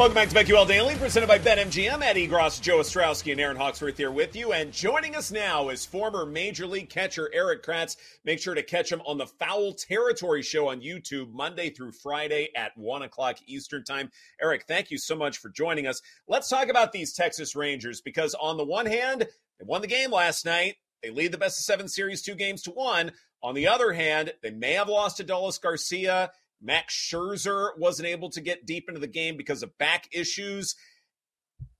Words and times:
Welcome 0.00 0.14
back 0.14 0.30
to 0.30 0.34
BetQL 0.34 0.66
Daily, 0.66 0.96
presented 0.96 1.26
by 1.26 1.38
BetMGM. 1.38 2.00
Ed 2.00 2.16
Egros, 2.16 2.58
Joe 2.58 2.78
Ostrowski, 2.78 3.32
and 3.32 3.40
Erin 3.40 3.58
Hawksworth 3.58 3.98
here 3.98 4.10
with 4.10 4.34
you. 4.34 4.54
And 4.54 4.72
joining 4.72 5.14
us 5.14 5.30
now 5.30 5.68
is 5.68 5.84
former 5.84 6.24
Major 6.24 6.66
League 6.66 6.88
catcher 6.88 7.28
Erik 7.34 7.62
Kratz. 7.62 7.98
Make 8.24 8.38
sure 8.38 8.54
to 8.54 8.62
catch 8.62 8.90
him 8.90 9.02
on 9.04 9.18
the 9.18 9.26
Foul 9.26 9.74
Territory 9.74 10.40
Show 10.40 10.70
on 10.70 10.80
YouTube, 10.80 11.30
Monday 11.34 11.68
through 11.68 11.92
Friday 11.92 12.48
at 12.56 12.74
1 12.78 13.02
o'clock 13.02 13.36
Eastern 13.46 13.84
Time. 13.84 14.10
Erik, 14.40 14.64
thank 14.66 14.90
you 14.90 14.96
so 14.96 15.14
much 15.14 15.36
for 15.36 15.50
joining 15.50 15.86
us. 15.86 16.00
Let's 16.26 16.48
talk 16.48 16.70
about 16.70 16.92
these 16.92 17.12
Texas 17.12 17.54
Rangers 17.54 18.00
because, 18.00 18.34
on 18.40 18.56
the 18.56 18.64
one 18.64 18.86
hand, 18.86 19.26
they 19.58 19.66
won 19.66 19.82
the 19.82 19.86
game 19.86 20.12
last 20.12 20.46
night. 20.46 20.76
They 21.02 21.10
lead 21.10 21.30
the 21.32 21.36
best 21.36 21.60
of 21.60 21.64
seven 21.64 21.88
series 21.88 22.22
two 22.22 22.36
games 22.36 22.62
to 22.62 22.70
one. 22.70 23.12
On 23.42 23.54
the 23.54 23.68
other 23.68 23.92
hand, 23.92 24.32
they 24.42 24.50
may 24.50 24.72
have 24.72 24.88
lost 24.88 25.18
to 25.18 25.24
Adolis 25.24 25.60
Garcia 25.60 26.30
Max 26.60 26.94
Scherzer 26.94 27.70
wasn't 27.78 28.08
able 28.08 28.30
to 28.30 28.40
get 28.40 28.66
deep 28.66 28.88
into 28.88 29.00
the 29.00 29.06
game 29.06 29.36
because 29.36 29.62
of 29.62 29.76
back 29.78 30.08
issues. 30.12 30.74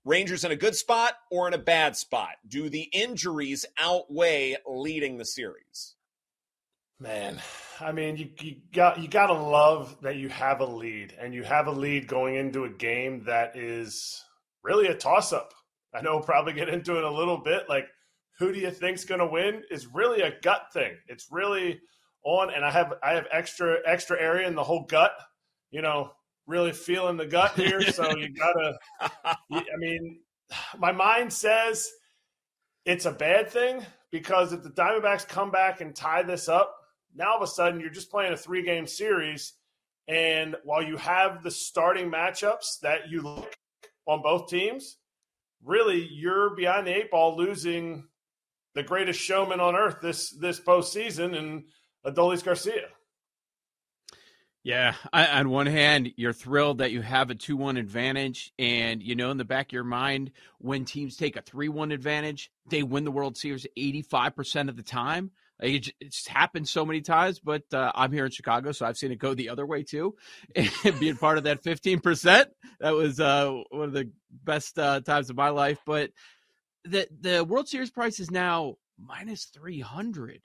Rangers 0.05 0.45
in 0.45 0.50
a 0.50 0.56
good 0.56 0.75
spot 0.75 1.14
or 1.31 1.47
in 1.47 1.55
a 1.55 1.59
bad 1.59 1.97
spot? 1.97 2.37
Do 2.48 2.70
the 2.70 2.89
injuries 2.92 3.67
outweigh 3.78 4.56
leading 4.67 5.19
the 5.19 5.27
series? 5.27 5.95
Man, 6.98 7.41
I 7.81 7.92
mean, 7.92 8.17
you, 8.17 8.28
you 8.41 8.56
got 8.75 9.00
you 9.00 9.09
got 9.09 9.28
to 9.28 9.33
love 9.34 9.97
that 10.03 10.17
you 10.17 10.28
have 10.28 10.61
a 10.61 10.67
lead, 10.67 11.15
and 11.19 11.34
you 11.34 11.42
have 11.42 11.67
a 11.67 11.70
lead 11.70 12.06
going 12.06 12.34
into 12.34 12.65
a 12.65 12.69
game 12.69 13.25
that 13.25 13.56
is 13.56 14.22
really 14.62 14.87
a 14.87 14.94
toss 14.94 15.33
up. 15.33 15.55
I 15.94 16.03
know 16.03 16.17
we'll 16.17 16.25
probably 16.25 16.53
get 16.53 16.69
into 16.69 16.98
it 16.98 17.05
a 17.05 17.11
little 17.11 17.39
bit. 17.39 17.70
Like, 17.70 17.87
who 18.39 18.53
do 18.53 18.59
you 18.59 18.70
think's 18.70 19.05
going 19.05 19.20
to 19.20 19.27
win? 19.27 19.62
Is 19.70 19.87
really 19.87 20.20
a 20.20 20.39
gut 20.42 20.67
thing. 20.75 20.92
It's 21.09 21.28
really 21.31 21.81
on, 22.24 22.52
and 22.52 22.64
I 22.64 22.70
have 22.70 22.94
I 23.02 23.14
have 23.14 23.26
extra 23.32 23.78
extra 23.86 24.20
area 24.20 24.46
in 24.46 24.54
the 24.54 24.64
whole 24.64 24.84
gut. 24.84 25.12
You 25.70 25.82
know, 25.82 26.12
really 26.46 26.72
feeling 26.72 27.16
the 27.16 27.26
gut 27.26 27.52
here. 27.56 27.82
So 27.92 28.16
you 28.16 28.34
gotta. 28.34 28.78
I 29.00 29.76
mean, 29.78 30.20
my 30.78 30.92
mind 30.92 31.32
says 31.32 31.91
it's 32.84 33.06
a 33.06 33.12
bad 33.12 33.50
thing 33.50 33.84
because 34.10 34.52
if 34.52 34.62
the 34.62 34.70
Diamondbacks 34.70 35.26
come 35.26 35.50
back 35.50 35.80
and 35.80 35.94
tie 35.94 36.22
this 36.22 36.48
up, 36.48 36.74
now 37.14 37.32
all 37.32 37.36
of 37.36 37.42
a 37.42 37.46
sudden 37.46 37.80
you're 37.80 37.91
just 37.91 38.10
playing 38.10 38.32
a 38.32 38.36
three 38.36 38.62
game 38.62 38.86
series. 38.86 39.54
And 40.08 40.56
while 40.64 40.82
you 40.82 40.96
have 40.96 41.42
the 41.42 41.50
starting 41.50 42.10
matchups 42.10 42.80
that 42.82 43.08
you 43.10 43.22
look 43.22 43.54
on 44.06 44.22
both 44.22 44.48
teams, 44.48 44.96
really 45.64 46.08
you're 46.10 46.56
behind 46.56 46.86
the 46.86 46.97
eight 46.97 47.10
ball 47.10 47.36
losing 47.36 48.09
the 48.75 48.82
greatest 48.82 49.20
showman 49.20 49.60
on 49.60 49.76
earth 49.76 49.97
this 50.00 50.30
this 50.30 50.59
postseason. 50.59 51.36
And 51.36 51.64
Adolis 52.05 52.44
Garcia. 52.44 52.88
Yeah, 54.62 54.94
I, 55.11 55.27
on 55.27 55.49
one 55.49 55.66
hand, 55.66 56.12
you're 56.16 56.34
thrilled 56.34 56.78
that 56.78 56.91
you 56.93 57.00
have 57.00 57.31
a 57.31 57.34
2 57.34 57.56
1 57.56 57.78
advantage. 57.78 58.53
And, 58.59 59.03
you 59.03 59.16
know, 59.16 59.31
in 59.31 59.38
the 59.38 59.44
back 59.44 59.69
of 59.69 59.72
your 59.72 59.84
mind, 59.84 60.33
when 60.59 60.84
teams 60.84 61.16
take 61.16 61.37
a 61.37 61.43
3 61.43 61.69
1 61.69 61.93
advantage, 61.93 62.50
they 62.69 62.83
win 62.83 63.05
the 63.05 63.10
World 63.10 63.39
Series 63.39 63.66
85% 63.78 64.69
of 64.69 64.77
the 64.77 64.83
time. 64.83 65.31
It's 65.62 66.27
happened 66.27 66.69
so 66.69 66.87
many 66.87 67.03
times, 67.03 67.39
but 67.39 67.62
uh, 67.72 67.93
I'm 67.94 68.12
here 68.12 68.25
in 68.25 68.31
Chicago, 68.31 68.72
so 68.72 68.87
I've 68.87 68.97
seen 68.97 69.12
it 69.12 69.19
go 69.19 69.34
the 69.34 69.50
other 69.50 69.66
way 69.66 69.83
too. 69.83 70.16
And 70.56 70.99
being 70.99 71.16
part 71.16 71.37
of 71.37 71.44
that 71.44 71.62
15%, 71.62 72.47
that 72.81 72.94
was 72.94 73.21
uh, 73.21 73.53
one 73.71 73.89
of 73.89 73.93
the 73.93 74.10
best 74.31 74.78
uh, 74.78 75.00
times 75.00 75.28
of 75.28 75.37
my 75.37 75.50
life. 75.50 75.78
But 75.84 76.12
the, 76.84 77.09
the 77.21 77.44
World 77.44 77.69
Series 77.69 77.91
price 77.91 78.21
is 78.21 78.31
now 78.31 78.77
minus 78.99 79.47
300 79.47 80.41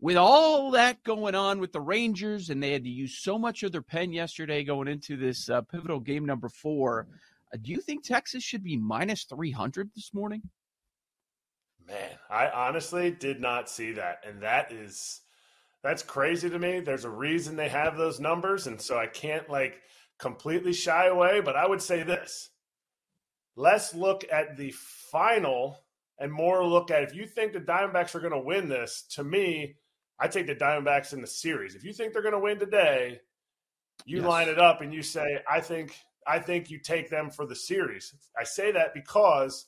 with 0.00 0.16
all 0.16 0.70
that 0.70 1.02
going 1.04 1.34
on 1.34 1.60
with 1.60 1.72
the 1.72 1.80
Rangers, 1.80 2.48
and 2.50 2.62
they 2.62 2.72
had 2.72 2.84
to 2.84 2.90
use 2.90 3.18
so 3.18 3.38
much 3.38 3.62
of 3.62 3.72
their 3.72 3.82
pen 3.82 4.12
yesterday 4.12 4.64
going 4.64 4.88
into 4.88 5.16
this 5.16 5.50
uh, 5.50 5.60
pivotal 5.62 6.00
game 6.00 6.24
number 6.24 6.48
four. 6.48 7.06
Uh, 7.52 7.58
do 7.60 7.70
you 7.70 7.80
think 7.80 8.02
Texas 8.02 8.42
should 8.42 8.64
be 8.64 8.76
minus 8.76 9.24
300 9.24 9.90
this 9.94 10.14
morning? 10.14 10.42
Man, 11.86 12.10
I 12.30 12.48
honestly 12.48 13.10
did 13.10 13.40
not 13.40 13.68
see 13.68 13.92
that. 13.92 14.20
And 14.26 14.42
that 14.42 14.72
is, 14.72 15.20
that's 15.82 16.02
crazy 16.02 16.48
to 16.48 16.58
me. 16.58 16.80
There's 16.80 17.04
a 17.04 17.10
reason 17.10 17.56
they 17.56 17.68
have 17.68 17.96
those 17.96 18.20
numbers. 18.20 18.66
And 18.68 18.80
so 18.80 18.96
I 18.96 19.06
can't 19.06 19.50
like 19.50 19.80
completely 20.18 20.72
shy 20.72 21.08
away. 21.08 21.40
But 21.40 21.56
I 21.56 21.66
would 21.66 21.82
say 21.82 22.04
this 22.04 22.50
let's 23.56 23.94
look 23.94 24.24
at 24.32 24.56
the 24.56 24.70
final 24.70 25.76
and 26.18 26.32
more 26.32 26.64
look 26.64 26.90
at 26.90 27.02
if 27.02 27.14
you 27.14 27.26
think 27.26 27.52
the 27.52 27.60
Diamondbacks 27.60 28.14
are 28.14 28.20
going 28.20 28.32
to 28.32 28.38
win 28.38 28.68
this, 28.68 29.04
to 29.10 29.24
me, 29.24 29.76
I 30.20 30.28
take 30.28 30.46
the 30.46 30.54
Diamondbacks 30.54 31.12
in 31.12 31.20
the 31.20 31.26
series. 31.26 31.74
If 31.74 31.84
you 31.84 31.92
think 31.92 32.12
they're 32.12 32.22
going 32.22 32.34
to 32.34 32.40
win 32.40 32.58
today, 32.58 33.20
you 34.04 34.18
yes. 34.18 34.26
line 34.26 34.48
it 34.48 34.58
up 34.58 34.82
and 34.82 34.92
you 34.92 35.02
say, 35.02 35.40
I 35.50 35.60
think 35.60 35.96
I 36.26 36.38
think 36.38 36.70
you 36.70 36.78
take 36.78 37.08
them 37.08 37.30
for 37.30 37.46
the 37.46 37.56
series. 37.56 38.14
I 38.38 38.44
say 38.44 38.72
that 38.72 38.92
because 38.94 39.66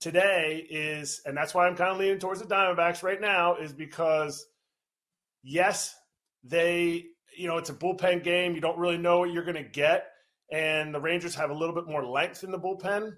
today 0.00 0.66
is, 0.70 1.20
and 1.26 1.36
that's 1.36 1.54
why 1.54 1.66
I'm 1.66 1.76
kind 1.76 1.90
of 1.90 1.98
leaning 1.98 2.18
towards 2.18 2.40
the 2.40 2.46
Diamondbacks 2.46 3.02
right 3.02 3.20
now, 3.20 3.56
is 3.56 3.72
because 3.72 4.46
yes, 5.42 5.94
they, 6.42 7.04
you 7.36 7.46
know, 7.46 7.58
it's 7.58 7.70
a 7.70 7.74
bullpen 7.74 8.24
game. 8.24 8.54
You 8.54 8.60
don't 8.60 8.78
really 8.78 8.98
know 8.98 9.20
what 9.20 9.32
you're 9.32 9.44
going 9.44 9.56
to 9.56 9.62
get. 9.62 10.06
And 10.50 10.94
the 10.94 11.00
Rangers 11.00 11.34
have 11.34 11.50
a 11.50 11.54
little 11.54 11.74
bit 11.74 11.86
more 11.86 12.04
length 12.04 12.44
in 12.44 12.50
the 12.50 12.58
bullpen. 12.58 13.12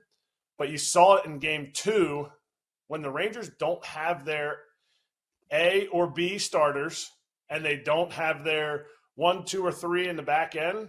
But 0.57 0.71
you 0.71 0.79
saw 0.79 1.17
it 1.17 1.27
in 1.27 1.39
game 1.39 1.71
two 1.73 2.27
when 2.89 3.03
the 3.03 3.11
Rangers 3.11 3.51
don't 3.61 3.85
have 3.85 4.25
their 4.25 4.57
a 5.53 5.87
or 5.89 6.07
B 6.09 6.39
starters 6.39 7.11
and 7.49 7.65
they 7.65 7.77
don't 7.77 8.13
have 8.13 8.45
their 8.45 8.87
one, 9.15 9.45
two, 9.45 9.65
or 9.65 9.73
three 9.73 10.09
in 10.09 10.17
the 10.17 10.23
back 10.23 10.55
end, 10.55 10.89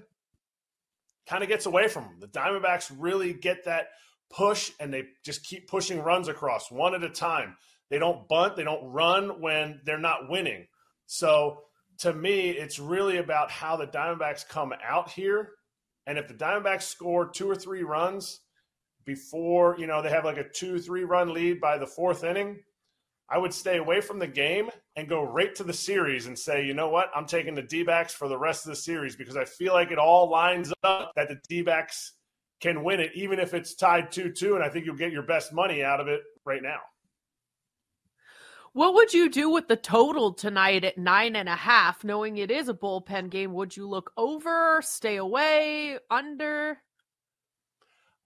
kind 1.28 1.44
of 1.44 1.50
gets 1.50 1.66
away 1.66 1.88
from 1.88 2.04
them. 2.04 2.20
The 2.20 2.28
Diamondbacks 2.28 2.92
really 2.98 3.34
get 3.34 3.66
that 3.66 3.88
push 4.30 4.72
and 4.80 4.94
they 4.94 5.04
just 5.24 5.44
keep 5.44 5.68
pushing 5.68 6.00
runs 6.00 6.28
across 6.28 6.72
one 6.72 6.94
at 6.94 7.04
a 7.04 7.10
time. 7.10 7.56
They 7.90 7.98
don't 7.98 8.28
bunt, 8.28 8.56
they 8.56 8.64
don't 8.64 8.92
run 8.92 9.42
when 9.42 9.82
they're 9.84 9.98
not 9.98 10.30
winning. 10.30 10.68
So 11.08 11.64
to 12.00 12.14
me, 12.14 12.50
it's 12.50 12.80
really 12.80 13.18
about 13.18 13.52
how 13.52 13.78
the 13.78 13.88
Diamondbacks 13.88 14.48
come 14.48 14.74
out 14.84 15.10
here. 15.10 15.50
And 16.06 16.18
if 16.18 16.28
the 16.28 16.34
Diamondbacks 16.34 16.84
score 16.84 17.28
two 17.28 17.50
or 17.50 17.56
three 17.56 17.84
runs 17.84 18.40
before, 19.06 19.76
you 19.80 19.88
know, 19.88 20.02
they 20.02 20.10
have 20.10 20.26
like 20.26 20.38
a 20.38 20.48
two, 20.48 20.80
three 20.80 21.04
run 21.04 21.34
lead 21.34 21.60
by 21.60 21.78
the 21.78 21.88
fourth 21.88 22.24
inning, 22.24 22.60
I 23.32 23.38
would 23.38 23.54
stay 23.54 23.78
away 23.78 24.02
from 24.02 24.18
the 24.18 24.28
game 24.28 24.70
and 24.96 25.08
go 25.08 25.22
right 25.22 25.54
to 25.56 25.64
the 25.64 25.74
series 25.74 26.26
and 26.26 26.38
say, 26.38 26.66
you 26.66 26.74
know 26.74 26.90
what, 26.90 27.12
I'm 27.16 27.28
taking 27.28 27.54
the 27.54 27.62
D 27.62 27.84
backs 27.84 28.14
for 28.14 28.28
the 28.28 28.38
rest 28.38 28.66
of 28.66 28.72
the 28.72 28.76
series 28.76 29.16
because 29.16 29.38
I 29.38 29.46
feel 29.46 29.74
like 29.74 29.92
it 29.92 30.00
all 30.00 30.30
lines 30.30 30.74
up 30.84 31.12
that 31.16 31.28
the 31.28 31.40
D 31.48 31.62
backs 31.62 32.14
can 32.60 32.84
win 32.84 33.00
it, 33.00 33.12
even 33.14 33.40
if 33.40 33.54
it's 33.54 33.76
tied 33.76 34.12
2 34.12 34.32
2. 34.32 34.56
And 34.56 34.64
I 34.64 34.70
think 34.70 34.86
you'll 34.86 34.96
get 34.96 35.12
your 35.12 35.24
best 35.24 35.54
money 35.54 35.84
out 35.84 36.00
of 36.00 36.08
it 36.08 36.22
right 36.44 36.64
now. 36.64 36.80
What 38.74 38.94
would 38.96 39.14
you 39.14 39.30
do 39.30 39.50
with 39.50 39.68
the 39.68 39.76
total 39.76 40.34
tonight 40.34 40.84
at 40.84 40.98
nine 40.98 41.36
and 41.36 41.50
a 41.50 41.56
half, 41.56 42.04
knowing 42.04 42.38
it 42.38 42.52
is 42.52 42.70
a 42.70 42.74
bullpen 42.74 43.30
game? 43.30 43.54
Would 43.54 43.76
you 43.76 43.88
look 43.88 44.12
over, 44.16 44.82
stay 44.84 45.18
away, 45.18 45.98
under? 46.10 46.78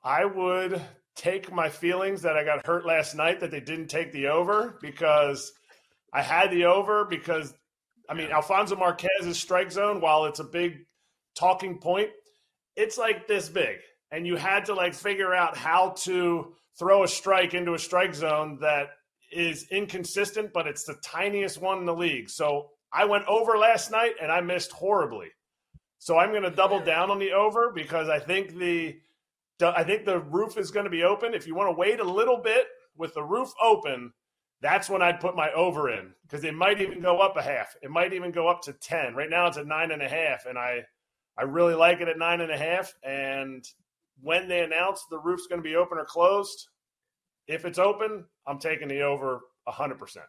I 0.03 0.25
would 0.25 0.81
take 1.15 1.51
my 1.51 1.69
feelings 1.69 2.21
that 2.23 2.37
I 2.37 2.43
got 2.43 2.65
hurt 2.65 2.85
last 2.85 3.15
night 3.15 3.39
that 3.39 3.51
they 3.51 3.59
didn't 3.59 3.87
take 3.87 4.11
the 4.11 4.27
over 4.27 4.77
because 4.81 5.51
I 6.11 6.21
had 6.21 6.51
the 6.51 6.65
over 6.65 7.05
because 7.05 7.53
I 8.09 8.13
mean 8.13 8.31
Alfonso 8.31 8.75
Marquez's 8.75 9.39
strike 9.39 9.71
zone, 9.71 10.01
while 10.01 10.25
it's 10.25 10.39
a 10.39 10.45
big 10.45 10.85
talking 11.35 11.77
point, 11.77 12.09
it's 12.75 12.97
like 12.97 13.27
this 13.27 13.49
big. 13.49 13.77
And 14.11 14.27
you 14.27 14.35
had 14.35 14.65
to 14.65 14.73
like 14.73 14.93
figure 14.93 15.33
out 15.33 15.57
how 15.57 15.95
to 15.99 16.53
throw 16.77 17.03
a 17.03 17.07
strike 17.07 17.53
into 17.53 17.73
a 17.73 17.79
strike 17.79 18.13
zone 18.15 18.59
that 18.61 18.89
is 19.31 19.67
inconsistent, 19.71 20.51
but 20.53 20.67
it's 20.67 20.83
the 20.83 20.95
tiniest 21.03 21.59
one 21.59 21.79
in 21.79 21.85
the 21.85 21.95
league. 21.95 22.29
So 22.29 22.69
I 22.91 23.05
went 23.05 23.25
over 23.27 23.57
last 23.57 23.91
night 23.91 24.13
and 24.21 24.31
I 24.31 24.41
missed 24.41 24.71
horribly. 24.71 25.29
So 25.97 26.17
I'm 26.17 26.31
going 26.31 26.43
to 26.43 26.51
double 26.51 26.79
down 26.79 27.09
on 27.09 27.17
the 27.17 27.31
over 27.31 27.71
because 27.73 28.09
I 28.09 28.19
think 28.19 28.55
the 28.55 28.97
I 29.61 29.83
think 29.83 30.05
the 30.05 30.19
roof 30.19 30.57
is 30.57 30.71
going 30.71 30.85
to 30.85 30.89
be 30.89 31.03
open. 31.03 31.33
If 31.33 31.47
you 31.47 31.55
want 31.55 31.69
to 31.69 31.79
wait 31.79 31.99
a 31.99 32.03
little 32.03 32.37
bit 32.37 32.65
with 32.97 33.13
the 33.13 33.23
roof 33.23 33.51
open, 33.61 34.11
that's 34.61 34.89
when 34.89 35.01
I'd 35.01 35.19
put 35.19 35.35
my 35.35 35.51
over 35.51 35.89
in 35.91 36.13
because 36.23 36.43
it 36.43 36.55
might 36.55 36.81
even 36.81 37.01
go 37.01 37.19
up 37.19 37.37
a 37.37 37.41
half. 37.41 37.75
It 37.81 37.91
might 37.91 38.13
even 38.13 38.31
go 38.31 38.47
up 38.47 38.61
to 38.63 38.73
ten. 38.73 39.13
Right 39.13 39.29
now 39.29 39.47
it's 39.47 39.57
at 39.57 39.67
nine 39.67 39.91
and 39.91 40.01
a 40.01 40.07
half, 40.07 40.45
and 40.45 40.57
I 40.57 40.85
I 41.37 41.43
really 41.43 41.75
like 41.75 41.99
it 42.01 42.07
at 42.07 42.17
nine 42.17 42.41
and 42.41 42.51
a 42.51 42.57
half. 42.57 42.93
And 43.03 43.67
when 44.21 44.47
they 44.47 44.63
announce 44.63 45.05
the 45.09 45.19
roof's 45.19 45.47
going 45.47 45.61
to 45.61 45.67
be 45.67 45.75
open 45.75 45.97
or 45.97 46.05
closed, 46.05 46.69
if 47.47 47.65
it's 47.65 47.79
open, 47.79 48.25
I'm 48.47 48.59
taking 48.59 48.87
the 48.87 49.01
over 49.01 49.41
hundred 49.67 49.99
percent. 49.99 50.25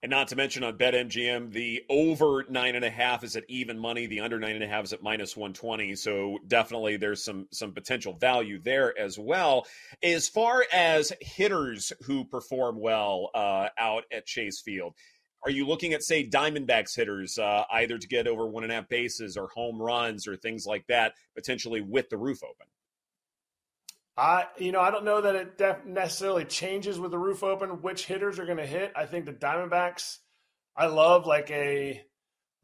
And 0.00 0.10
not 0.10 0.28
to 0.28 0.36
mention 0.36 0.62
on 0.62 0.78
BetMGM, 0.78 1.52
the 1.52 1.82
over 1.88 2.44
nine 2.48 2.76
and 2.76 2.84
a 2.84 2.90
half 2.90 3.24
is 3.24 3.34
at 3.34 3.42
even 3.48 3.76
money. 3.76 4.06
The 4.06 4.20
under 4.20 4.38
nine 4.38 4.54
and 4.54 4.62
a 4.62 4.68
half 4.68 4.84
is 4.84 4.92
at 4.92 5.02
minus 5.02 5.36
one 5.36 5.52
twenty. 5.52 5.96
So 5.96 6.38
definitely 6.46 6.96
there's 6.96 7.24
some 7.24 7.48
some 7.50 7.72
potential 7.72 8.12
value 8.12 8.60
there 8.60 8.96
as 8.96 9.18
well. 9.18 9.66
As 10.00 10.28
far 10.28 10.64
as 10.72 11.12
hitters 11.20 11.92
who 12.04 12.24
perform 12.24 12.78
well 12.78 13.30
uh, 13.34 13.70
out 13.76 14.04
at 14.12 14.24
Chase 14.24 14.60
Field, 14.60 14.94
are 15.44 15.50
you 15.50 15.66
looking 15.66 15.94
at 15.94 16.04
say 16.04 16.24
Diamondbacks 16.24 16.94
hitters 16.94 17.36
uh, 17.36 17.64
either 17.72 17.98
to 17.98 18.06
get 18.06 18.28
over 18.28 18.46
one 18.46 18.62
and 18.62 18.70
a 18.70 18.76
half 18.76 18.88
bases 18.88 19.36
or 19.36 19.48
home 19.48 19.82
runs 19.82 20.28
or 20.28 20.36
things 20.36 20.64
like 20.64 20.86
that, 20.86 21.14
potentially 21.34 21.80
with 21.80 22.08
the 22.08 22.18
roof 22.18 22.44
open? 22.44 22.66
I, 24.18 24.46
you 24.58 24.72
know, 24.72 24.80
I 24.80 24.90
don't 24.90 25.04
know 25.04 25.20
that 25.20 25.36
it 25.36 25.58
def- 25.58 25.86
necessarily 25.86 26.44
changes 26.44 26.98
with 26.98 27.12
the 27.12 27.18
roof 27.18 27.44
open 27.44 27.82
which 27.82 28.04
hitters 28.04 28.40
are 28.40 28.46
going 28.46 28.58
to 28.58 28.66
hit. 28.66 28.92
I 28.96 29.06
think 29.06 29.26
the 29.26 29.32
Diamondbacks. 29.32 30.18
I 30.76 30.86
love 30.86 31.24
like 31.24 31.50
a 31.52 32.02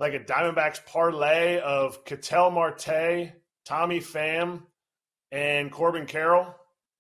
like 0.00 0.14
a 0.14 0.18
Diamondbacks 0.18 0.84
parlay 0.84 1.60
of 1.60 2.04
Ketel 2.04 2.50
Marte, 2.50 3.32
Tommy 3.64 4.00
Pham, 4.00 4.62
and 5.30 5.70
Corbin 5.70 6.06
Carroll. 6.06 6.52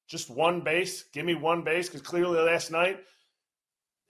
Just 0.06 0.30
one 0.30 0.60
base. 0.60 1.02
Give 1.12 1.26
me 1.26 1.34
one 1.34 1.64
base 1.64 1.88
because 1.88 2.02
clearly 2.02 2.38
last 2.38 2.70
night 2.70 3.00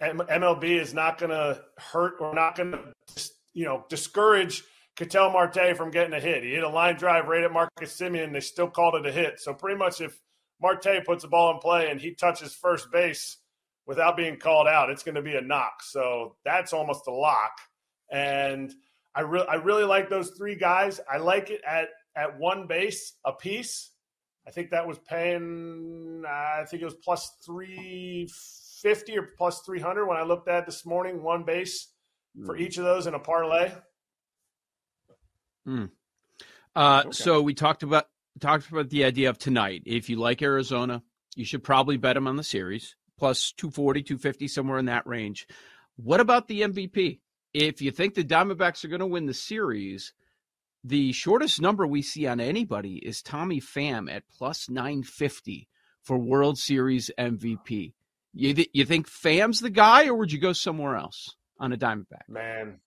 MLB 0.02 0.78
is 0.78 0.92
not 0.92 1.16
going 1.16 1.30
to 1.30 1.62
hurt 1.78 2.14
or 2.20 2.34
not 2.34 2.56
going 2.56 2.72
to 2.72 3.30
you 3.54 3.64
know 3.64 3.86
discourage 3.88 4.62
Ketel 4.96 5.30
Marte 5.30 5.74
from 5.74 5.90
getting 5.90 6.12
a 6.12 6.20
hit. 6.20 6.42
He 6.42 6.50
hit 6.50 6.64
a 6.64 6.68
line 6.68 6.96
drive 6.96 7.28
right 7.28 7.44
at 7.44 7.52
Marcus 7.52 7.98
Semien. 7.98 8.32
They 8.32 8.40
still 8.40 8.68
called 8.68 8.94
it 8.94 9.06
a 9.06 9.12
hit. 9.12 9.40
So 9.40 9.54
pretty 9.54 9.78
much 9.78 10.02
if 10.02 10.20
Marte 10.60 11.04
puts 11.04 11.22
the 11.22 11.28
ball 11.28 11.52
in 11.52 11.58
play 11.58 11.90
and 11.90 12.00
he 12.00 12.14
touches 12.14 12.54
first 12.54 12.90
base 12.90 13.38
without 13.86 14.16
being 14.16 14.38
called 14.38 14.66
out, 14.66 14.90
it's 14.90 15.02
going 15.02 15.14
to 15.14 15.22
be 15.22 15.34
a 15.34 15.40
knock. 15.40 15.82
So 15.82 16.36
that's 16.44 16.72
almost 16.72 17.06
a 17.06 17.12
lock. 17.12 17.58
And 18.10 18.72
I 19.14 19.20
really, 19.20 19.46
I 19.46 19.54
really 19.54 19.84
like 19.84 20.08
those 20.08 20.30
three 20.36 20.56
guys. 20.56 21.00
I 21.10 21.18
like 21.18 21.50
it 21.50 21.60
at 21.66 21.88
at 22.16 22.38
one 22.38 22.66
base 22.66 23.14
a 23.24 23.32
piece. 23.32 23.90
I 24.46 24.50
think 24.50 24.70
that 24.70 24.86
was 24.86 24.98
paying. 24.98 26.22
I 26.28 26.64
think 26.68 26.82
it 26.82 26.84
was 26.84 26.94
plus 26.94 27.38
three 27.44 28.28
fifty 28.82 29.16
or 29.16 29.30
plus 29.36 29.62
three 29.64 29.80
hundred 29.80 30.06
when 30.06 30.16
I 30.16 30.22
looked 30.22 30.48
at 30.48 30.66
this 30.66 30.84
morning. 30.84 31.22
One 31.22 31.44
base 31.44 31.88
for 32.44 32.54
hmm. 32.56 32.62
each 32.62 32.78
of 32.78 32.84
those 32.84 33.06
in 33.06 33.14
a 33.14 33.18
parlay. 33.18 33.72
Hmm. 35.64 35.86
Uh, 36.76 37.02
okay. 37.06 37.12
So 37.12 37.40
we 37.40 37.54
talked 37.54 37.82
about 37.82 38.08
talked 38.40 38.70
about 38.70 38.90
the 38.90 39.04
idea 39.04 39.30
of 39.30 39.38
tonight. 39.38 39.82
If 39.86 40.08
you 40.08 40.16
like 40.16 40.42
Arizona, 40.42 41.02
you 41.36 41.44
should 41.44 41.64
probably 41.64 41.96
bet 41.96 42.14
them 42.14 42.26
on 42.26 42.36
the 42.36 42.44
series 42.44 42.96
plus 43.18 43.52
240, 43.52 44.02
250, 44.02 44.48
somewhere 44.48 44.78
in 44.78 44.86
that 44.86 45.06
range. 45.06 45.46
What 45.96 46.20
about 46.20 46.48
the 46.48 46.62
MVP? 46.62 47.20
If 47.52 47.80
you 47.80 47.90
think 47.92 48.14
the 48.14 48.24
Diamondbacks 48.24 48.84
are 48.84 48.88
going 48.88 49.00
to 49.00 49.06
win 49.06 49.26
the 49.26 49.34
series, 49.34 50.12
the 50.82 51.12
shortest 51.12 51.60
number 51.60 51.86
we 51.86 52.02
see 52.02 52.26
on 52.26 52.40
anybody 52.40 52.96
is 52.96 53.22
Tommy 53.22 53.60
Pham 53.60 54.10
at 54.12 54.24
plus 54.36 54.68
950 54.68 55.68
for 56.02 56.18
World 56.18 56.58
Series 56.58 57.10
MVP. 57.16 57.92
You, 58.34 58.54
th- 58.54 58.70
you 58.72 58.84
think 58.84 59.08
Pham's 59.08 59.60
the 59.60 59.70
guy, 59.70 60.08
or 60.08 60.14
would 60.16 60.32
you 60.32 60.40
go 60.40 60.52
somewhere 60.52 60.96
else 60.96 61.36
on 61.58 61.72
a 61.72 61.76
Diamondback? 61.76 62.28
Man, 62.28 62.80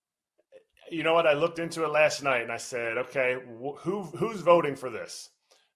you 0.90 1.02
know 1.02 1.14
what? 1.14 1.26
I 1.26 1.32
looked 1.32 1.58
into 1.58 1.84
it 1.84 1.88
last 1.88 2.22
night 2.22 2.42
and 2.42 2.52
I 2.52 2.58
said, 2.58 2.98
okay, 2.98 3.36
wh- 3.60 3.80
who 3.80 4.02
who's 4.02 4.40
voting 4.40 4.76
for 4.76 4.90
this? 4.90 5.30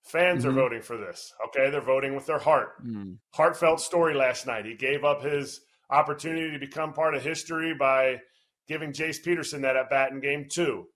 Fans 0.04 0.44
mm-hmm. 0.44 0.50
are 0.50 0.60
voting 0.60 0.82
for 0.82 0.96
this. 0.96 1.32
Okay, 1.48 1.70
they're 1.70 1.80
voting 1.80 2.14
with 2.14 2.26
their 2.26 2.38
heart. 2.38 2.84
Mm-hmm. 2.84 3.12
Heartfelt 3.32 3.80
story 3.80 4.14
last 4.14 4.46
night. 4.46 4.66
He 4.66 4.74
gave 4.74 5.04
up 5.04 5.22
his 5.22 5.60
opportunity 5.90 6.50
to 6.50 6.58
become 6.58 6.92
part 6.92 7.14
of 7.14 7.22
history 7.22 7.74
by 7.74 8.20
giving 8.66 8.92
Jace 8.92 9.22
Peterson 9.22 9.62
that 9.62 9.76
at 9.76 9.90
bat 9.90 10.10
in 10.10 10.20
game 10.20 10.46
two. 10.50 10.86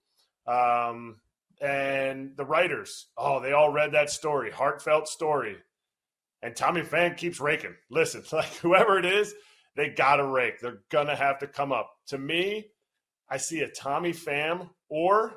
Um, 0.47 1.17
and 1.61 2.37
the 2.37 2.45
writers, 2.45 3.09
oh, 3.17 3.41
they 3.41 3.53
all 3.53 3.73
read 3.73 3.93
that 3.93 4.11
story, 4.11 4.51
heartfelt 4.51 5.09
story. 5.09 5.57
And 6.43 6.55
Tommy 6.55 6.83
Pham 6.83 7.17
keeps 7.17 7.41
raking. 7.41 7.75
Listen, 7.91 8.23
like 8.33 8.53
whoever 8.57 8.99
it 8.99 9.07
is, 9.07 9.35
they 9.77 9.91
got 9.91 10.17
to 10.17 10.27
rake. 10.27 10.61
They're 10.61 10.83
going 10.91 11.07
to 11.09 11.17
have 11.17 11.39
to 11.41 11.47
come 11.47 11.73
up. 11.73 11.91
To 12.09 12.19
me, 12.19 12.67
I 13.29 13.37
see 13.37 13.61
a 13.61 13.69
Tommy 13.69 14.13
Pham 14.13 14.71
or 14.89 15.35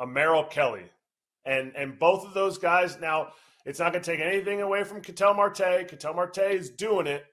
a 0.00 0.06
Merrill 0.06 0.44
Kelly 0.44 0.84
and 1.44 1.72
and 1.76 1.98
both 1.98 2.24
of 2.26 2.34
those 2.34 2.58
guys 2.58 2.98
now 3.00 3.28
it's 3.64 3.78
not 3.78 3.92
going 3.92 4.02
to 4.02 4.10
take 4.10 4.20
anything 4.20 4.60
away 4.60 4.84
from 4.84 5.00
Ketel 5.00 5.34
Marte. 5.34 5.88
Ketel 5.88 6.14
Marte 6.14 6.38
is 6.38 6.70
doing 6.70 7.06
it, 7.06 7.24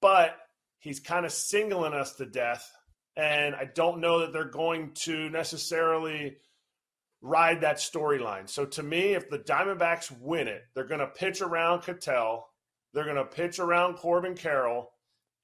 but 0.00 0.36
he's 0.78 1.00
kind 1.00 1.26
of 1.26 1.32
singling 1.32 1.92
us 1.92 2.14
to 2.14 2.26
death. 2.26 2.70
And 3.16 3.54
I 3.54 3.64
don't 3.64 4.00
know 4.00 4.20
that 4.20 4.32
they're 4.32 4.44
going 4.44 4.92
to 5.02 5.28
necessarily 5.30 6.36
ride 7.20 7.62
that 7.62 7.78
storyline. 7.78 8.48
So 8.48 8.66
to 8.66 8.82
me, 8.82 9.14
if 9.14 9.28
the 9.28 9.38
Diamondbacks 9.38 10.16
win 10.20 10.46
it, 10.46 10.62
they're 10.74 10.86
going 10.86 11.00
to 11.00 11.06
pitch 11.06 11.40
around 11.40 11.82
Ketel, 11.82 12.46
they're 12.92 13.04
going 13.04 13.16
to 13.16 13.24
pitch 13.24 13.58
around 13.58 13.96
Corbin 13.96 14.36
Carroll, 14.36 14.92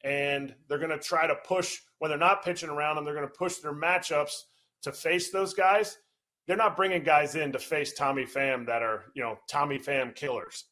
and 0.04 0.54
they're 0.68 0.78
going 0.78 0.90
to 0.90 0.98
try 0.98 1.26
to 1.26 1.34
push 1.46 1.78
when 1.98 2.10
they're 2.10 2.18
not 2.18 2.44
pitching 2.44 2.68
around 2.68 2.96
them, 2.96 3.04
they're 3.04 3.14
going 3.14 3.26
to 3.26 3.38
push 3.38 3.56
their 3.56 3.74
matchups 3.74 4.42
to 4.82 4.92
face 4.92 5.30
those 5.30 5.54
guys 5.54 5.96
they're 6.46 6.56
not 6.56 6.76
bringing 6.76 7.02
guys 7.02 7.34
in 7.34 7.52
to 7.52 7.58
face 7.58 7.92
Tommy 7.92 8.24
Pham 8.24 8.66
that 8.66 8.82
are, 8.82 9.04
you 9.14 9.22
know, 9.22 9.38
Tommy 9.48 9.78
Pham 9.78 10.14
killers. 10.14 10.64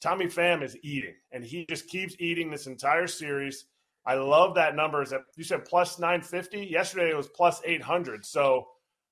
Tommy 0.00 0.26
Pham 0.26 0.62
is 0.62 0.76
eating, 0.82 1.14
and 1.32 1.44
he 1.44 1.66
just 1.68 1.88
keeps 1.88 2.14
eating 2.18 2.50
this 2.50 2.66
entire 2.66 3.06
series. 3.06 3.66
I 4.04 4.14
love 4.14 4.54
that 4.54 4.76
number. 4.76 5.02
Is 5.02 5.10
that 5.10 5.22
you 5.36 5.42
said 5.42 5.64
plus 5.64 5.98
nine 5.98 6.22
fifty? 6.22 6.64
Yesterday 6.64 7.10
it 7.10 7.16
was 7.16 7.28
plus 7.28 7.60
eight 7.64 7.82
hundred. 7.82 8.24
So 8.24 8.68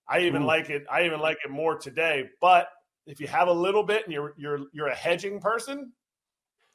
I 0.09 0.21
even 0.21 0.43
Ooh. 0.43 0.47
like 0.47 0.71
it. 0.71 0.85
I 0.91 1.05
even 1.05 1.21
like 1.21 1.39
it 1.45 1.51
more 1.51 1.77
today. 1.77 2.29
But 2.41 2.69
if 3.07 3.21
you 3.21 3.27
have 3.27 3.49
a 3.49 3.53
little 3.53 3.83
bit 3.83 4.05
and 4.05 4.13
you're 4.13 4.35
you're 4.37 4.61
you're 4.73 4.89
a 4.89 4.95
hedging 4.95 5.41
person, 5.41 5.93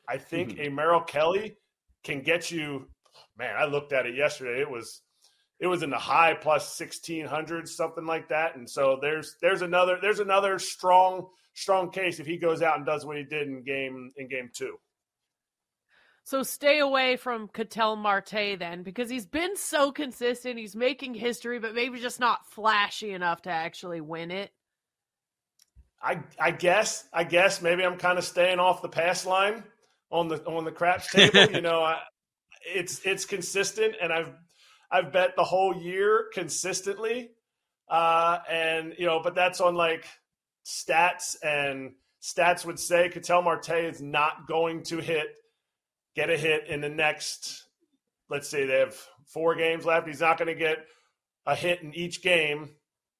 I 0.08 0.18
think 0.18 0.54
mm-hmm. 0.54 0.62
a 0.64 0.70
Merrill 0.70 1.02
Kelly 1.02 1.56
can 2.04 2.22
get 2.22 2.52
you. 2.52 2.88
Man, 3.38 3.56
I 3.58 3.66
looked 3.66 3.94
at 3.94 4.06
it 4.06 4.16
yesterday. 4.16 4.60
It 4.60 4.70
was 4.70 5.02
it 5.60 5.68
was 5.68 5.84
in 5.84 5.90
the 5.90 5.98
high 5.98 6.34
plus 6.34 6.80
1600 6.80 7.68
something 7.68 8.06
like 8.06 8.30
that. 8.30 8.56
And 8.56 8.70
so 8.70 8.98
there's 9.02 9.36
there's 9.42 9.62
another 9.62 9.98
there's 10.02 10.20
another 10.20 10.58
strong 10.58 11.28
strong 11.54 11.92
case 11.92 12.20
if 12.20 12.28
he 12.28 12.38
goes 12.38 12.62
out 12.62 12.78
and 12.78 12.86
does 12.86 13.06
what 13.06 13.18
he 13.18 13.24
did 13.24 13.48
in 13.48 13.64
game 13.64 14.12
in 14.18 14.30
game 14.30 14.50
two. 14.54 14.78
So 16.24 16.44
stay 16.44 16.80
away 16.80 17.18
from 17.18 17.48
Ketel 17.48 17.96
Marte 17.96 18.60
then 18.60 18.84
because 18.84 19.10
he's 19.10 19.26
been 19.26 19.58
so 19.58 19.92
consistent. 19.92 20.60
He's 20.60 20.76
making 20.76 21.16
history 21.16 21.60
but 21.60 21.76
maybe 21.76 22.00
just 22.00 22.20
not 22.20 22.46
flashy 22.46 23.12
enough 23.12 23.42
to 23.44 23.50
actually 23.50 24.00
win 24.00 24.32
it. 24.32 24.52
I 26.02 26.22
I 26.40 26.52
guess 26.52 27.06
I 27.12 27.26
guess 27.26 27.62
maybe 27.62 27.84
I'm 27.84 27.98
kind 27.98 28.18
of 28.18 28.24
staying 28.24 28.60
off 28.60 28.82
the 28.82 28.90
pass 28.90 29.26
line 29.26 29.64
on 30.10 30.30
the 30.30 30.42
on 30.46 30.64
the 30.64 30.72
craps 30.72 31.12
table. 31.12 31.48
You 31.54 31.62
know 31.62 31.82
I, 31.82 31.98
it's 32.62 33.02
it's 33.04 33.26
consistent 33.26 33.96
and 34.02 34.14
I've 34.14 34.32
I've 34.92 35.12
bet 35.12 35.36
the 35.36 35.44
whole 35.44 35.76
year 35.76 36.26
consistently. 36.34 37.32
Uh, 37.90 38.40
and, 38.50 38.94
you 38.98 39.06
know, 39.06 39.20
but 39.24 39.36
that's 39.36 39.62
on 39.62 39.76
like 39.76 40.06
stats 40.66 41.36
and 41.44 41.94
stats 42.22 42.66
would 42.66 42.80
say 42.80 43.10
Ketel 43.10 43.42
Marte 43.42 43.70
is 43.70 44.02
not 44.02 44.48
going 44.48 44.84
to 44.84 44.98
hit, 44.98 45.28
get 46.16 46.30
a 46.30 46.38
hit 46.38 46.68
in 46.68 46.82
the 46.82 46.90
next, 46.90 47.66
let's 48.30 48.50
say 48.50 48.66
they 48.66 48.80
have 48.80 48.96
four 49.26 49.56
games 49.56 49.86
left. 49.86 50.08
He's 50.08 50.22
not 50.22 50.38
going 50.38 50.48
to 50.48 50.56
get 50.56 50.86
a 51.46 51.56
hit 51.56 51.82
in 51.82 51.94
each 51.94 52.22
game 52.22 52.70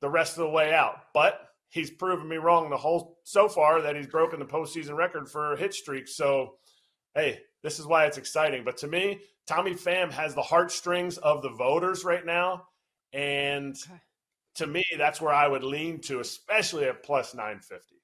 the 0.02 0.10
rest 0.10 0.38
of 0.38 0.44
the 0.44 0.50
way 0.50 0.74
out. 0.74 0.96
But 1.14 1.40
he's 1.70 1.90
proven 1.90 2.28
me 2.28 2.38
wrong 2.38 2.70
the 2.70 2.78
whole 2.78 3.20
so 3.24 3.48
far 3.48 3.82
that 3.82 3.96
he's 3.96 4.08
broken 4.08 4.40
the 4.40 4.46
postseason 4.46 4.96
record 4.96 5.30
for 5.30 5.56
hit 5.56 5.74
streaks. 5.74 6.16
So, 6.16 6.56
hey, 7.16 7.40
this 7.64 7.80
is 7.80 7.86
why 7.86 8.06
it's 8.06 8.18
exciting. 8.18 8.64
But 8.64 8.78
to 8.78 8.88
me, 8.88 9.22
Tommy 9.50 9.74
Pham 9.74 10.12
has 10.12 10.36
the 10.36 10.44
heartstrings 10.44 11.18
of 11.18 11.42
the 11.42 11.50
voters 11.50 12.06
right 12.06 12.24
now. 12.24 12.68
And 13.12 13.76
to 14.56 14.68
me, 14.68 14.86
that's 14.96 15.20
where 15.20 15.34
I 15.34 15.48
would 15.48 15.64
lean 15.64 16.02
to, 16.02 16.20
especially 16.20 16.86
at 16.86 17.02
plus 17.02 17.34
950. 17.34 17.96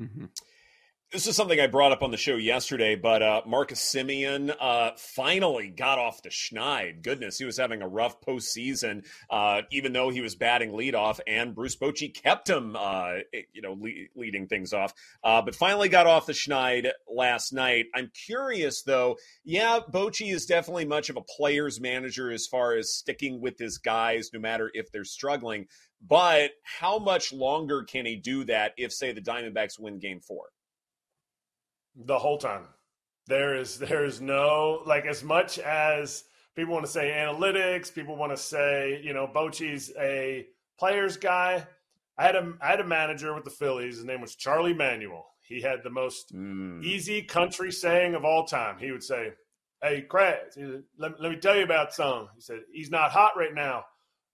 Mm-hmm. 0.00 0.26
This 1.10 1.26
is 1.26 1.36
something 1.36 1.58
I 1.58 1.68
brought 1.68 1.92
up 1.92 2.02
on 2.02 2.10
the 2.10 2.18
show 2.18 2.36
yesterday, 2.36 2.94
but 2.94 3.22
uh, 3.22 3.40
Marcus 3.46 3.80
Semien 3.80 4.54
uh, 4.60 4.90
finally 4.98 5.68
got 5.70 5.98
off 5.98 6.20
the 6.20 6.28
schneid. 6.28 7.02
Goodness, 7.02 7.38
he 7.38 7.46
was 7.46 7.56
having 7.56 7.80
a 7.80 7.88
rough 7.88 8.20
postseason, 8.20 9.06
uh, 9.30 9.62
even 9.72 9.94
though 9.94 10.10
he 10.10 10.20
was 10.20 10.34
batting 10.34 10.70
leadoff, 10.70 11.18
and 11.26 11.54
Bruce 11.54 11.76
Bochy 11.76 12.12
kept 12.12 12.50
him, 12.50 12.76
uh, 12.78 13.20
you 13.54 13.62
know, 13.62 13.72
le- 13.72 14.08
leading 14.16 14.48
things 14.48 14.74
off. 14.74 14.92
Uh, 15.24 15.40
but 15.40 15.54
finally 15.54 15.88
got 15.88 16.06
off 16.06 16.26
the 16.26 16.34
schneid 16.34 16.90
last 17.10 17.54
night. 17.54 17.86
I'm 17.94 18.12
curious, 18.26 18.82
though. 18.82 19.16
Yeah, 19.44 19.80
Bochy 19.90 20.30
is 20.30 20.44
definitely 20.44 20.84
much 20.84 21.08
of 21.08 21.16
a 21.16 21.22
player's 21.22 21.80
manager 21.80 22.30
as 22.30 22.46
far 22.46 22.74
as 22.76 22.92
sticking 22.92 23.40
with 23.40 23.58
his 23.58 23.78
guys, 23.78 24.28
no 24.34 24.40
matter 24.40 24.70
if 24.74 24.92
they're 24.92 25.04
struggling. 25.04 25.68
But 26.06 26.50
how 26.64 26.98
much 26.98 27.32
longer 27.32 27.84
can 27.84 28.04
he 28.04 28.16
do 28.16 28.44
that 28.44 28.74
if, 28.76 28.92
say, 28.92 29.12
the 29.12 29.22
Diamondbacks 29.22 29.80
win 29.80 30.00
Game 30.00 30.20
Four? 30.20 30.48
The 32.04 32.18
whole 32.18 32.38
time. 32.38 32.64
There 33.26 33.56
is 33.56 33.78
there 33.78 34.04
is 34.04 34.20
no 34.20 34.82
like 34.86 35.04
as 35.04 35.22
much 35.22 35.58
as 35.58 36.24
people 36.56 36.72
want 36.74 36.86
to 36.86 36.90
say 36.90 37.10
analytics, 37.10 37.94
people 37.94 38.16
want 38.16 38.32
to 38.32 38.42
say 38.42 39.00
you 39.02 39.12
know 39.12 39.26
Bochy's 39.26 39.92
a 39.98 40.46
players 40.78 41.16
guy. 41.16 41.66
I 42.16 42.24
had 42.24 42.36
a 42.36 42.52
I 42.60 42.68
had 42.68 42.80
a 42.80 42.86
manager 42.86 43.34
with 43.34 43.44
the 43.44 43.50
Phillies. 43.50 43.96
His 43.96 44.04
name 44.04 44.20
was 44.20 44.34
Charlie 44.34 44.74
Manuel. 44.74 45.26
He 45.42 45.60
had 45.60 45.82
the 45.82 45.90
most 45.90 46.34
mm. 46.34 46.82
easy 46.82 47.22
country 47.22 47.72
saying 47.72 48.14
of 48.14 48.24
all 48.24 48.44
time. 48.44 48.78
He 48.78 48.90
would 48.92 49.02
say, 49.02 49.32
"Hey, 49.82 50.04
Kratz, 50.08 50.56
let, 50.98 51.20
let 51.20 51.32
me 51.32 51.38
tell 51.38 51.56
you 51.56 51.64
about 51.64 51.94
some." 51.94 52.28
He 52.34 52.40
said, 52.40 52.60
"He's 52.72 52.90
not 52.90 53.12
hot 53.12 53.32
right 53.36 53.54
now. 53.54 53.84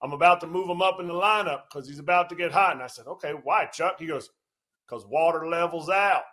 I'm 0.03 0.13
about 0.13 0.41
to 0.41 0.47
move 0.47 0.69
him 0.69 0.83
up 0.83 0.99
in 1.01 1.07
the 1.07 1.15
lineup 1.15 1.63
because 1.69 1.89
he's 1.89 2.01
about 2.01 2.31
to 2.31 2.37
get 2.37 2.53
hot." 2.53 2.73
And 2.73 2.83
I 2.83 2.89
said, 2.89 3.07
"Okay, 3.07 3.33
why, 3.33 3.67
Chuck?" 3.67 3.97
He 3.99 4.07
goes, 4.07 4.31
"Because 4.87 5.07
water 5.07 5.47
levels 5.47 5.89
out." 5.89 6.25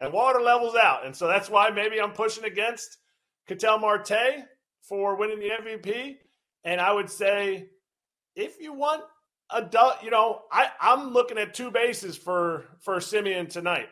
And 0.00 0.12
water 0.12 0.40
levels 0.40 0.74
out. 0.74 1.04
And 1.04 1.14
so 1.14 1.26
that's 1.26 1.50
why 1.50 1.70
maybe 1.70 2.00
I'm 2.00 2.12
pushing 2.12 2.44
against 2.44 2.98
Ketel 3.46 3.78
Marte 3.78 4.46
for 4.82 5.16
winning 5.16 5.40
the 5.40 5.50
MVP. 5.50 6.16
And 6.64 6.80
I 6.80 6.92
would 6.92 7.10
say, 7.10 7.68
if 8.34 8.60
you 8.60 8.72
want 8.72 9.02
a, 9.50 9.68
you 10.02 10.10
know, 10.10 10.42
I, 10.50 10.68
I'm 10.80 11.12
looking 11.12 11.38
at 11.38 11.54
two 11.54 11.70
bases 11.70 12.16
for 12.16 12.64
for 12.80 12.96
Semien 12.96 13.48
tonight 13.48 13.88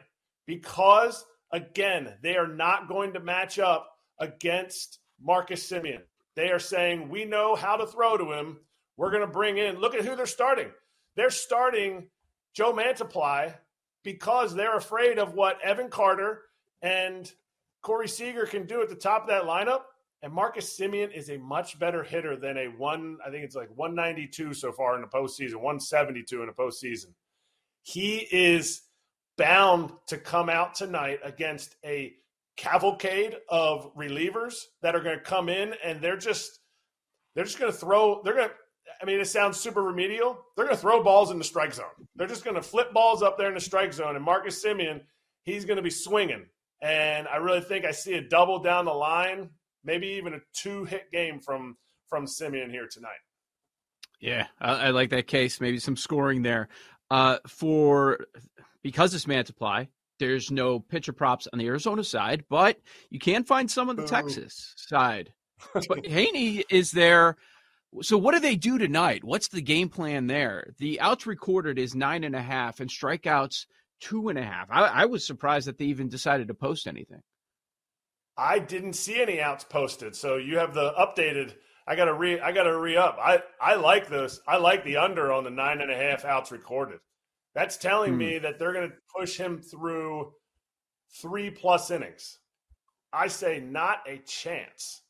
because 0.47 1.25
again, 1.53 2.15
they 2.23 2.37
are 2.37 2.47
not 2.47 2.89
going 2.89 3.15
to 3.15 3.21
match 3.21 3.59
up 3.59 3.91
against 4.19 4.99
Marcus 5.21 5.69
Semien. 5.69 6.03
They 6.37 6.51
are 6.51 6.59
saying 6.59 7.09
we 7.09 7.25
know 7.25 7.55
how 7.55 7.77
to 7.77 7.87
throw 7.87 8.17
to 8.17 8.33
him. 8.33 8.59
We're 8.97 9.11
going 9.11 9.27
to 9.27 9.33
bring 9.33 9.59
in. 9.59 9.79
Look 9.79 9.95
at 9.95 10.05
who 10.05 10.17
they're 10.17 10.27
starting. 10.27 10.71
They're 11.17 11.31
starting 11.31 12.09
Joe 12.55 12.73
Mantiply 12.73 13.55
because 14.05 14.55
they're 14.55 14.77
afraid 14.77 15.19
of 15.19 15.35
what 15.35 15.61
Evan 15.63 15.89
Carter 15.89 16.43
and 16.83 17.31
Corey 17.83 18.09
Seager 18.09 18.47
can 18.47 18.67
do 18.67 18.83
at 18.83 18.89
the 18.89 18.95
top 18.95 19.23
of 19.23 19.29
that 19.29 19.45
lineup. 19.45 19.83
And 20.23 20.33
Marcus 20.33 20.77
Semien 20.77 21.13
is 21.15 21.31
a 21.31 21.39
much 21.39 21.79
better 21.79 22.03
hitter 22.03 22.37
than 22.37 22.59
a 22.59 22.67
one, 22.67 23.19
I 23.25 23.31
think 23.31 23.45
it's 23.45 23.55
like 23.55 23.71
192 23.77 24.53
so 24.53 24.73
far 24.73 24.97
in 24.97 25.01
the 25.01 25.07
postseason, 25.07 25.57
172 25.57 26.41
in 26.41 26.47
the 26.49 26.53
postseason. 26.53 27.13
He 27.83 28.27
is 28.33 28.83
bound 29.37 29.93
to 30.09 30.19
come 30.19 30.51
out 30.51 30.75
tonight 30.75 31.21
against 31.23 31.77
a 31.85 32.15
cavalcade 32.57 33.37
of 33.49 33.95
relievers 33.95 34.65
that 34.83 34.97
are 34.97 35.01
going 35.01 35.17
to 35.17 35.25
come 35.25 35.49
in 35.49 35.73
and 35.85 36.01
they're 36.01 36.17
just 36.17 36.59
they're 37.35 37.45
just 37.45 37.59
going 37.59 37.71
to 37.71 37.79
throw 37.79 38.21
they're 38.25 38.35
going 38.35 38.49
to 38.49 38.55
I 39.01 39.05
mean, 39.05 39.21
it 39.21 39.27
sounds 39.27 39.59
super 39.59 39.83
remedial. 39.83 40.45
They're 40.57 40.65
going 40.65 40.77
to 40.77 40.81
throw 40.81 41.03
balls 41.03 41.31
in 41.31 41.39
the 41.39 41.45
strike 41.45 41.73
zone. 41.73 41.87
They're 42.17 42.27
just 42.27 42.45
going 42.45 42.57
to 42.57 42.63
flip 42.63 42.93
balls 42.93 43.23
up 43.23 43.39
there 43.39 43.49
in 43.49 43.55
the 43.55 43.61
strike 43.61 43.93
zone. 43.93 44.17
And 44.17 44.25
Marcus 44.25 44.63
Semien, 44.63 45.03
he's 45.45 45.65
going 45.65 45.77
to 45.77 45.83
be 45.83 45.91
swinging. 45.91 46.47
And 46.83 47.29
I 47.29 47.37
really 47.37 47.61
think 47.61 47.85
I 47.85 47.93
see 47.93 48.15
a 48.15 48.21
double 48.21 48.61
down 48.61 48.85
the 48.85 48.93
line, 48.93 49.51
maybe 49.85 50.09
even 50.09 50.35
a 50.35 50.41
two 50.53 50.85
hit 50.85 51.11
game 51.13 51.41
from 51.41 51.77
from 52.09 52.27
Semien 52.27 52.71
here 52.71 52.89
tonight. 52.91 53.21
Yeah, 54.21 54.47
I, 54.61 54.87
I 54.87 54.91
like 54.91 55.11
that 55.11 55.27
case. 55.27 55.61
Maybe 55.61 55.79
some 55.79 55.97
scoring 55.97 56.43
there. 56.43 56.69
Uh, 57.11 57.39
for 57.47 58.27
because 58.83 59.15
it's 59.15 59.25
Mantiply, 59.25 59.89
there's 60.19 60.51
no 60.51 60.81
pitcher 60.81 61.13
props 61.13 61.49
on 61.53 61.59
the 61.59 61.67
Arizona 61.67 62.05
side, 62.05 62.45
but 62.49 62.79
you 63.11 63.19
can 63.19 63.45
find 63.45 63.71
some 63.71 63.89
on 63.89 63.97
the 63.97 64.07
Texas 64.07 64.75
side. 64.77 65.33
But 65.75 66.05
Heaney 66.05 66.63
is 66.71 66.93
there 66.93 67.37
so 68.03 68.19
what 68.19 68.35
do 68.35 68.41
they 68.41 68.57
do 68.57 68.79
tonight? 68.79 69.25
What's 69.25 69.49
the 69.49 69.63
game 69.63 69.89
plan 69.89 70.27
there? 70.27 70.73
The 70.79 71.01
outs 71.01 71.27
recorded 71.27 71.79
is 71.79 71.95
nine 71.95 72.25
and 72.25 72.35
a 72.35 72.43
half, 72.43 72.81
and 72.81 72.91
strikeouts 72.91 73.67
two 74.01 74.29
and 74.29 74.39
a 74.39 74.43
half. 74.43 74.69
I, 74.71 74.83
I 74.85 75.05
was 75.07 75.27
surprised 75.27 75.67
that 75.67 75.79
they 75.79 75.87
even 75.87 76.09
decided 76.09 76.49
to 76.49 76.55
post 76.55 76.87
anything. 76.87 77.23
I 78.37 78.61
didn't 78.61 78.93
see 78.93 79.21
any 79.21 79.41
outs 79.41 79.65
posted, 79.65 80.15
so 80.15 80.37
you 80.37 80.59
have 80.59 80.75
the 80.75 80.93
updated. 80.93 81.55
I 81.87 81.97
gotta 81.97 82.15
re. 82.15 82.39
I 82.39 82.53
gotta 82.53 82.77
re 82.77 82.97
up. 82.97 83.19
I 83.21 83.43
I 83.61 83.75
like 83.75 84.09
this. 84.09 84.41
I 84.47 84.59
like 84.59 84.85
the 84.85 84.99
under 84.99 85.33
on 85.33 85.45
the 85.45 85.51
nine 85.51 85.81
and 85.81 85.91
a 85.91 85.97
half 85.97 86.25
outs 86.25 86.53
recorded. 86.53 87.01
That's 87.55 87.77
telling 87.77 88.13
hmm. 88.13 88.19
me 88.19 88.39
that 88.39 88.59
they're 88.59 88.73
going 88.73 88.91
to 88.91 88.97
push 89.17 89.37
him 89.37 89.61
through 89.61 90.33
three 91.21 91.51
plus 91.51 91.91
innings. 91.91 92.39
I 93.13 93.27
say 93.27 93.59
not 93.59 93.99
a 94.07 94.19
chance. 94.19 95.03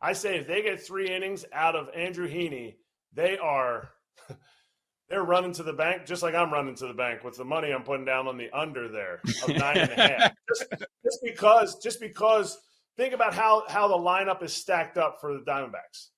I 0.00 0.12
say 0.12 0.36
if 0.36 0.46
they 0.46 0.62
get 0.62 0.80
three 0.80 1.08
innings 1.08 1.44
out 1.52 1.76
of 1.76 1.88
Andrew 1.94 2.28
Heaney, 2.28 2.76
they 3.12 3.38
are 3.38 3.90
they're 5.08 5.22
running 5.22 5.52
to 5.54 5.62
the 5.62 5.72
bank 5.72 6.06
just 6.06 6.22
like 6.22 6.34
I'm 6.34 6.52
running 6.52 6.76
to 6.76 6.86
the 6.86 6.94
bank 6.94 7.24
with 7.24 7.36
the 7.36 7.44
money 7.44 7.72
I'm 7.72 7.82
putting 7.82 8.04
down 8.04 8.28
on 8.28 8.36
the 8.36 8.50
under 8.50 8.88
there 8.88 9.20
of 9.42 9.48
nine 9.56 9.78
and 9.78 9.90
a 9.90 9.94
half. 9.94 10.34
Just, 10.48 10.70
just 11.04 11.18
because, 11.22 11.78
just 11.82 12.00
because. 12.00 12.58
Think 12.96 13.14
about 13.14 13.32
how 13.32 13.62
how 13.68 13.86
the 13.86 13.94
lineup 13.94 14.42
is 14.42 14.52
stacked 14.52 14.98
up 14.98 15.18
for 15.20 15.32
the 15.32 15.38
Diamondbacks. 15.38 16.08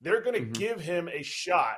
They're 0.00 0.22
going 0.22 0.36
to 0.36 0.42
mm-hmm. 0.42 0.52
give 0.52 0.80
him 0.80 1.08
a 1.08 1.24
shot 1.24 1.76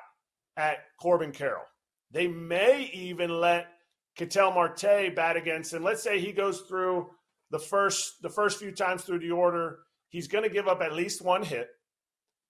at 0.58 0.78
Corbin 1.00 1.32
Carroll. 1.32 1.64
They 2.10 2.28
may 2.28 2.90
even 2.92 3.30
let 3.30 3.68
Ketel 4.16 4.52
Marte 4.52 5.14
bat 5.14 5.36
against 5.36 5.72
him. 5.72 5.82
Let's 5.82 6.02
say 6.02 6.20
he 6.20 6.32
goes 6.32 6.60
through 6.62 7.08
the 7.50 7.58
first 7.58 8.20
the 8.22 8.28
first 8.28 8.58
few 8.58 8.72
times 8.72 9.04
through 9.04 9.20
the 9.20 9.30
order 9.30 9.78
He's 10.12 10.28
going 10.28 10.44
to 10.44 10.50
give 10.50 10.68
up 10.68 10.82
at 10.82 10.92
least 10.92 11.22
one 11.22 11.42
hit. 11.42 11.68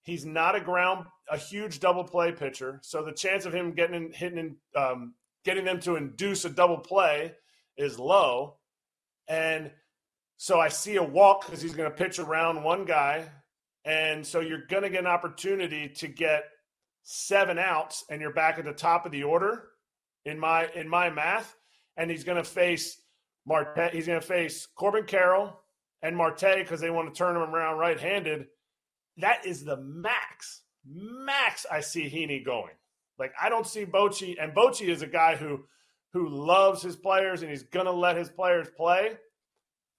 He's 0.01 0.25
not 0.25 0.53
a 0.53 0.59
ground, 0.59 1.05
a 1.31 1.37
huge 1.37 1.79
double 1.79 2.03
play 2.03 2.33
pitcher. 2.33 2.81
So 2.83 3.05
the 3.05 3.13
chance 3.13 3.45
of 3.45 3.55
him 3.55 3.71
getting 3.71 3.95
in, 3.95 4.11
hitting, 4.11 4.37
in, 4.37 4.55
um, 4.75 5.13
getting 5.45 5.63
them 5.63 5.79
to 5.79 5.95
induce 5.95 6.43
a 6.43 6.49
double 6.49 6.79
play 6.79 7.31
is 7.77 7.97
low. 7.97 8.57
And 9.29 9.71
so 10.35 10.59
I 10.59 10.67
see 10.67 10.97
a 10.97 11.03
walk 11.03 11.45
because 11.45 11.61
he's 11.61 11.73
going 11.73 11.89
to 11.89 11.95
pitch 11.95 12.19
around 12.19 12.65
one 12.65 12.83
guy. 12.83 13.29
And 13.85 14.27
so 14.27 14.41
you're 14.41 14.65
going 14.69 14.83
to 14.83 14.89
get 14.89 14.99
an 14.99 15.07
opportunity 15.07 15.87
to 15.87 16.07
get 16.09 16.43
seven 17.03 17.57
outs 17.57 18.03
and 18.09 18.19
you're 18.19 18.33
back 18.33 18.59
at 18.59 18.65
the 18.65 18.73
top 18.73 19.05
of 19.05 19.13
the 19.13 19.23
order 19.23 19.69
in 20.25 20.37
my 20.37 20.67
in 20.75 20.89
my 20.89 21.09
math. 21.09 21.55
And 21.95 22.11
he's 22.11 22.25
going 22.25 22.43
to 22.43 22.49
face 22.49 23.01
Marte. 23.45 23.93
He's 23.93 24.07
going 24.07 24.19
to 24.19 24.27
face 24.27 24.67
Corbin 24.75 25.05
Carroll, 25.05 25.62
and 26.03 26.17
Marte 26.17 26.57
because 26.57 26.81
they 26.81 26.91
want 26.91 27.11
to 27.11 27.17
turn 27.17 27.35
him 27.35 27.41
around 27.41 27.79
right 27.79 27.99
handed. 27.99 28.47
That 29.17 29.45
is 29.45 29.63
the 29.63 29.77
max, 29.77 30.61
max 30.85 31.65
I 31.71 31.79
see 31.79 32.03
Heaney 32.03 32.45
going. 32.45 32.73
Like 33.17 33.33
I 33.41 33.49
don't 33.49 33.65
see 33.65 33.85
Bochy, 33.85 34.35
and 34.39 34.53
Bochy 34.53 34.89
is 34.89 35.01
a 35.01 35.07
guy 35.07 35.35
who 35.35 35.61
who 36.11 36.29
loves 36.29 36.83
his 36.83 36.95
players 36.95 37.41
and 37.41 37.49
he's 37.49 37.63
gonna 37.63 37.91
let 37.91 38.17
his 38.17 38.29
players 38.29 38.67
play. 38.75 39.13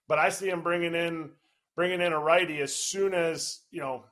But 0.07 0.19
I 0.19 0.29
see 0.29 0.49
him 0.49 0.63
bringing 0.63 0.95
in 0.95 1.31
bringing 1.75 2.01
in 2.01 2.13
a 2.13 2.19
righty 2.19 2.61
as 2.61 2.77
soon 2.77 3.15
as 3.15 3.61
you 3.71 3.81
know. 3.81 4.05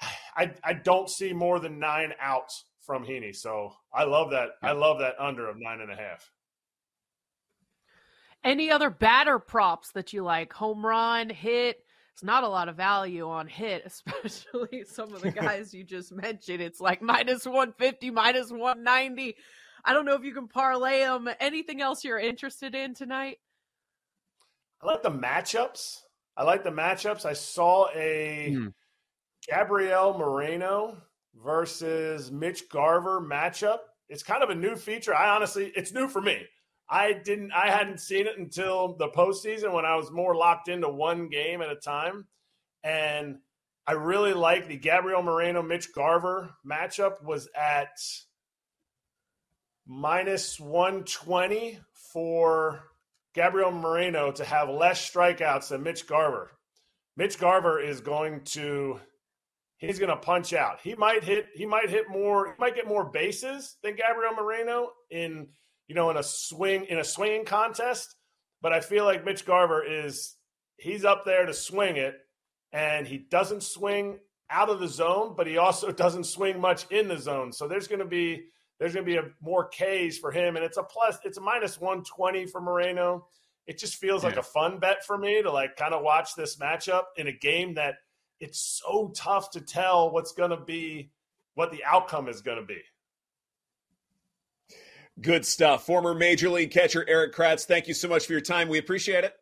I 0.36 0.52
I 0.62 0.72
don't 0.74 1.10
see 1.10 1.32
more 1.32 1.58
than 1.58 1.78
nine 1.78 2.12
outs 2.20 2.64
from 2.86 3.04
Heaney, 3.04 3.34
so 3.34 3.72
I 3.92 4.04
love 4.04 4.30
that. 4.30 4.50
I 4.62 4.72
love 4.72 4.98
that 5.00 5.14
under 5.18 5.48
of 5.48 5.56
nine 5.58 5.80
and 5.80 5.90
a 5.90 5.96
half. 5.96 6.30
Any 8.44 8.70
other 8.70 8.90
batter 8.90 9.38
props 9.38 9.92
that 9.92 10.12
you 10.12 10.22
like? 10.22 10.52
Home 10.52 10.84
run, 10.84 11.30
hit. 11.30 11.78
It's 12.12 12.22
not 12.22 12.44
a 12.44 12.48
lot 12.48 12.68
of 12.68 12.76
value 12.76 13.28
on 13.28 13.48
hit, 13.48 13.82
especially 13.86 14.84
some 14.86 15.12
of 15.14 15.22
the 15.22 15.30
guys 15.32 15.72
you 15.72 15.82
just 15.82 16.12
mentioned. 16.12 16.60
It's 16.60 16.80
like 16.80 17.02
minus 17.02 17.46
150, 17.46 18.10
minus 18.10 18.50
190. 18.50 19.34
I 19.84 19.92
don't 19.92 20.04
know 20.04 20.14
if 20.14 20.24
you 20.24 20.34
can 20.34 20.48
parlay 20.48 21.00
them. 21.00 21.28
Anything 21.40 21.80
else 21.80 22.04
you're 22.04 22.18
interested 22.18 22.74
in 22.74 22.94
tonight? 22.94 23.38
I 24.82 24.86
like 24.86 25.02
the 25.02 25.10
matchups. 25.10 26.00
I 26.36 26.44
like 26.44 26.64
the 26.64 26.70
matchups. 26.70 27.24
I 27.24 27.32
saw 27.32 27.88
a 27.94 28.52
hmm. 28.52 28.68
Gabriel 29.48 30.16
Moreno 30.18 30.98
versus 31.42 32.30
Mitch 32.30 32.68
Garver 32.68 33.20
matchup. 33.20 33.78
It's 34.08 34.22
kind 34.22 34.42
of 34.42 34.50
a 34.50 34.54
new 34.54 34.76
feature. 34.76 35.14
I 35.14 35.30
honestly, 35.30 35.72
it's 35.74 35.92
new 35.92 36.08
for 36.08 36.20
me. 36.20 36.46
I 36.94 37.12
didn't 37.12 37.50
I 37.50 37.70
hadn't 37.70 37.98
seen 37.98 38.28
it 38.28 38.38
until 38.38 38.94
the 38.94 39.08
postseason 39.08 39.72
when 39.72 39.84
I 39.84 39.96
was 39.96 40.12
more 40.12 40.36
locked 40.36 40.68
into 40.68 40.88
one 40.88 41.28
game 41.28 41.60
at 41.60 41.68
a 41.68 41.74
time. 41.74 42.28
And 42.84 43.38
I 43.84 43.92
really 43.94 44.32
like 44.32 44.68
the 44.68 44.76
Gabriel 44.76 45.20
Moreno 45.20 45.60
Mitch 45.60 45.92
Garver 45.92 46.54
matchup 46.64 47.20
was 47.20 47.48
at 47.56 47.98
minus 49.84 50.60
120 50.60 51.80
for 52.12 52.84
Gabriel 53.34 53.72
Moreno 53.72 54.30
to 54.30 54.44
have 54.44 54.68
less 54.68 55.10
strikeouts 55.10 55.70
than 55.70 55.82
Mitch 55.82 56.06
Garver. 56.06 56.52
Mitch 57.16 57.40
Garver 57.40 57.80
is 57.80 58.02
going 58.02 58.42
to 58.44 59.00
he's 59.78 59.98
going 59.98 60.10
to 60.10 60.16
punch 60.16 60.52
out. 60.52 60.78
He 60.80 60.94
might 60.94 61.24
hit 61.24 61.46
he 61.56 61.66
might 61.66 61.90
hit 61.90 62.08
more 62.08 62.46
he 62.46 62.52
might 62.60 62.76
get 62.76 62.86
more 62.86 63.04
bases 63.04 63.78
than 63.82 63.96
Gabriel 63.96 64.34
Moreno 64.34 64.92
in 65.10 65.48
you 65.88 65.94
know 65.94 66.10
in 66.10 66.16
a 66.16 66.22
swing 66.22 66.86
in 66.86 66.98
a 66.98 67.04
swinging 67.04 67.44
contest, 67.44 68.14
but 68.62 68.72
I 68.72 68.80
feel 68.80 69.04
like 69.04 69.24
Mitch 69.24 69.44
Garver 69.44 69.84
is 69.84 70.36
he's 70.76 71.04
up 71.04 71.24
there 71.24 71.46
to 71.46 71.54
swing 71.54 71.96
it 71.96 72.16
and 72.72 73.06
he 73.06 73.18
doesn't 73.18 73.62
swing 73.62 74.18
out 74.50 74.68
of 74.68 74.80
the 74.80 74.88
zone, 74.88 75.34
but 75.36 75.46
he 75.46 75.56
also 75.56 75.90
doesn't 75.92 76.24
swing 76.24 76.60
much 76.60 76.86
in 76.90 77.08
the 77.08 77.18
zone. 77.18 77.52
So 77.52 77.68
there's 77.68 77.88
going 77.88 78.00
to 78.00 78.06
be 78.06 78.46
there's 78.78 78.92
going 78.92 79.06
to 79.06 79.10
be 79.10 79.18
a 79.18 79.30
more 79.40 79.68
Ks 79.68 80.18
for 80.18 80.32
him, 80.32 80.56
and 80.56 80.64
it's 80.64 80.76
a 80.76 80.82
plus. 80.82 81.18
It's 81.24 81.38
a 81.38 81.40
minus 81.40 81.80
one 81.80 82.02
twenty 82.04 82.46
for 82.46 82.60
Moreno. 82.60 83.26
It 83.66 83.78
just 83.78 83.96
feels 83.96 84.22
yeah. 84.22 84.30
like 84.30 84.38
a 84.38 84.42
fun 84.42 84.78
bet 84.78 85.04
for 85.06 85.16
me 85.16 85.42
to 85.42 85.50
like 85.50 85.76
kind 85.76 85.94
of 85.94 86.02
watch 86.02 86.34
this 86.34 86.56
matchup 86.56 87.04
in 87.16 87.28
a 87.28 87.32
game 87.32 87.74
that 87.74 87.94
it's 88.40 88.80
so 88.84 89.12
tough 89.16 89.50
to 89.52 89.60
tell 89.60 90.12
what's 90.12 90.32
going 90.32 90.50
to 90.50 90.60
be 90.64 91.10
what 91.54 91.70
the 91.70 91.82
outcome 91.84 92.28
is 92.28 92.42
going 92.42 92.58
to 92.58 92.66
be. 92.66 92.80
Good 95.20 95.46
stuff. 95.46 95.86
Former 95.86 96.14
Major 96.14 96.48
League 96.48 96.70
catcher 96.70 97.04
Erik 97.08 97.34
Kratz, 97.34 97.64
thank 97.64 97.86
you 97.86 97.94
so 97.94 98.08
much 98.08 98.26
for 98.26 98.32
your 98.32 98.40
time. 98.40 98.68
We 98.68 98.78
appreciate 98.78 99.24
it. 99.24 99.34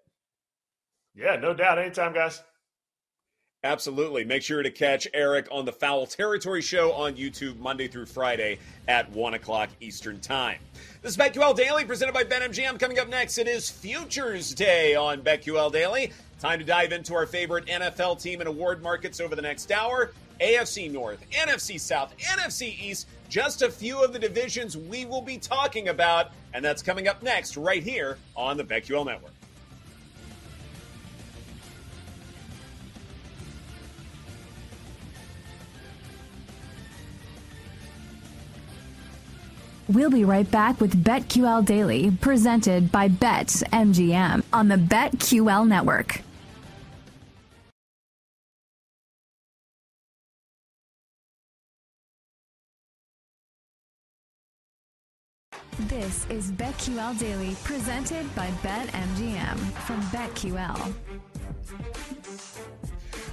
Yeah, 1.15 1.37
no 1.37 1.55
doubt. 1.55 1.79
Anytime, 1.79 2.13
guys. 2.13 2.43
Absolutely. 3.65 4.25
Make 4.25 4.43
sure 4.43 4.63
to 4.63 4.71
catch 4.73 5.07
Erik 5.15 5.47
on 5.53 5.65
the 5.65 5.73
Foul 5.73 6.05
Territory 6.05 6.63
Show 6.63 6.93
on 6.93 7.15
YouTube 7.15 7.59
Monday 7.61 7.87
through 7.87 8.07
Friday 8.07 8.59
at 8.89 9.09
1 9.13 9.35
o'clock 9.35 9.71
Eastern 9.81 10.19
Time. 10.19 10.59
This 11.01 11.13
is 11.13 11.17
BetQL 11.17 11.55
Daily 11.57 11.85
presented 11.85 12.13
by 12.13 12.25
BetMGM. 12.25 12.81
Coming 12.81 12.99
up 12.99 13.09
next, 13.09 13.39
it 13.39 13.47
is 13.47 13.71
Futures 13.71 14.53
Day 14.53 14.97
on 14.97 15.23
BetQL 15.23 15.71
Daily. 15.71 16.13
Time 16.41 16.59
to 16.59 16.65
dive 16.65 16.91
into 16.91 17.15
our 17.15 17.25
favorite 17.25 17.67
NFL 17.67 18.21
team 18.21 18.41
and 18.41 18.49
award 18.49 18.83
markets 18.83 19.21
over 19.21 19.37
the 19.37 19.43
next 19.43 19.71
hour. 19.71 20.11
AFC 20.41 20.91
North, 20.91 21.25
NFC 21.31 21.79
South, 21.79 22.13
NFC 22.19 22.77
East, 22.83 23.07
just 23.33 23.63
a 23.63 23.71
few 23.71 24.05
of 24.05 24.13
the 24.13 24.19
divisions 24.19 24.77
we 24.77 25.07
will 25.07 25.23
be 25.23 25.39
talking 25.39 25.89
about. 25.89 26.33
And 26.53 26.63
that's 26.63 26.83
coming 26.83 27.09
up 27.09 27.23
next, 27.23 27.57
right 27.57 27.83
here 27.83 28.19
on 28.37 28.59
the 28.59 28.65
BetQL 28.65 29.07
Network. 29.07 29.33
We'll 39.89 40.11
be 40.11 40.25
right 40.25 40.51
back 40.51 40.81
with 40.81 41.03
BetQL 41.03 41.65
Daily, 41.65 42.11
presented 42.11 42.93
by 42.93 43.09
BetMGM 43.09 44.45
on 44.53 44.69
the 44.69 44.77
BetQL 44.77 45.67
Network. 45.67 46.21
This 56.01 56.27
is 56.31 56.51
BetQL 56.53 57.19
Daily, 57.19 57.55
presented 57.65 58.35
by 58.35 58.49
BetMGM 58.63 59.59
from 59.85 60.01
BetQL. 60.05 60.95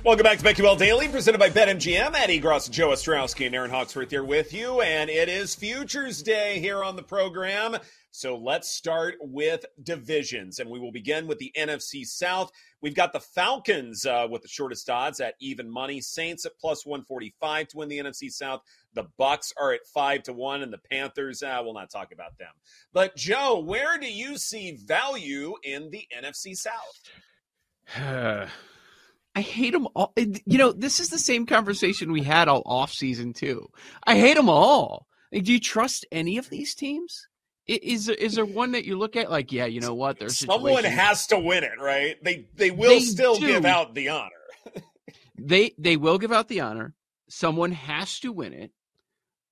Welcome 0.04 0.24
back 0.26 0.40
to 0.40 0.44
BetQL 0.44 0.78
Daily, 0.78 1.08
presented 1.08 1.38
by 1.38 1.50
BetMGM. 1.50 2.14
Ed 2.16 2.30
Egros, 2.30 2.70
Joe 2.70 2.90
Ostrowski, 2.90 3.46
and 3.46 3.56
Erin 3.56 3.72
Hawksworth 3.72 4.10
here 4.10 4.26
with 4.26 4.54
you. 4.54 4.82
And 4.82 5.10
it 5.10 5.30
is 5.30 5.56
Futures 5.56 6.22
Day 6.22 6.60
here 6.60 6.84
on 6.84 6.98
the 6.98 7.02
program. 7.02 7.78
So 8.12 8.36
let's 8.38 8.70
start 8.70 9.16
with 9.20 9.66
divisions. 9.84 10.60
And 10.60 10.70
we 10.70 10.80
will 10.80 10.92
begin 10.92 11.28
with 11.28 11.38
the 11.38 11.52
NFC 11.58 12.06
South. 12.06 12.52
We've 12.82 12.96
got 12.96 13.14
the 13.14 13.20
Falcons 13.20 14.06
uh, 14.06 14.28
with 14.30 14.42
the 14.42 14.48
shortest 14.48 14.90
odds 14.90 15.20
at 15.20 15.36
even 15.40 15.70
money. 15.70 16.02
Saints 16.02 16.46
at 16.46 16.58
plus 16.60 16.86
145 16.86 17.68
to 17.70 17.78
win 17.78 17.90
the 17.90 18.00
NFC 18.00 18.32
South. 18.32 18.62
The 18.94 19.06
Bucs 19.20 19.54
are 19.60 19.74
at 19.74 19.86
5 19.94 20.24
to 20.24 20.34
1, 20.34 20.64
and 20.64 20.74
the 20.74 20.80
Panthers, 20.92 21.44
uh, 21.44 21.60
we'll 21.64 21.76
not 21.76 21.92
talk 21.92 22.12
about 22.12 22.38
them. 22.40 22.52
But 22.92 23.16
Joe, 23.16 23.60
where 23.60 24.00
do 24.00 24.12
you 24.12 24.38
see 24.38 24.78
value 24.84 25.54
in 25.64 25.92
the 25.92 26.08
NFC 26.18 26.56
South? 26.56 27.00
I 29.36 29.42
hate 29.42 29.74
them 29.74 29.88
all. 29.96 30.14
You 30.18 30.58
know, 30.58 30.72
this 30.72 31.00
is 31.00 31.10
the 31.10 31.20
same 31.20 31.46
conversation 31.46 32.12
we 32.12 32.24
had 32.24 32.48
all 32.48 32.64
off 32.66 32.92
season 32.92 33.34
too. 33.34 33.70
I 34.04 34.18
hate 34.18 34.36
them 34.36 34.50
all. 34.50 35.08
Do 35.32 35.54
you 35.54 35.60
trust 35.60 36.06
any 36.12 36.38
of 36.38 36.50
these 36.50 36.74
teams? 36.74 37.29
Is 37.70 38.08
there, 38.08 38.16
is 38.16 38.34
there 38.34 38.46
one 38.46 38.72
that 38.72 38.86
you 38.86 38.98
look 38.98 39.16
at 39.16 39.30
like, 39.30 39.52
yeah, 39.52 39.66
you 39.66 39.80
know 39.80 39.94
what? 39.94 40.18
There's 40.18 40.40
someone 40.40 40.84
has 40.84 41.28
to 41.28 41.38
win 41.38 41.64
it, 41.64 41.80
right? 41.80 42.22
They 42.24 42.48
they 42.56 42.72
will 42.72 42.90
they 42.90 43.00
still 43.02 43.36
do. 43.36 43.46
give 43.46 43.66
out 43.66 43.94
the 43.94 44.10
honor. 44.10 44.32
they 45.38 45.74
they 45.78 45.96
will 45.96 46.18
give 46.18 46.32
out 46.32 46.48
the 46.48 46.62
honor. 46.62 46.96
Someone 47.30 47.72
has 47.72 48.20
to 48.22 48.32
win 48.32 48.54
it, 48.54 48.72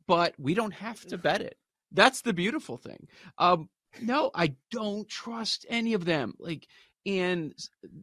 but 0.08 0.34
we 0.40 0.56
don't 0.56 0.74
have 0.74 1.06
to 1.08 1.18
bet 1.20 1.42
it. 1.42 1.58
That's 1.92 2.22
the 2.22 2.34
beautiful 2.34 2.78
thing. 2.78 3.08
Um, 3.38 3.70
no, 4.02 4.32
I 4.34 4.56
don't 4.72 5.08
trust 5.08 5.68
any 5.70 5.94
of 5.94 6.04
them. 6.04 6.34
Like 6.40 6.68
and 7.06 7.54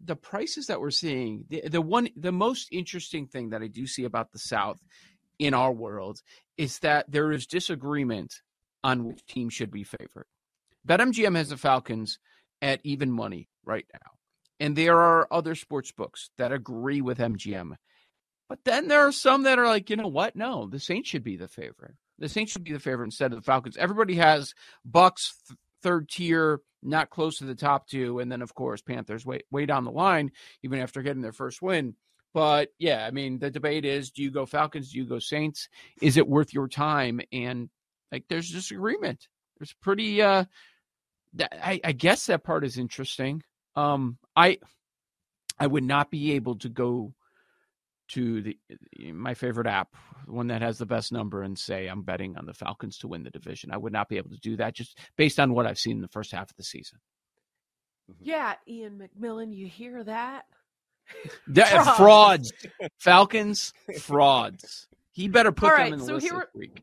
the 0.05 0.17
prices 0.17 0.69
that 0.69 0.81
we're 0.81 0.91
seeing 0.91 1.45
the, 1.49 1.69
the 1.69 1.83
one 1.83 2.09
the 2.17 2.33
most 2.33 2.69
interesting 2.73 3.27
thing 3.27 3.51
that 3.51 3.61
i 3.61 3.67
do 3.67 3.87
see 3.87 4.05
about 4.05 4.33
the 4.33 4.39
south 4.39 4.81
in 5.39 5.53
our 5.53 5.73
world 5.73 6.23
is 6.57 6.79
that 6.79 7.05
there 7.11 7.31
is 7.31 7.47
disagreement 7.47 8.41
on 8.85 9.05
which 9.05 9.27
team 9.27 9.49
should 9.49 9.71
be 9.71 9.83
favored 9.83 10.27
betmgm 10.87 11.37
has 11.37 11.49
the 11.49 11.57
falcons 11.57 12.19
at 12.63 12.81
even 12.85 13.11
money 13.11 13.49
right 13.65 13.87
now 13.93 14.11
and 14.61 14.77
there 14.77 15.01
are 15.01 15.27
other 15.33 15.57
sports 15.57 15.91
books 15.91 16.31
that 16.39 16.53
agree 16.53 17.01
with 17.01 17.19
mgm 17.19 17.75
but 18.49 18.61
then 18.65 18.87
there 18.87 19.07
are 19.07 19.13
some 19.13 19.43
that 19.43 19.59
are 19.59 19.67
like 19.67 19.91
you 19.91 19.97
know 19.97 20.07
what 20.07 20.37
no 20.37 20.69
the 20.69 20.79
saints 20.79 21.09
should 21.09 21.25
be 21.25 21.37
the 21.37 21.49
favorite 21.49 21.97
the 22.19 22.29
saints 22.29 22.53
should 22.53 22.63
be 22.63 22.73
the 22.73 22.79
favorite 22.79 23.07
instead 23.07 23.33
of 23.33 23.39
the 23.39 23.45
falcons 23.45 23.77
everybody 23.77 24.15
has 24.15 24.55
Bucs 24.89 25.33
th- 25.49 25.59
third 25.83 26.09
tier 26.09 26.61
not 26.85 27.11
close 27.11 27.39
to 27.39 27.45
the 27.45 27.55
top 27.55 27.89
two. 27.89 28.21
And 28.21 28.31
then, 28.31 28.43
of 28.43 28.55
course, 28.55 28.83
Panthers 28.83 29.27
way, 29.27 29.41
way 29.51 29.67
down 29.67 29.85
the 29.85 29.91
line, 29.91 30.31
even 30.63 30.79
after 30.79 31.03
getting 31.03 31.23
their 31.23 31.33
first 31.33 31.63
win. 31.63 31.95
But 32.33 32.71
yeah, 32.79 33.07
I 33.07 33.11
mean, 33.11 33.39
the 33.39 33.51
debate 33.51 33.85
is 33.85 34.11
do 34.11 34.23
you 34.23 34.31
go 34.31 34.45
Falcons? 34.45 34.93
Do 34.93 34.99
you 34.99 35.07
go 35.07 35.19
Saints? 35.19 35.69
Is 36.03 36.17
it 36.17 36.29
worth 36.29 36.53
your 36.53 36.69
time? 36.69 37.21
And 37.33 37.71
like, 38.15 38.25
there's 38.29 38.51
disagreement. 38.51 39.27
There's 39.59 39.73
pretty, 39.73 40.23
uh, 40.23 40.45
I, 41.41 41.81
I 41.83 41.93
guess 41.93 42.27
that 42.27 42.45
part 42.45 42.65
is 42.65 42.79
interesting. 42.79 43.43
Um, 43.75 44.19
I, 44.37 44.59
I 45.59 45.67
would 45.67 45.83
not 45.83 46.11
be 46.11 46.33
able 46.33 46.57
to 46.59 46.69
go 46.69 47.13
to 48.09 48.43
the 48.43 48.59
my 49.13 49.35
favorite 49.35 49.67
app, 49.67 49.89
one 50.27 50.49
that 50.49 50.63
has 50.63 50.79
the 50.79 50.87
best 50.87 51.11
number, 51.11 51.43
and 51.43 51.59
say 51.59 51.87
I'm 51.87 52.03
betting 52.03 52.37
on 52.37 52.47
the 52.47 52.55
Falcons 52.55 52.99
to 52.99 53.09
win 53.09 53.25
the 53.25 53.31
division. 53.31 53.71
I 53.73 53.77
would 53.79 53.93
not 53.93 54.09
be 54.09 54.19
able 54.19 54.31
to 54.31 54.41
do 54.41 54.57
that 54.59 54.75
just 54.75 54.99
based 55.17 55.41
on 55.41 55.55
what 55.55 55.67
I've 55.67 55.79
seen 55.79 55.97
in 55.97 56.03
the 56.03 56.09
first 56.09 56.31
half 56.31 56.51
of 56.51 56.57
the 56.57 56.65
season. 56.65 56.99
Mm-hmm. 58.11 58.25
Yeah, 58.25 58.55
Ian 58.69 59.09
McMillan, 59.09 59.55
you 59.55 59.67
hear 59.67 60.05
that? 60.05 60.45
frauds. 61.53 61.97
frauds. 61.97 62.53
Falcons, 62.99 63.73
frauds. 64.01 64.87
He 65.13 65.29
better 65.29 65.53
put 65.53 65.71
All 65.71 65.77
them 65.77 65.81
right, 65.81 65.93
in 65.93 65.99
the 65.99 66.05
so 66.05 66.15
list 66.15 66.27
here, 66.27 66.35
this 66.35 66.49
week. 66.55 66.83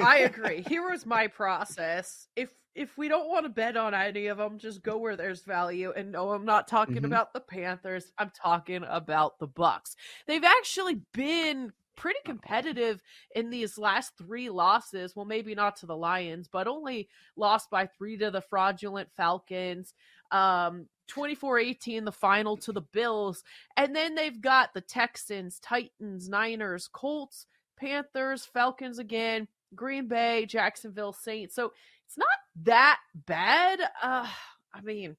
I 0.00 0.18
agree. 0.20 0.64
Here 0.68 0.88
was 0.88 1.06
my 1.06 1.26
process. 1.26 2.28
If 2.36 2.50
if 2.74 2.96
we 2.96 3.08
don't 3.08 3.28
want 3.28 3.44
to 3.44 3.50
bet 3.50 3.76
on 3.76 3.92
any 3.92 4.28
of 4.28 4.38
them, 4.38 4.58
just 4.58 4.82
go 4.82 4.96
where 4.96 5.16
there's 5.16 5.42
value. 5.42 5.92
And 5.94 6.12
no, 6.12 6.30
I'm 6.30 6.46
not 6.46 6.68
talking 6.68 6.96
mm-hmm. 6.96 7.04
about 7.04 7.34
the 7.34 7.40
Panthers. 7.40 8.12
I'm 8.16 8.30
talking 8.30 8.82
about 8.88 9.38
the 9.38 9.48
Bucs. 9.48 9.94
They've 10.26 10.44
actually 10.44 11.02
been 11.12 11.72
pretty 11.96 12.20
competitive 12.24 13.02
in 13.34 13.50
these 13.50 13.76
last 13.76 14.16
three 14.16 14.48
losses. 14.48 15.14
Well, 15.14 15.26
maybe 15.26 15.54
not 15.54 15.76
to 15.76 15.86
the 15.86 15.96
Lions, 15.96 16.48
but 16.50 16.66
only 16.66 17.08
lost 17.36 17.68
by 17.70 17.86
three 17.86 18.16
to 18.18 18.30
the 18.30 18.40
fraudulent 18.40 19.10
Falcons. 19.16 19.92
Um, 20.30 20.86
24 21.08 21.58
18, 21.58 22.04
the 22.04 22.12
final 22.12 22.56
to 22.56 22.72
the 22.72 22.80
Bills. 22.80 23.44
And 23.76 23.94
then 23.94 24.14
they've 24.14 24.40
got 24.40 24.72
the 24.72 24.80
Texans, 24.80 25.58
Titans, 25.58 26.28
Niners, 26.28 26.88
Colts, 26.90 27.46
Panthers, 27.76 28.46
Falcons 28.46 28.98
again, 28.98 29.48
Green 29.74 30.08
Bay, 30.08 30.46
Jacksonville 30.46 31.12
Saints. 31.12 31.54
So 31.54 31.72
it's 32.06 32.18
not 32.18 32.28
that 32.64 32.98
bad. 33.14 33.80
Uh, 34.02 34.28
I 34.74 34.80
mean, 34.82 35.16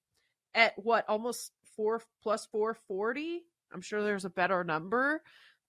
at 0.53 0.73
what 0.77 1.05
almost 1.09 1.51
four 1.75 2.01
plus 2.21 2.45
four 2.51 2.75
forty. 2.87 3.43
I'm 3.73 3.81
sure 3.81 4.03
there's 4.03 4.25
a 4.25 4.29
better 4.29 4.63
number. 4.63 5.21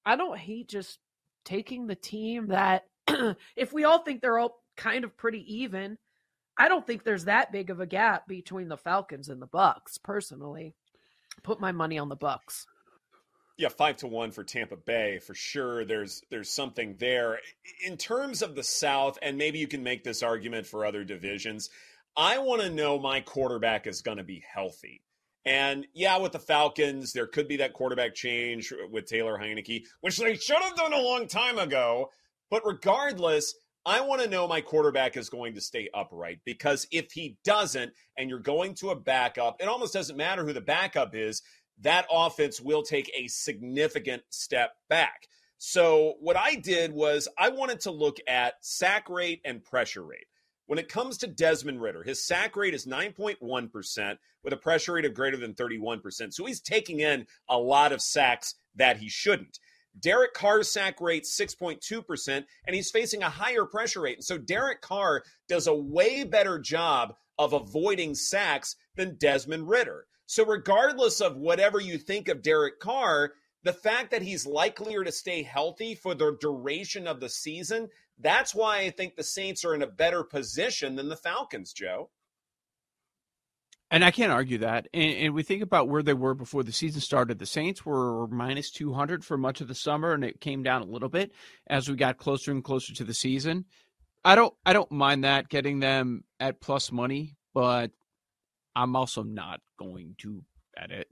I 0.05 0.17
don't 0.17 0.39
hate 0.39 0.69
just 0.69 0.99
taking 1.45 1.87
the 1.87 1.95
team 1.95 2.49
that 2.49 2.85
if 3.57 3.73
we 3.73 3.85
all 3.85 4.01
think 4.01 4.21
they're 4.21 4.39
all 4.39 4.63
kind 4.77 5.05
of 5.05 5.17
pretty 5.17 5.55
even, 5.57 5.97
I 6.59 6.69
don't 6.69 6.87
think 6.87 7.03
there's 7.05 7.25
that 7.25 7.53
big 7.53 7.71
of 7.71 7.81
a 7.81 7.87
gap 7.87 8.29
between 8.29 8.69
the 8.69 8.77
Falcons 8.77 9.29
and 9.29 9.41
the 9.41 9.49
Bucs. 9.49 10.03
Personally, 10.03 10.75
put 11.43 11.61
my 11.61 11.73
money 11.73 11.99
on 11.99 12.09
the 12.09 12.17
Bucs 12.17 12.67
yeah, 13.57 13.69
five 13.69 13.97
to 13.99 14.07
one 14.07 14.33
for 14.33 14.45
Tampa 14.45 14.77
Bay 14.77 15.19
for 15.19 15.35
sure. 15.35 15.85
There's 15.85 16.23
there's 16.31 16.51
something 16.51 16.97
there 16.99 17.39
in 17.87 17.97
terms 17.97 18.43
of 18.43 18.55
the 18.55 18.65
South, 18.65 19.19
and 19.23 19.39
maybe 19.39 19.59
you 19.59 19.69
can 19.69 19.83
make 19.83 20.05
this 20.05 20.23
argument 20.23 20.67
for 20.67 20.85
other 20.85 21.05
divisions. 21.05 21.71
I 22.17 22.39
want 22.39 22.63
to 22.63 22.71
know 22.71 22.99
my 22.99 23.21
quarterback 23.21 23.87
is 23.87 24.03
going 24.03 24.19
to 24.19 24.25
be 24.25 24.43
healthy. 24.55 25.03
And 25.47 25.87
yeah, 25.95 26.17
with 26.19 26.33
the 26.33 26.39
Falcons, 26.39 27.13
there 27.13 27.27
could 27.27 27.49
be 27.49 27.57
that 27.59 27.75
quarterback 27.75 28.15
change 28.15 28.73
with 28.91 29.07
Taylor 29.07 29.39
Heinicke, 29.39 29.85
which 30.01 30.17
they 30.17 30.37
should 30.37 30.63
have 30.63 30.77
done 30.77 30.93
a 30.93 31.03
long 31.03 31.27
time 31.29 31.59
ago. 31.59 32.11
But 32.51 32.63
regardless, 32.65 33.55
I 33.85 34.01
want 34.01 34.23
to 34.23 34.31
know 34.31 34.49
my 34.49 34.63
quarterback 34.63 35.17
is 35.17 35.29
going 35.29 35.55
to 35.55 35.61
stay 35.61 35.91
upright 35.93 36.39
because 36.47 36.87
if 36.91 37.13
he 37.13 37.37
doesn't, 37.45 37.93
and 38.17 38.31
you're 38.31 38.39
going 38.39 38.75
to 38.77 38.91
a 38.91 38.97
backup, 38.97 39.57
it 39.61 39.69
almost 39.69 39.93
doesn't 39.93 40.17
matter 40.17 40.45
who 40.45 40.55
the 40.55 40.63
backup 40.63 41.15
is, 41.15 41.43
that 41.81 42.07
offense 42.11 42.61
will 42.61 42.83
take 42.83 43.11
a 43.15 43.29
significant 43.29 44.23
step 44.31 44.73
back. 44.89 45.29
So, 45.59 46.15
what 46.21 46.37
I 46.37 46.57
did 46.57 46.93
was 46.93 47.29
I 47.39 47.49
wanted 47.49 47.81
to 47.81 47.91
look 47.91 48.19
at 48.29 48.55
sack 48.61 49.09
rate 49.09 49.41
and 49.45 49.65
pressure 49.65 50.05
rate. 50.05 50.27
When 50.67 50.79
it 50.79 50.89
comes 50.89 51.19
to 51.19 51.27
Desmond 51.27 51.81
Ridder, 51.81 52.03
his 52.03 52.27
sack 52.27 52.57
rate 52.57 52.75
is 52.75 52.87
9.1% 52.87 54.17
with 54.43 54.53
a 54.53 54.59
pressure 54.59 54.95
rate 54.95 55.05
of 55.05 55.15
greater 55.15 55.37
than 55.37 55.55
31%. 55.55 56.33
So 56.33 56.47
he's 56.47 56.61
taking 56.61 57.01
in 57.01 57.27
a 57.49 57.59
lot 57.59 57.93
of 57.93 58.01
sacks 58.01 58.55
that 58.75 58.97
he 58.99 59.09
shouldn't. 59.09 59.59
Derek 59.99 60.35
Carr's 60.35 60.71
sack 60.71 61.01
rate 61.01 61.25
6.2%, 61.25 62.45
and 62.67 62.75
he's 62.75 62.91
facing 62.91 63.23
a 63.23 63.31
higher 63.31 63.65
pressure 63.65 64.01
rate. 64.01 64.17
And 64.17 64.25
so 64.25 64.39
Derek 64.39 64.81
Carr 64.81 65.23
does 65.49 65.67
a 65.67 65.75
way 65.75 66.25
better 66.25 66.59
job 66.59 67.15
of 67.39 67.53
avoiding 67.53 68.15
sacks 68.15 68.77
than 68.97 69.17
Desmond 69.17 69.69
Ridder. 69.69 70.07
So, 70.35 70.45
regardless 70.45 71.21
of 71.21 71.37
whatever 71.37 71.79
you 71.81 71.97
think 71.97 72.27
of 72.27 72.43
Derek 72.43 72.81
Carr, 72.81 73.35
the 73.63 73.73
fact 73.73 74.11
that 74.11 74.23
he's 74.23 74.45
likelier 74.45 75.05
to 75.05 75.13
stay 75.13 75.45
healthy 75.45 75.95
for 75.95 76.13
the 76.13 76.37
duration 76.41 77.07
of 77.07 77.21
the 77.21 77.29
season, 77.29 77.89
that's 78.19 78.53
why 78.53 78.79
I 78.79 78.91
think 78.91 79.15
the 79.15 79.23
Saints 79.23 79.65
are 79.65 79.77
in 79.77 79.83
a 79.83 79.87
better 79.87 80.25
position 80.25 80.97
than 80.97 81.09
the 81.09 81.15
Falcons, 81.15 81.73
Joe. 81.73 82.11
And 83.93 84.05
I 84.05 84.11
can't 84.11 84.33
argue 84.33 84.59
that. 84.59 84.89
And, 84.93 85.13
and, 85.19 85.35
we 85.35 85.45
think 85.45 85.63
about 85.63 85.89
where 85.89 86.03
they 86.03 86.15
were 86.15 86.35
before 86.35 86.65
the 86.65 86.73
season 86.73 87.01
started. 87.01 87.39
The 87.39 87.47
Saints 87.47 87.87
were 87.87 88.27
minus 88.27 88.73
200 88.73 89.25
for 89.25 89.39
much 89.39 89.61
of 89.61 89.69
the 89.69 89.75
summer, 89.77 90.15
and 90.15 90.25
it 90.25 90.41
came 90.41 90.65
down 90.65 90.83
a 90.83 90.87
little 90.87 91.09
bit 91.09 91.31
as 91.69 91.89
we 91.89 91.95
got 91.95 92.19
closer 92.19 92.51
and 92.51 92.65
closer 92.65 92.93
to 92.93 93.05
the 93.05 93.15
season. 93.15 93.67
I 94.25 94.35
don't, 94.35 94.55
I 94.67 94.73
don't 94.73 94.91
mind 94.91 95.23
that 95.23 95.49
getting 95.49 95.79
them 95.79 96.25
at 96.41 96.61
plus 96.61 96.91
money, 96.91 97.37
but 97.53 97.93
I'm 98.75 98.97
also 98.97 99.23
not 99.23 99.61
going 99.79 100.17
to 100.19 100.43
bet 100.75 100.91
it. 100.91 101.09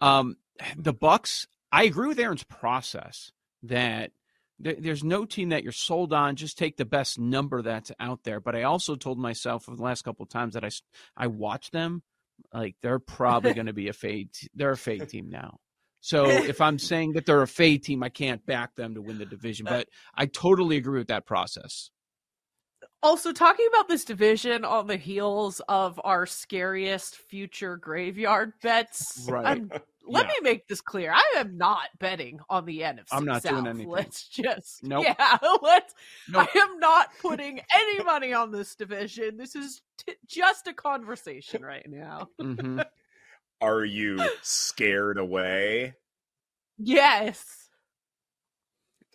Um, 0.00 0.36
the 0.76 0.94
Bucs. 0.94 1.46
I 1.74 1.84
agree 1.84 2.08
with 2.08 2.20
Erin's 2.20 2.44
process 2.44 3.32
that 3.62 4.10
there's 4.58 5.02
no 5.02 5.24
team 5.24 5.48
that 5.48 5.62
you're 5.62 5.72
sold 5.72 6.12
on. 6.12 6.36
Just 6.36 6.58
take 6.58 6.76
the 6.76 6.84
best 6.84 7.18
number 7.18 7.62
that's 7.62 7.90
out 7.98 8.22
there. 8.24 8.40
But 8.40 8.54
I 8.54 8.62
also 8.62 8.94
told 8.94 9.18
myself 9.18 9.64
for 9.64 9.74
the 9.74 9.82
last 9.82 10.02
couple 10.02 10.22
of 10.22 10.28
times 10.28 10.54
that 10.54 10.64
I 10.64 10.70
I 11.16 11.26
watch 11.28 11.70
them, 11.70 12.02
like 12.52 12.76
they're 12.82 12.98
probably 12.98 13.54
going 13.54 13.66
to 13.66 13.72
be 13.72 13.88
a 13.88 13.92
fade. 13.92 14.30
They're 14.54 14.72
a 14.72 14.76
fade 14.76 15.08
team 15.08 15.30
now. 15.30 15.58
So 16.00 16.26
if 16.28 16.60
I'm 16.60 16.78
saying 16.78 17.14
that 17.14 17.26
they're 17.26 17.42
a 17.42 17.48
fade 17.48 17.84
team, 17.84 18.02
I 18.02 18.08
can't 18.08 18.44
back 18.44 18.74
them 18.74 18.94
to 18.94 19.02
win 19.02 19.18
the 19.18 19.26
division. 19.26 19.66
But 19.66 19.88
I 20.14 20.26
totally 20.26 20.76
agree 20.76 20.98
with 20.98 21.08
that 21.08 21.26
process. 21.26 21.90
Also, 23.02 23.32
talking 23.32 23.66
about 23.72 23.88
this 23.88 24.04
division 24.04 24.64
on 24.64 24.86
the 24.86 24.96
heels 24.96 25.60
of 25.68 26.00
our 26.04 26.24
scariest 26.24 27.16
future 27.16 27.76
graveyard 27.76 28.52
bets, 28.62 29.26
right. 29.28 29.62
Let 30.06 30.26
yeah. 30.26 30.32
me 30.32 30.34
make 30.50 30.66
this 30.66 30.80
clear. 30.80 31.12
I 31.12 31.34
am 31.36 31.56
not 31.56 31.88
betting 32.00 32.40
on 32.50 32.64
the 32.64 32.80
NFC. 32.80 33.04
I'm 33.12 33.24
not 33.24 33.42
South. 33.42 33.52
doing 33.52 33.66
anything. 33.68 33.88
Let's 33.88 34.26
just 34.28 34.82
nope. 34.82 35.04
yeah. 35.04 35.38
Let's. 35.62 35.94
Nope. 36.28 36.48
I 36.54 36.58
am 36.58 36.78
not 36.80 37.10
putting 37.20 37.60
any 37.74 38.02
money 38.02 38.32
on 38.32 38.50
this 38.50 38.74
division. 38.74 39.36
This 39.36 39.54
is 39.54 39.82
t- 39.98 40.14
just 40.26 40.66
a 40.66 40.72
conversation 40.72 41.64
right 41.64 41.88
now. 41.88 42.28
Mm-hmm. 42.40 42.80
Are 43.60 43.84
you 43.84 44.18
scared 44.42 45.18
away? 45.18 45.94
Yes. 46.78 47.61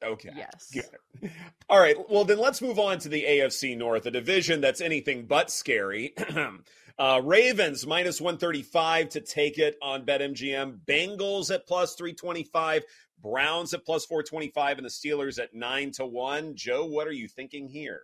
Okay. 0.03 0.29
Yes. 0.35 0.71
Good. 0.73 1.31
All 1.69 1.79
right. 1.79 1.95
Well, 2.09 2.23
then 2.23 2.37
let's 2.37 2.61
move 2.61 2.79
on 2.79 2.99
to 2.99 3.09
the 3.09 3.23
AFC 3.23 3.77
North, 3.77 4.05
a 4.05 4.11
division 4.11 4.61
that's 4.61 4.81
anything 4.81 5.25
but 5.25 5.49
scary. 5.49 6.13
uh, 6.99 7.21
Ravens 7.23 7.85
minus 7.87 8.21
135 8.21 9.09
to 9.09 9.21
take 9.21 9.57
it 9.57 9.75
on 9.81 10.05
BetMGM. 10.05 10.79
Bengals 10.87 11.53
at 11.53 11.65
plus 11.67 11.95
325. 11.95 12.83
Browns 13.21 13.73
at 13.73 13.85
plus 13.85 14.05
425 14.05 14.77
and 14.77 14.85
the 14.85 14.89
Steelers 14.89 15.39
at 15.39 15.53
9 15.53 15.91
to 15.93 16.05
1. 16.05 16.55
Joe, 16.55 16.85
what 16.85 17.07
are 17.07 17.13
you 17.13 17.27
thinking 17.27 17.67
here? 17.67 18.01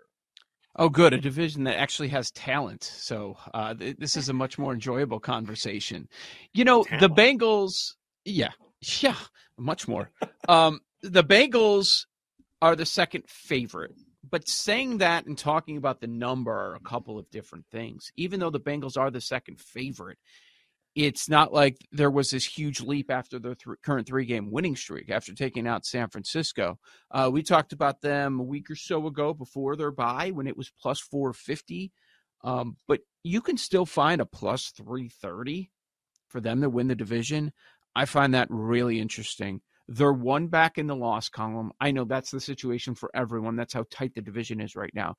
Oh, 0.75 0.89
good. 0.89 1.13
A 1.13 1.19
division 1.19 1.65
that 1.65 1.77
actually 1.77 2.07
has 2.07 2.31
talent. 2.31 2.83
So 2.83 3.37
uh, 3.53 3.75
th- 3.75 3.97
this 3.97 4.17
is 4.17 4.29
a 4.29 4.33
much 4.33 4.57
more 4.57 4.73
enjoyable 4.73 5.19
conversation. 5.19 6.07
You 6.53 6.65
know, 6.65 6.83
talent. 6.83 7.01
the 7.15 7.21
Bengals, 7.21 7.93
yeah, 8.25 8.49
yeah, 9.01 9.15
much 9.57 9.87
more. 9.87 10.09
Um, 10.49 10.81
the 11.03 11.23
Bengals 11.23 12.05
are 12.61 12.75
the 12.75 12.85
second 12.85 13.25
favorite. 13.27 13.93
But 14.27 14.47
saying 14.47 14.99
that 14.99 15.25
and 15.25 15.37
talking 15.37 15.77
about 15.77 15.99
the 15.99 16.07
number 16.07 16.51
are 16.51 16.75
a 16.75 16.79
couple 16.79 17.19
of 17.19 17.29
different 17.29 17.65
things. 17.71 18.11
Even 18.15 18.39
though 18.39 18.49
the 18.49 18.59
Bengals 18.59 18.97
are 18.97 19.11
the 19.11 19.21
second 19.21 19.59
favorite, 19.59 20.17
it's 20.95 21.27
not 21.27 21.53
like 21.53 21.77
there 21.91 22.09
was 22.09 22.31
this 22.31 22.45
huge 22.45 22.79
leap 22.79 23.11
after 23.11 23.37
their 23.37 23.55
th- 23.55 23.77
current 23.83 24.07
three 24.07 24.25
game 24.25 24.49
winning 24.49 24.75
streak 24.75 25.09
after 25.09 25.33
taking 25.33 25.67
out 25.67 25.85
San 25.85 26.07
Francisco. 26.07 26.79
Uh, 27.11 27.29
we 27.31 27.43
talked 27.43 27.73
about 27.73 28.01
them 28.01 28.39
a 28.39 28.43
week 28.43 28.69
or 28.69 28.75
so 28.75 29.05
ago 29.07 29.33
before 29.33 29.75
their 29.75 29.91
bye 29.91 30.31
when 30.31 30.47
it 30.47 30.55
was 30.55 30.71
plus 30.81 30.99
450. 30.99 31.91
Um, 32.43 32.77
but 32.87 33.01
you 33.23 33.41
can 33.41 33.57
still 33.57 33.85
find 33.85 34.21
a 34.21 34.25
plus 34.25 34.71
330 34.77 35.69
for 36.29 36.39
them 36.39 36.61
to 36.61 36.69
win 36.69 36.87
the 36.87 36.95
division. 36.95 37.51
I 37.95 38.05
find 38.05 38.33
that 38.33 38.47
really 38.49 38.99
interesting. 38.99 39.61
They're 39.87 40.13
one 40.13 40.47
back 40.47 40.77
in 40.77 40.87
the 40.87 40.95
loss 40.95 41.29
column. 41.29 41.71
I 41.79 41.91
know 41.91 42.05
that's 42.05 42.31
the 42.31 42.39
situation 42.39 42.95
for 42.95 43.11
everyone. 43.13 43.55
That's 43.55 43.73
how 43.73 43.85
tight 43.89 44.13
the 44.15 44.21
division 44.21 44.61
is 44.61 44.75
right 44.75 44.93
now. 44.93 45.15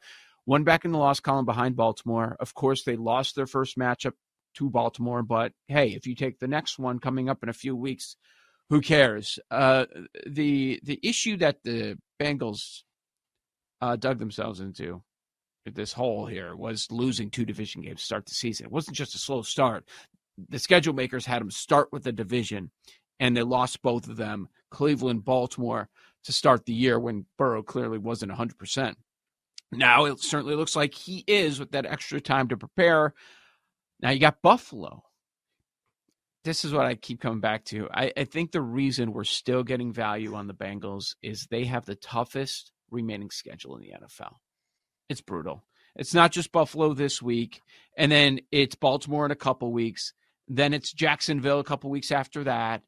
One 0.47 0.65
back 0.65 0.85
in 0.85 0.93
the 0.93 0.99
loss 0.99 1.21
column 1.21 1.45
behind 1.45 1.77
Baltimore. 1.77 2.37
Of 2.41 2.55
course, 2.55 2.85
they 2.85 2.97
lost 2.97 3.35
their 3.37 3.47
first 3.47 3.79
matchup 3.79 4.13
to 4.57 4.71
Baltimore, 4.71 5.23
but 5.23 5.53
hey, 5.69 5.89
if 5.89 6.07
you 6.07 6.15
take 6.15 6.39
the 6.39 6.49
next 6.49 6.79
one 6.79 6.99
coming 6.99 7.29
up 7.29 7.43
in 7.43 7.49
a 7.49 7.55
few 7.55 7.75
weeks, 7.75 8.17
who 8.71 8.81
cares? 8.81 9.39
Uh, 9.51 9.87
the 10.27 10.81
the 10.83 10.99
issue 11.03 11.37
that 11.39 11.63
the 11.65 11.99
Bengals 12.21 12.83
uh, 13.81 13.97
dug 13.97 14.19
themselves 14.19 14.61
into 14.61 15.03
this 15.67 15.93
hole 15.93 16.27
here 16.27 16.55
was 16.55 16.89
losing 16.91 17.31
two 17.31 17.45
division 17.45 17.83
games 17.83 18.01
to 18.01 18.05
start 18.05 18.27
the 18.27 18.35
season. 18.35 18.67
It 18.67 18.73
wasn't 18.73 18.97
just 18.97 19.15
a 19.15 19.19
slow 19.19 19.43
start. 19.43 19.89
The 20.49 20.59
schedule 20.59 20.95
makers 20.95 21.27
had 21.27 21.41
them 21.41 21.51
start 21.51 21.89
with 21.93 22.05
the 22.05 22.13
division 22.13 22.71
and 23.21 23.37
they 23.37 23.43
lost 23.43 23.83
both 23.83 24.09
of 24.09 24.17
them, 24.17 24.49
Cleveland, 24.71 25.25
Baltimore, 25.25 25.89
to 26.25 26.33
start 26.33 26.65
the 26.65 26.73
year 26.73 26.99
when 26.99 27.27
Burrow 27.39 27.63
clearly 27.63 27.99
wasn't 27.99 28.33
100%. 28.33 28.95
Now 29.73 30.05
it 30.07 30.21
certainly 30.21 30.55
looks 30.55 30.77
like 30.77 30.95
he 30.95 31.25
is 31.27 31.59
with 31.59 31.73
that 31.73 31.87
extra 31.87 32.21
time 32.21 32.49
to 32.49 32.57
prepare. 32.57 33.15
Now 34.01 34.11
you 34.11 34.21
got 34.21 34.43
Buffalo. 34.43 35.03
This 36.45 36.65
is 36.65 36.73
what 36.73 36.87
I 36.87 36.95
keep 36.95 37.21
coming 37.21 37.41
back 37.41 37.65
to. 37.67 37.89
I, 37.93 38.13
I 38.17 38.25
think 38.25 38.53
the 38.53 38.61
reason 38.61 39.13
we're 39.13 39.25
still 39.25 39.63
getting 39.63 39.93
value 39.93 40.35
on 40.35 40.47
the 40.47 40.55
Bengals 40.55 41.15
is 41.23 41.47
they 41.47 41.65
have 41.65 41.87
the 41.87 41.95
toughest 41.95 42.71
remaining 42.91 43.31
schedule 43.31 43.77
in 43.77 43.83
the 43.83 43.93
NFL. 43.93 44.35
It's 45.09 45.23
brutal. 45.23 45.65
It's 45.97 46.13
not 46.13 46.33
just 46.33 46.53
Buffalo 46.53 46.93
this 46.93 47.23
week, 47.23 47.63
and 47.97 48.13
then 48.13 48.41
it's 48.53 48.75
Baltimore 48.75 49.25
in 49.25 49.31
a 49.31 49.37
couple 49.37 49.73
weeks. 49.73 50.13
Then 50.49 50.75
it's 50.75 50.93
Jacksonville 50.93 51.61
a 51.61 51.65
couple 51.65 51.89
weeks 51.89 52.13
after 52.13 52.45
that 52.45 52.83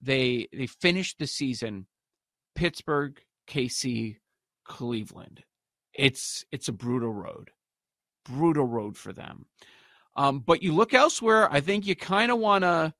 they 0.00 0.48
they 0.52 0.66
finished 0.66 1.18
the 1.18 1.26
season 1.26 1.86
Pittsburgh, 2.54 3.20
KC, 3.48 4.16
Cleveland. 4.64 5.44
It's 5.94 6.44
it's 6.52 6.68
a 6.68 6.72
brutal 6.72 7.12
road. 7.12 7.50
Brutal 8.24 8.66
road 8.66 8.96
for 8.96 9.12
them. 9.12 9.46
Um, 10.16 10.40
but 10.40 10.62
you 10.62 10.74
look 10.74 10.92
elsewhere, 10.92 11.50
I 11.50 11.60
think 11.60 11.86
you 11.86 11.96
kind 11.96 12.30
of 12.30 12.38
want 12.38 12.64
to 12.64 12.92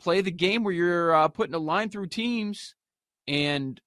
play 0.00 0.20
the 0.20 0.30
game 0.30 0.62
where 0.64 0.74
you're 0.74 1.14
uh, 1.14 1.28
putting 1.28 1.54
a 1.54 1.58
line 1.58 1.88
through 1.90 2.06
teams 2.06 2.74
and 3.26 3.80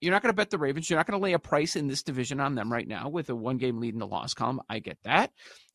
you're 0.00 0.12
not 0.12 0.22
going 0.22 0.32
to 0.32 0.36
bet 0.36 0.50
the 0.50 0.58
Ravens. 0.58 0.90
You're 0.90 0.98
not 0.98 1.06
going 1.06 1.18
to 1.18 1.22
lay 1.22 1.32
a 1.34 1.38
price 1.38 1.76
in 1.76 1.86
this 1.86 2.02
division 2.02 2.40
on 2.40 2.54
them 2.54 2.72
right 2.72 2.88
now 2.88 3.08
with 3.08 3.30
a 3.30 3.34
one 3.34 3.58
game 3.58 3.78
lead 3.78 3.94
in 3.94 4.00
the 4.00 4.06
loss 4.06 4.34
column. 4.34 4.60
I 4.68 4.80
get 4.80 4.98
that 5.04 5.30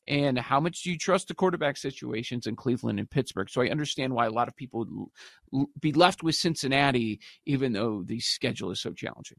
and 0.10 0.40
how 0.40 0.60
much 0.60 0.82
do 0.82 0.92
you 0.92 0.98
trust 0.98 1.28
the 1.28 1.36
quarterback 1.36 1.78
situations 1.78 2.48
in 2.48 2.56
Cleveland 2.56 3.00
and 3.00 3.10
Pittsburgh? 3.10 3.50
So 3.50 3.62
I 3.62 3.70
understand 3.70 4.12
why 4.12 4.26
a 4.26 4.32
lot 4.32 4.48
of 4.48 4.56
people 4.56 5.10
would 5.52 5.68
be 5.80 5.94
left 5.94 6.24
with 6.24 6.36
Cincinnati, 6.36 7.20
even 7.46 7.74
though 7.74 8.02
the 8.04 8.20
schedule 8.20 8.72
is 8.72 8.82
so 8.82 8.92
challenging. 8.92 9.38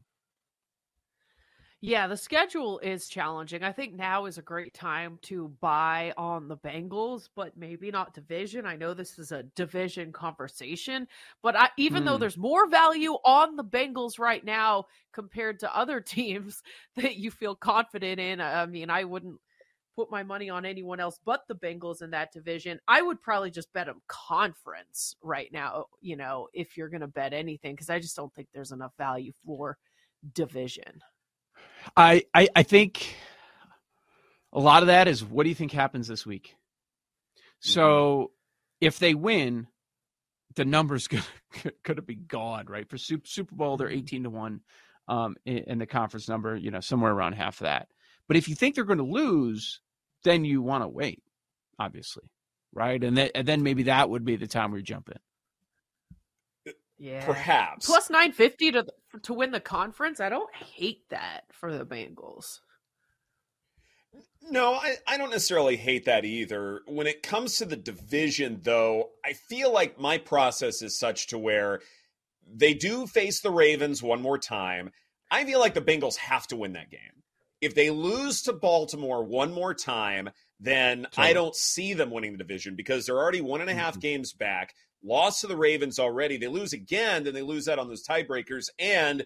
Yeah, 1.83 2.07
the 2.07 2.15
schedule 2.15 2.77
is 2.79 3.09
challenging. 3.09 3.63
I 3.63 3.71
think 3.71 3.95
now 3.95 4.25
is 4.25 4.37
a 4.37 4.43
great 4.43 4.73
time 4.73 5.17
to 5.23 5.51
buy 5.59 6.13
on 6.15 6.47
the 6.47 6.55
Bengals, 6.55 7.27
but 7.35 7.57
maybe 7.57 7.89
not 7.89 8.13
division. 8.13 8.67
I 8.67 8.75
know 8.75 8.93
this 8.93 9.17
is 9.17 9.31
a 9.31 9.43
division 9.55 10.13
conversation, 10.13 11.07
but 11.41 11.55
I, 11.59 11.69
even 11.77 12.03
mm. 12.03 12.05
though 12.05 12.13
hmm. 12.13 12.19
there's 12.19 12.37
more 12.37 12.69
value 12.69 13.13
on 13.25 13.55
the 13.55 13.63
Bengals 13.63 14.19
right 14.19 14.45
now 14.45 14.85
compared 15.11 15.59
to 15.61 15.75
other 15.75 15.99
teams 15.99 16.61
that 16.95 17.15
you 17.15 17.31
feel 17.31 17.55
confident 17.55 18.19
in, 18.19 18.39
I 18.39 18.67
mean, 18.67 18.91
I 18.91 19.03
wouldn't 19.03 19.39
put 19.95 20.11
my 20.11 20.23
money 20.23 20.49
on 20.49 20.65
anyone 20.65 20.99
else 20.99 21.19
but 21.25 21.41
the 21.47 21.55
Bengals 21.55 22.01
in 22.01 22.11
that 22.11 22.31
division. 22.31 22.79
I 22.87 23.01
would 23.01 23.21
probably 23.21 23.51
just 23.51 23.71
bet 23.73 23.87
them 23.87 24.01
conference 24.07 25.15
right 25.21 25.51
now, 25.51 25.85
you 26.01 26.15
know, 26.15 26.47
if 26.53 26.77
you're 26.77 26.89
going 26.89 27.01
to 27.01 27.07
bet 27.07 27.33
anything, 27.33 27.75
because 27.75 27.89
I 27.89 27.99
just 27.99 28.15
don't 28.15 28.33
think 28.33 28.47
there's 28.53 28.71
enough 28.71 28.93
value 28.97 29.33
for 29.45 29.77
division. 30.33 31.01
I, 31.95 32.23
I 32.33 32.47
I 32.55 32.63
think 32.63 33.15
a 34.53 34.59
lot 34.59 34.83
of 34.83 34.87
that 34.87 35.07
is 35.07 35.23
what 35.23 35.43
do 35.43 35.49
you 35.49 35.55
think 35.55 35.71
happens 35.71 36.07
this 36.07 36.25
week? 36.25 36.55
So 37.59 37.81
mm-hmm. 37.81 38.85
if 38.85 38.99
they 38.99 39.13
win, 39.13 39.67
the 40.55 40.65
numbers 40.65 41.07
could 41.07 41.23
could 41.83 42.05
be 42.05 42.15
gone, 42.15 42.65
right? 42.67 42.89
For 42.89 42.97
Super, 42.97 43.55
Bowl, 43.55 43.77
they're 43.77 43.89
eighteen 43.89 44.23
to 44.23 44.29
one, 44.29 44.61
um, 45.07 45.35
in, 45.45 45.57
in 45.57 45.77
the 45.79 45.85
conference 45.85 46.29
number, 46.29 46.55
you 46.55 46.71
know, 46.71 46.79
somewhere 46.79 47.11
around 47.11 47.33
half 47.33 47.59
of 47.61 47.65
that. 47.65 47.87
But 48.31 48.37
if 48.37 48.47
you 48.47 48.55
think 48.55 48.75
they're 48.75 48.85
going 48.85 48.97
to 48.97 49.03
lose, 49.03 49.81
then 50.23 50.45
you 50.45 50.61
want 50.61 50.85
to 50.85 50.87
wait, 50.87 51.21
obviously, 51.77 52.23
right? 52.71 53.03
And, 53.03 53.19
and 53.19 53.45
then 53.45 53.61
maybe 53.61 53.83
that 53.83 54.09
would 54.09 54.23
be 54.23 54.37
the 54.37 54.47
time 54.47 54.71
where 54.71 54.77
you 54.77 54.85
jump 54.85 55.09
in. 55.09 56.73
Yeah, 56.97 57.25
perhaps 57.25 57.87
plus 57.87 58.09
nine 58.09 58.31
fifty 58.31 58.71
to 58.71 58.85
to 59.23 59.33
win 59.33 59.51
the 59.51 59.59
conference. 59.59 60.21
I 60.21 60.29
don't 60.29 60.55
hate 60.55 61.09
that 61.09 61.41
for 61.51 61.77
the 61.77 61.85
Bengals. 61.85 62.61
No, 64.49 64.75
I, 64.75 64.95
I 65.05 65.17
don't 65.17 65.31
necessarily 65.31 65.75
hate 65.75 66.05
that 66.05 66.23
either. 66.23 66.83
When 66.87 67.07
it 67.07 67.23
comes 67.23 67.57
to 67.57 67.65
the 67.65 67.75
division, 67.75 68.61
though, 68.63 69.09
I 69.25 69.33
feel 69.33 69.73
like 69.73 69.99
my 69.99 70.17
process 70.17 70.81
is 70.81 70.97
such 70.97 71.27
to 71.27 71.37
where 71.37 71.81
they 72.49 72.75
do 72.75 73.07
face 73.07 73.41
the 73.41 73.51
Ravens 73.51 74.01
one 74.01 74.21
more 74.21 74.37
time. 74.37 74.91
I 75.29 75.43
feel 75.43 75.59
like 75.59 75.73
the 75.73 75.81
Bengals 75.81 76.15
have 76.15 76.47
to 76.47 76.55
win 76.55 76.71
that 76.73 76.89
game 76.89 77.20
if 77.61 77.75
they 77.75 77.89
lose 77.89 78.41
to 78.43 78.53
Baltimore 78.53 79.23
one 79.23 79.53
more 79.53 79.73
time, 79.73 80.29
then 80.59 81.03
totally. 81.03 81.27
I 81.27 81.33
don't 81.33 81.55
see 81.55 81.93
them 81.93 82.11
winning 82.11 82.33
the 82.33 82.37
division 82.37 82.75
because 82.75 83.05
they're 83.05 83.17
already 83.17 83.41
one 83.41 83.61
and 83.61 83.69
a 83.69 83.73
half 83.73 83.93
mm-hmm. 83.93 84.01
games 84.01 84.33
back. 84.33 84.73
Lost 85.03 85.41
to 85.41 85.47
the 85.47 85.57
Ravens 85.57 85.97
already. 85.97 86.37
They 86.37 86.47
lose 86.47 86.73
again, 86.73 87.23
then 87.23 87.33
they 87.33 87.41
lose 87.41 87.65
that 87.65 87.79
on 87.79 87.87
those 87.87 88.05
tiebreakers. 88.05 88.69
And 88.77 89.25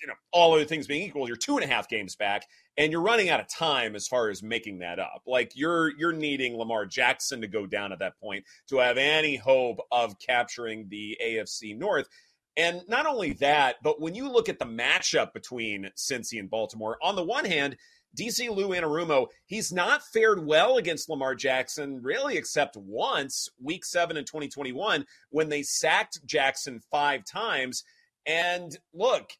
you 0.00 0.08
know, 0.08 0.14
all 0.32 0.54
other 0.54 0.64
things 0.64 0.86
being 0.86 1.06
equal, 1.06 1.26
you're 1.26 1.36
two 1.36 1.56
and 1.56 1.64
a 1.64 1.72
half 1.72 1.88
games 1.88 2.16
back, 2.16 2.46
and 2.76 2.92
you're 2.92 3.00
running 3.00 3.30
out 3.30 3.40
of 3.40 3.48
time 3.48 3.94
as 3.94 4.06
far 4.06 4.28
as 4.28 4.42
making 4.42 4.80
that 4.80 4.98
up. 4.98 5.22
Like 5.26 5.52
you're 5.54 5.96
you're 5.96 6.12
needing 6.12 6.56
Lamar 6.56 6.86
Jackson 6.86 7.40
to 7.40 7.46
go 7.46 7.66
down 7.66 7.92
at 7.92 8.00
that 8.00 8.18
point 8.20 8.44
to 8.68 8.78
have 8.78 8.98
any 8.98 9.36
hope 9.36 9.78
of 9.90 10.18
capturing 10.18 10.88
the 10.88 11.16
AFC 11.24 11.76
North. 11.78 12.08
And 12.56 12.82
not 12.88 13.06
only 13.06 13.32
that, 13.34 13.76
but 13.82 14.00
when 14.00 14.14
you 14.14 14.30
look 14.30 14.48
at 14.48 14.58
the 14.58 14.64
matchup 14.64 15.32
between 15.32 15.90
Cincy 15.96 16.38
and 16.38 16.48
Baltimore, 16.48 16.98
on 17.02 17.16
the 17.16 17.24
one 17.24 17.44
hand, 17.44 17.76
DC 18.16 18.48
Lou 18.48 18.68
Anarumo, 18.68 19.26
he's 19.46 19.72
not 19.72 20.04
fared 20.04 20.46
well 20.46 20.76
against 20.76 21.08
Lamar 21.08 21.34
Jackson, 21.34 22.00
really, 22.00 22.36
except 22.36 22.76
once, 22.76 23.48
week 23.60 23.84
seven 23.84 24.16
in 24.16 24.24
2021, 24.24 25.04
when 25.30 25.48
they 25.48 25.62
sacked 25.62 26.24
Jackson 26.24 26.80
five 26.90 27.24
times. 27.24 27.82
And 28.24 28.76
look, 28.92 29.30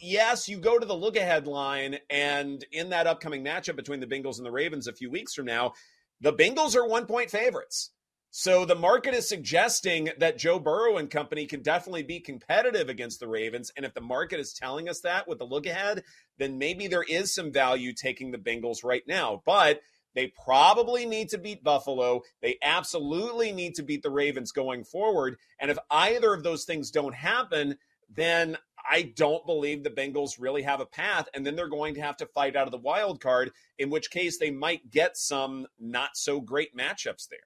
yes, 0.00 0.48
you 0.48 0.58
go 0.58 0.78
to 0.78 0.86
the 0.86 0.96
look 0.96 1.16
ahead 1.16 1.48
line, 1.48 1.98
and 2.08 2.64
in 2.70 2.90
that 2.90 3.08
upcoming 3.08 3.44
matchup 3.44 3.76
between 3.76 4.00
the 4.00 4.06
Bengals 4.06 4.36
and 4.36 4.46
the 4.46 4.52
Ravens 4.52 4.86
a 4.86 4.92
few 4.92 5.10
weeks 5.10 5.34
from 5.34 5.46
now, 5.46 5.72
the 6.20 6.32
Bengals 6.32 6.76
are 6.76 6.86
one 6.86 7.06
point 7.06 7.30
favorites. 7.30 7.90
So 8.30 8.66
the 8.66 8.74
market 8.74 9.14
is 9.14 9.26
suggesting 9.26 10.10
that 10.18 10.36
Joe 10.36 10.58
Burrow 10.58 10.98
and 10.98 11.10
company 11.10 11.46
can 11.46 11.62
definitely 11.62 12.02
be 12.02 12.20
competitive 12.20 12.88
against 12.88 13.20
the 13.20 13.28
Ravens. 13.28 13.72
And 13.76 13.86
if 13.86 13.94
the 13.94 14.02
market 14.02 14.38
is 14.38 14.52
telling 14.52 14.88
us 14.88 15.00
that 15.00 15.26
with 15.26 15.38
the 15.38 15.46
look 15.46 15.66
ahead, 15.66 16.04
then 16.36 16.58
maybe 16.58 16.88
there 16.88 17.04
is 17.04 17.34
some 17.34 17.50
value 17.50 17.94
taking 17.94 18.30
the 18.30 18.38
Bengals 18.38 18.84
right 18.84 19.02
now. 19.08 19.42
But 19.46 19.80
they 20.14 20.32
probably 20.44 21.06
need 21.06 21.30
to 21.30 21.38
beat 21.38 21.64
Buffalo. 21.64 22.22
They 22.42 22.58
absolutely 22.62 23.52
need 23.52 23.74
to 23.76 23.82
beat 23.82 24.02
the 24.02 24.10
Ravens 24.10 24.52
going 24.52 24.84
forward. 24.84 25.36
And 25.58 25.70
if 25.70 25.78
either 25.90 26.34
of 26.34 26.42
those 26.42 26.64
things 26.64 26.90
don't 26.90 27.14
happen, 27.14 27.78
then 28.14 28.58
I 28.90 29.12
don't 29.16 29.46
believe 29.46 29.84
the 29.84 29.90
Bengals 29.90 30.32
really 30.38 30.62
have 30.62 30.80
a 30.80 30.86
path. 30.86 31.28
And 31.32 31.46
then 31.46 31.56
they're 31.56 31.68
going 31.68 31.94
to 31.94 32.02
have 32.02 32.16
to 32.18 32.26
fight 32.26 32.56
out 32.56 32.66
of 32.66 32.72
the 32.72 32.78
wild 32.78 33.20
card, 33.20 33.52
in 33.78 33.90
which 33.90 34.10
case 34.10 34.38
they 34.38 34.50
might 34.50 34.90
get 34.90 35.16
some 35.16 35.66
not 35.78 36.10
so 36.14 36.40
great 36.40 36.76
matchups 36.76 37.28
there. 37.28 37.38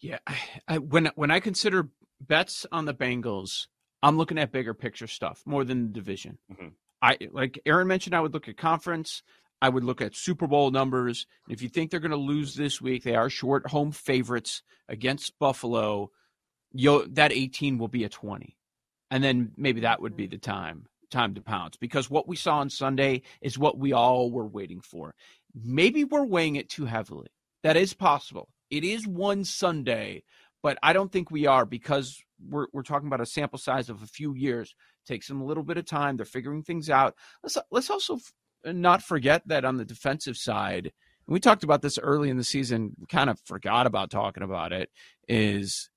Yeah, 0.00 0.18
I, 0.68 0.78
when 0.78 1.10
when 1.14 1.30
I 1.30 1.40
consider 1.40 1.88
bets 2.20 2.66
on 2.72 2.84
the 2.84 2.94
Bengals, 2.94 3.66
I'm 4.02 4.16
looking 4.16 4.38
at 4.38 4.52
bigger 4.52 4.74
picture 4.74 5.06
stuff 5.06 5.42
more 5.46 5.64
than 5.64 5.86
the 5.86 5.92
division. 5.92 6.38
Mm-hmm. 6.52 6.68
I 7.00 7.18
like 7.32 7.60
Erin 7.66 7.88
mentioned. 7.88 8.14
I 8.14 8.20
would 8.20 8.34
look 8.34 8.48
at 8.48 8.56
conference. 8.56 9.22
I 9.62 9.68
would 9.68 9.84
look 9.84 10.00
at 10.00 10.14
Super 10.14 10.46
Bowl 10.46 10.70
numbers. 10.70 11.26
If 11.48 11.62
you 11.62 11.68
think 11.68 11.90
they're 11.90 12.00
going 12.00 12.10
to 12.10 12.16
lose 12.16 12.54
this 12.54 12.80
week, 12.82 13.02
they 13.02 13.14
are 13.14 13.30
short 13.30 13.66
home 13.66 13.92
favorites 13.92 14.62
against 14.88 15.38
Buffalo. 15.38 16.10
Yo, 16.72 17.02
that 17.06 17.32
18 17.32 17.78
will 17.78 17.88
be 17.88 18.04
a 18.04 18.08
20, 18.08 18.56
and 19.10 19.22
then 19.22 19.52
maybe 19.56 19.82
that 19.82 20.02
would 20.02 20.16
be 20.16 20.26
the 20.26 20.38
time 20.38 20.86
time 21.10 21.34
to 21.34 21.40
pounce 21.40 21.76
because 21.76 22.10
what 22.10 22.26
we 22.26 22.36
saw 22.36 22.58
on 22.58 22.68
Sunday 22.68 23.22
is 23.40 23.58
what 23.58 23.78
we 23.78 23.92
all 23.92 24.30
were 24.30 24.46
waiting 24.46 24.80
for. 24.80 25.14
Maybe 25.54 26.04
we're 26.04 26.24
weighing 26.24 26.56
it 26.56 26.68
too 26.68 26.86
heavily. 26.86 27.28
That 27.62 27.76
is 27.76 27.94
possible. 27.94 28.48
It 28.74 28.82
is 28.82 29.06
one 29.06 29.44
Sunday, 29.44 30.24
but 30.60 30.78
I 30.82 30.92
don't 30.92 31.12
think 31.12 31.30
we 31.30 31.46
are 31.46 31.64
because 31.64 32.20
we're 32.44 32.66
we're 32.72 32.82
talking 32.82 33.06
about 33.06 33.20
a 33.20 33.26
sample 33.26 33.56
size 33.56 33.88
of 33.88 34.02
a 34.02 34.06
few 34.06 34.34
years. 34.34 34.74
Takes 35.06 35.28
them 35.28 35.40
a 35.40 35.44
little 35.44 35.62
bit 35.62 35.78
of 35.78 35.86
time. 35.86 36.16
They're 36.16 36.26
figuring 36.26 36.64
things 36.64 36.90
out. 36.90 37.14
Let's 37.44 37.56
let's 37.70 37.88
also 37.88 38.18
not 38.64 39.00
forget 39.00 39.46
that 39.46 39.64
on 39.64 39.76
the 39.76 39.84
defensive 39.84 40.36
side, 40.36 40.90
we 41.28 41.38
talked 41.38 41.62
about 41.62 41.82
this 41.82 41.98
early 41.98 42.30
in 42.30 42.36
the 42.36 42.42
season. 42.42 42.96
Kind 43.08 43.30
of 43.30 43.38
forgot 43.44 43.86
about 43.86 44.10
talking 44.10 44.42
about 44.42 44.72
it. 44.72 44.90
Is 45.28 45.88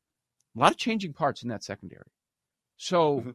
a 0.56 0.60
lot 0.60 0.72
of 0.72 0.78
changing 0.78 1.14
parts 1.14 1.42
in 1.42 1.50
that 1.50 1.64
secondary. 1.64 2.12
So 2.78 3.22
mm-hmm 3.22 3.30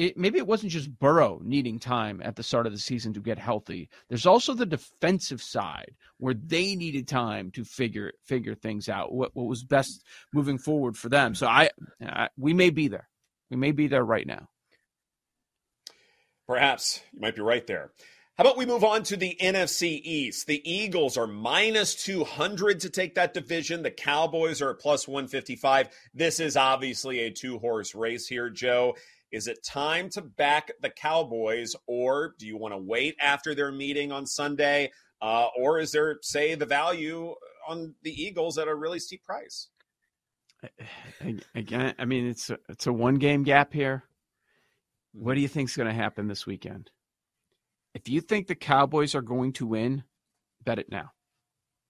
it, 0.00 0.16
maybe 0.16 0.38
it 0.38 0.46
wasn't 0.46 0.72
just 0.72 0.98
Burrow 0.98 1.42
needing 1.44 1.78
time 1.78 2.22
at 2.24 2.34
the 2.34 2.42
start 2.42 2.66
of 2.66 2.72
the 2.72 2.78
season 2.78 3.12
to 3.12 3.20
get 3.20 3.38
healthy. 3.38 3.90
There's 4.08 4.24
also 4.24 4.54
the 4.54 4.64
defensive 4.64 5.42
side 5.42 5.94
where 6.16 6.32
they 6.32 6.74
needed 6.74 7.06
time 7.06 7.50
to 7.50 7.64
figure 7.64 8.12
figure 8.24 8.54
things 8.54 8.88
out. 8.88 9.12
What 9.12 9.36
what 9.36 9.46
was 9.46 9.62
best 9.62 10.02
moving 10.32 10.56
forward 10.56 10.96
for 10.96 11.10
them. 11.10 11.34
So 11.34 11.46
I, 11.46 11.68
I 12.02 12.30
we 12.38 12.54
may 12.54 12.70
be 12.70 12.88
there. 12.88 13.10
We 13.50 13.58
may 13.58 13.72
be 13.72 13.88
there 13.88 14.04
right 14.04 14.26
now. 14.26 14.48
Perhaps 16.48 17.02
you 17.12 17.20
might 17.20 17.36
be 17.36 17.42
right 17.42 17.66
there. 17.66 17.92
How 18.38 18.44
about 18.44 18.56
we 18.56 18.64
move 18.64 18.84
on 18.84 19.02
to 19.02 19.18
the 19.18 19.36
NFC 19.38 20.00
East? 20.02 20.46
The 20.46 20.62
Eagles 20.64 21.18
are 21.18 21.26
minus 21.26 21.94
200 22.02 22.80
to 22.80 22.88
take 22.88 23.16
that 23.16 23.34
division. 23.34 23.82
The 23.82 23.90
Cowboys 23.90 24.62
are 24.62 24.70
at 24.70 24.78
plus 24.78 25.06
155. 25.06 25.90
This 26.14 26.40
is 26.40 26.56
obviously 26.56 27.20
a 27.20 27.30
two 27.30 27.58
horse 27.58 27.94
race 27.94 28.26
here, 28.26 28.48
Joe. 28.48 28.94
Is 29.32 29.46
it 29.46 29.64
time 29.64 30.08
to 30.10 30.22
back 30.22 30.72
the 30.80 30.90
Cowboys, 30.90 31.74
or 31.86 32.34
do 32.38 32.46
you 32.46 32.56
want 32.56 32.74
to 32.74 32.78
wait 32.78 33.16
after 33.20 33.54
their 33.54 33.70
meeting 33.70 34.10
on 34.10 34.26
Sunday? 34.26 34.90
Uh, 35.22 35.48
or 35.56 35.78
is 35.78 35.92
there, 35.92 36.18
say, 36.22 36.54
the 36.54 36.66
value 36.66 37.34
on 37.68 37.94
the 38.02 38.10
Eagles 38.10 38.58
at 38.58 38.68
a 38.68 38.74
really 38.74 38.98
steep 38.98 39.22
price? 39.22 39.68
Again, 41.54 41.94
I 41.98 42.04
mean, 42.04 42.26
it's 42.26 42.50
a, 42.50 42.58
it's 42.68 42.86
a 42.86 42.92
one 42.92 43.16
game 43.16 43.44
gap 43.44 43.72
here. 43.72 44.04
What 45.12 45.34
do 45.34 45.40
you 45.40 45.48
think 45.48 45.68
is 45.68 45.76
going 45.76 45.88
to 45.88 45.94
happen 45.94 46.26
this 46.26 46.46
weekend? 46.46 46.90
If 47.94 48.08
you 48.08 48.20
think 48.20 48.46
the 48.46 48.54
Cowboys 48.54 49.14
are 49.14 49.22
going 49.22 49.52
to 49.54 49.66
win, 49.66 50.04
bet 50.64 50.78
it 50.78 50.90
now. 50.90 51.12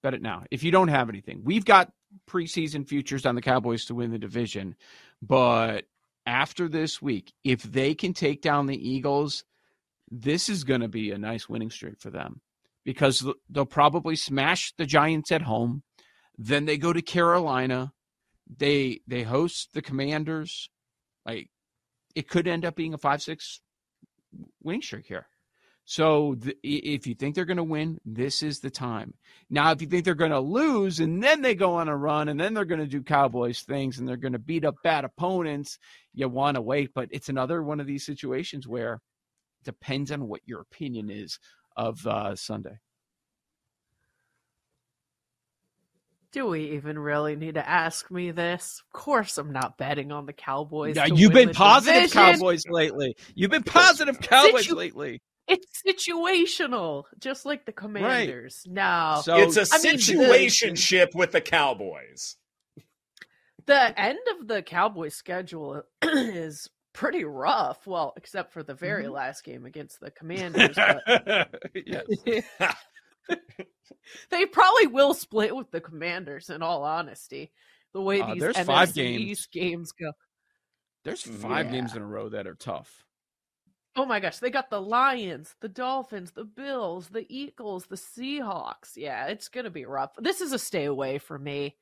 Bet 0.03 0.14
it 0.14 0.22
now. 0.22 0.44
If 0.50 0.62
you 0.62 0.70
don't 0.70 0.88
have 0.88 1.09
anything, 1.09 1.42
we've 1.44 1.64
got 1.64 1.92
preseason 2.29 2.88
futures 2.88 3.26
on 3.26 3.35
the 3.35 3.42
Cowboys 3.42 3.85
to 3.87 3.94
win 3.94 4.11
the 4.11 4.18
division, 4.18 4.76
but 5.20 5.85
after 6.26 6.68
this 6.68 7.00
week, 7.00 7.33
if 7.44 7.62
they 7.62 7.94
can 7.94 8.12
take 8.12 8.42
down 8.42 8.66
the 8.66 8.88
Eagles, 8.88 9.44
this 10.11 10.48
is 10.48 10.64
going 10.64 10.80
to 10.80 10.88
be 10.88 11.11
a 11.11 11.18
nice 11.18 11.48
winning 11.48 11.70
streak 11.70 12.00
for 12.00 12.11
them 12.11 12.40
because 12.85 13.26
they'll 13.48 13.66
probably 13.66 14.16
smash 14.16 14.72
the 14.76 14.87
Giants 14.87 15.30
at 15.33 15.42
home. 15.42 15.83
Then 16.37 16.64
they 16.64 16.78
go 16.78 16.92
to 16.92 17.02
Carolina. 17.02 17.92
They 18.59 19.00
they 19.06 19.22
host 19.22 19.70
the 19.74 19.83
Commanders. 19.83 20.70
Like 21.24 21.50
it 22.14 22.28
could 22.28 22.48
end 22.48 22.64
up 22.64 22.74
being 22.74 22.94
a 22.94 22.98
five 22.98 23.22
six 23.22 23.61
winning 24.62 24.83
streak 24.83 25.06
here. 25.06 25.26
So 25.90 26.37
the, 26.38 26.57
if 26.62 27.09
you 27.09 27.16
think 27.16 27.35
they're 27.35 27.44
going 27.44 27.57
to 27.57 27.64
win, 27.64 27.98
this 28.05 28.44
is 28.44 28.61
the 28.61 28.70
time. 28.70 29.12
Now, 29.50 29.72
if 29.72 29.83
you 29.83 29.88
think 29.88 30.05
they're 30.05 30.14
going 30.14 30.31
to 30.31 30.38
lose 30.38 31.00
and 31.00 31.20
then 31.20 31.42
they 31.42 31.57
go 31.57 31.74
on 31.74 31.88
a 31.88 31.96
run 31.96 32.29
and 32.29 32.38
then 32.38 32.55
they're 32.55 32.64
going 32.64 32.81
to 32.81 32.87
do 32.87 33.03
Cowboys 33.03 33.62
things 33.62 33.98
and 33.98 34.07
they're 34.07 34.16
going 34.16 34.35
to 34.35 34.38
beat 34.38 34.64
up 34.64 34.76
bad 34.85 35.05
opponents, 35.05 35.81
you 36.14 36.29
want 36.29 36.55
to 36.55 36.61
wait. 36.61 36.94
But 36.94 37.09
it's 37.11 37.29
another 37.29 37.61
one 37.61 37.81
of 37.81 37.88
these 37.88 38.07
situations 38.07 38.68
where 38.68 38.94
it 38.94 39.64
depends 39.64 40.12
on 40.12 40.29
what 40.29 40.42
your 40.46 40.61
opinion 40.61 41.11
is 41.11 41.40
of 41.76 42.07
uh, 42.07 42.37
Sunday. 42.37 42.79
Do 46.31 46.46
we 46.46 46.70
even 46.74 47.00
really 47.00 47.35
need 47.35 47.55
to 47.55 47.68
ask 47.68 48.09
me 48.12 48.31
this? 48.31 48.81
Of 48.87 48.92
course, 48.92 49.38
I'm 49.38 49.50
not 49.50 49.76
betting 49.76 50.12
on 50.12 50.26
the 50.26 50.33
Cowboys. 50.33 50.94
Yeah, 50.94 51.07
you've 51.07 51.33
been 51.33 51.50
positive 51.50 52.12
division. 52.12 52.35
Cowboys 52.35 52.62
lately. 52.68 53.16
You've 53.35 53.50
been 53.50 53.64
positive 53.64 54.20
Cowboys 54.20 54.66
Situ- 54.66 54.76
lately 54.76 55.20
It's 55.50 55.82
situational, 55.86 57.04
just 57.18 57.44
like 57.44 57.66
the 57.66 57.72
Commanders. 57.72 58.62
No, 58.66 59.20
So 59.24 59.36
it's 59.36 59.56
a 59.56 59.66
I 59.74 59.78
mean, 59.82 59.96
the- 59.96 61.10
with 61.14 61.32
the 61.32 61.40
Cowboys. 61.40 62.36
the 63.66 64.00
end 64.00 64.18
of 64.38 64.46
the 64.48 64.62
Cowboys 64.62 65.14
schedule 65.16 65.82
is 66.02 66.68
pretty 66.92 67.24
rough. 67.24 67.86
Well, 67.86 68.12
except 68.16 68.52
for 68.52 68.62
the 68.62 68.74
very 68.74 69.04
Mm-hmm. 69.04 69.12
last 69.12 69.44
game 69.44 69.66
against 69.66 70.00
the 70.00 70.10
Commanders. 70.10 70.76
But 70.76 71.50
they 74.30 74.46
probably 74.46 74.86
will 74.86 75.14
split 75.14 75.54
with 75.54 75.70
the 75.70 75.80
Commanders. 75.80 76.50
In 76.50 76.62
all 76.62 76.84
honesty, 76.84 77.52
the 77.92 78.00
way 78.00 78.20
Uh, 78.20 78.34
these 78.34 78.40
there's 78.40 78.56
NFC 78.56 78.66
five 78.66 78.94
games. 78.94 79.20
East 79.22 79.52
games 79.52 79.92
go. 79.92 80.12
There's 81.04 81.22
five 81.22 81.66
Yeah. 81.66 81.72
games 81.72 81.96
in 81.96 82.02
a 82.02 82.06
row 82.06 82.28
that 82.30 82.46
are 82.46 82.54
tough. 82.54 83.04
Oh 83.96 84.07
my 84.07 84.20
gosh, 84.20 84.38
they 84.38 84.50
got 84.50 84.70
the 84.70 84.81
Lions, 84.81 85.55
the 85.61 85.68
Dolphins, 85.68 86.31
the 86.33 86.44
Bills, 86.44 87.09
the 87.09 87.26
Eagles, 87.29 87.87
the 87.87 87.96
Seahawks. 87.96 88.96
Yeah, 88.96 89.26
it's 89.26 89.48
going 89.48 89.64
to 89.64 89.70
be 89.70 89.85
rough. 89.85 90.12
This 90.18 90.40
is 90.40 90.53
a 90.53 90.59
stay 90.59 90.85
away 90.85 91.18
for 91.18 91.38
me. 91.38 91.76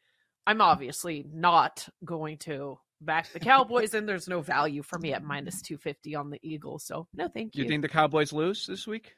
I'm 0.47 0.63
obviously 0.63 1.27
not 1.31 1.87
going 2.05 2.39
to 2.39 2.79
back 3.01 3.31
the 3.33 3.41
Cowboys, 3.41 3.93
and 3.93 4.09
there's 4.09 4.27
no 4.27 4.41
value 4.41 4.83
for 4.83 4.99
me 4.99 5.13
at 5.13 5.23
minus 5.23 5.61
250 5.61 6.15
on 6.17 6.31
the 6.31 6.39
Eagles. 6.43 6.85
So, 6.85 7.07
no, 7.15 7.29
thank 7.29 7.55
you. 7.55 7.65
you 7.65 7.69
think 7.69 7.83
the 7.83 7.89
Cowboys 7.89 8.33
lose 8.33 8.67
this 8.67 8.87
week? 8.87 9.15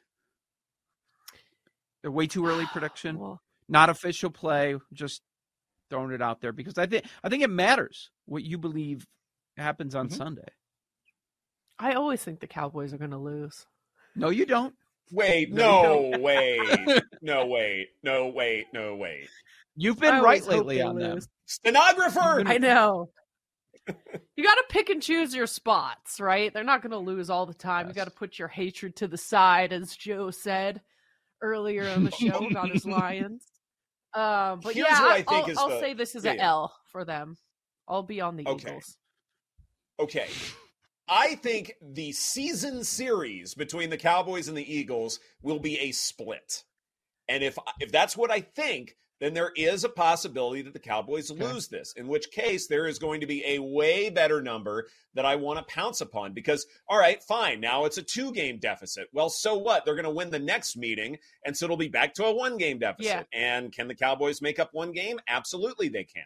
They're 2.01 2.11
way 2.11 2.27
too 2.27 2.45
early 2.45 2.65
prediction. 2.65 3.17
Well, 3.19 3.41
Not 3.69 3.89
official 3.89 4.29
play, 4.31 4.75
just 4.91 5.21
throwing 5.89 6.11
it 6.11 6.21
out 6.21 6.41
there 6.41 6.51
because 6.51 6.77
I 6.77 6.87
think 6.87 7.05
I 7.23 7.29
think 7.29 7.41
it 7.43 7.49
matters 7.49 8.11
what 8.25 8.43
you 8.43 8.57
believe 8.57 9.07
happens 9.55 9.95
on 9.95 10.09
Mhm. 10.09 10.17
Sunday. 10.17 10.47
I 11.81 11.93
always 11.93 12.23
think 12.23 12.39
the 12.39 12.47
Cowboys 12.47 12.93
are 12.93 12.97
going 12.97 13.11
to 13.11 13.17
lose. 13.17 13.65
No, 14.15 14.29
you 14.29 14.45
don't. 14.45 14.73
Wait, 15.11 15.51
No, 15.51 16.09
no, 16.11 16.19
wait, 16.19 17.03
no, 17.21 17.45
wait, 17.47 17.87
no, 18.01 18.27
wait, 18.27 18.67
no, 18.73 18.95
wait. 18.95 19.27
You've 19.75 19.97
I 20.01 20.11
been 20.11 20.21
right 20.23 20.45
lately 20.45 20.77
they 20.77 20.81
on 20.83 20.95
them. 20.97 21.19
Stenographer. 21.45 22.43
I 22.45 22.57
know. 22.57 23.09
you 23.87 24.43
got 24.43 24.55
to 24.55 24.63
pick 24.69 24.89
and 24.89 25.01
choose 25.01 25.33
your 25.35 25.47
spots, 25.47 26.19
right? 26.21 26.53
They're 26.53 26.63
not 26.63 26.81
going 26.81 26.91
to 26.91 26.97
lose 26.97 27.29
all 27.29 27.45
the 27.45 27.53
time. 27.53 27.87
You 27.87 27.93
got 27.93 28.05
to 28.05 28.11
put 28.11 28.37
your 28.39 28.47
hatred 28.47 28.95
to 28.97 29.07
the 29.07 29.17
side, 29.17 29.73
as 29.73 29.95
Joe 29.95 30.29
said 30.31 30.81
earlier 31.41 31.83
in 31.83 32.03
the 32.05 32.11
show 32.11 32.45
about 32.49 32.69
his 32.71 32.85
Lions. 32.85 33.43
Um, 34.13 34.59
but 34.61 34.75
Here's 34.75 34.87
yeah, 34.87 35.01
what 35.01 35.11
I 35.11 35.15
I 35.15 35.21
think 35.23 35.45
will 35.47 35.51
is 35.51 35.57
I'll 35.57 35.69
the- 35.69 35.79
say 35.79 35.93
this 35.93 36.15
is 36.15 36.23
yeah, 36.23 36.33
a. 36.33 36.41
L 36.41 36.73
for 36.91 37.03
them. 37.03 37.37
I'll 37.87 38.03
be 38.03 38.21
on 38.21 38.37
the 38.37 38.47
Okay. 38.47 38.69
Eagles. 38.69 38.95
Okay. 39.99 40.27
I 41.07 41.35
think 41.35 41.73
the 41.81 42.11
season 42.11 42.83
series 42.83 43.53
between 43.53 43.89
the 43.89 43.97
Cowboys 43.97 44.47
and 44.47 44.57
the 44.57 44.73
Eagles 44.73 45.19
will 45.41 45.59
be 45.59 45.79
a 45.79 45.91
split. 45.91 46.63
And 47.27 47.43
if 47.43 47.57
if 47.79 47.91
that's 47.91 48.17
what 48.17 48.31
I 48.31 48.41
think, 48.41 48.95
then 49.19 49.33
there 49.33 49.51
is 49.55 49.83
a 49.83 49.89
possibility 49.89 50.61
that 50.63 50.73
the 50.73 50.79
Cowboys 50.79 51.29
lose 51.29 51.67
this, 51.67 51.93
in 51.95 52.07
which 52.07 52.31
case 52.31 52.67
there 52.67 52.87
is 52.87 52.97
going 52.97 53.21
to 53.21 53.27
be 53.27 53.43
a 53.45 53.59
way 53.59 54.09
better 54.09 54.41
number 54.41 54.87
that 55.13 55.25
I 55.25 55.35
want 55.35 55.59
to 55.59 55.73
pounce 55.73 56.01
upon 56.01 56.33
because 56.33 56.65
all 56.87 56.97
right, 56.97 57.21
fine, 57.23 57.59
now 57.59 57.85
it's 57.85 57.97
a 57.97 58.03
two-game 58.03 58.57
deficit. 58.59 59.07
Well, 59.13 59.29
so 59.29 59.57
what? 59.57 59.85
They're 59.85 59.95
going 59.95 60.05
to 60.05 60.11
win 60.11 60.31
the 60.31 60.39
next 60.39 60.75
meeting 60.75 61.17
and 61.45 61.55
so 61.55 61.65
it'll 61.65 61.77
be 61.77 61.87
back 61.87 62.13
to 62.15 62.25
a 62.25 62.33
one-game 62.33 62.79
deficit. 62.79 63.27
Yeah. 63.31 63.39
And 63.39 63.71
can 63.71 63.87
the 63.87 63.95
Cowboys 63.95 64.41
make 64.41 64.59
up 64.59 64.69
one 64.73 64.91
game? 64.91 65.19
Absolutely 65.27 65.89
they 65.89 66.03
can 66.03 66.23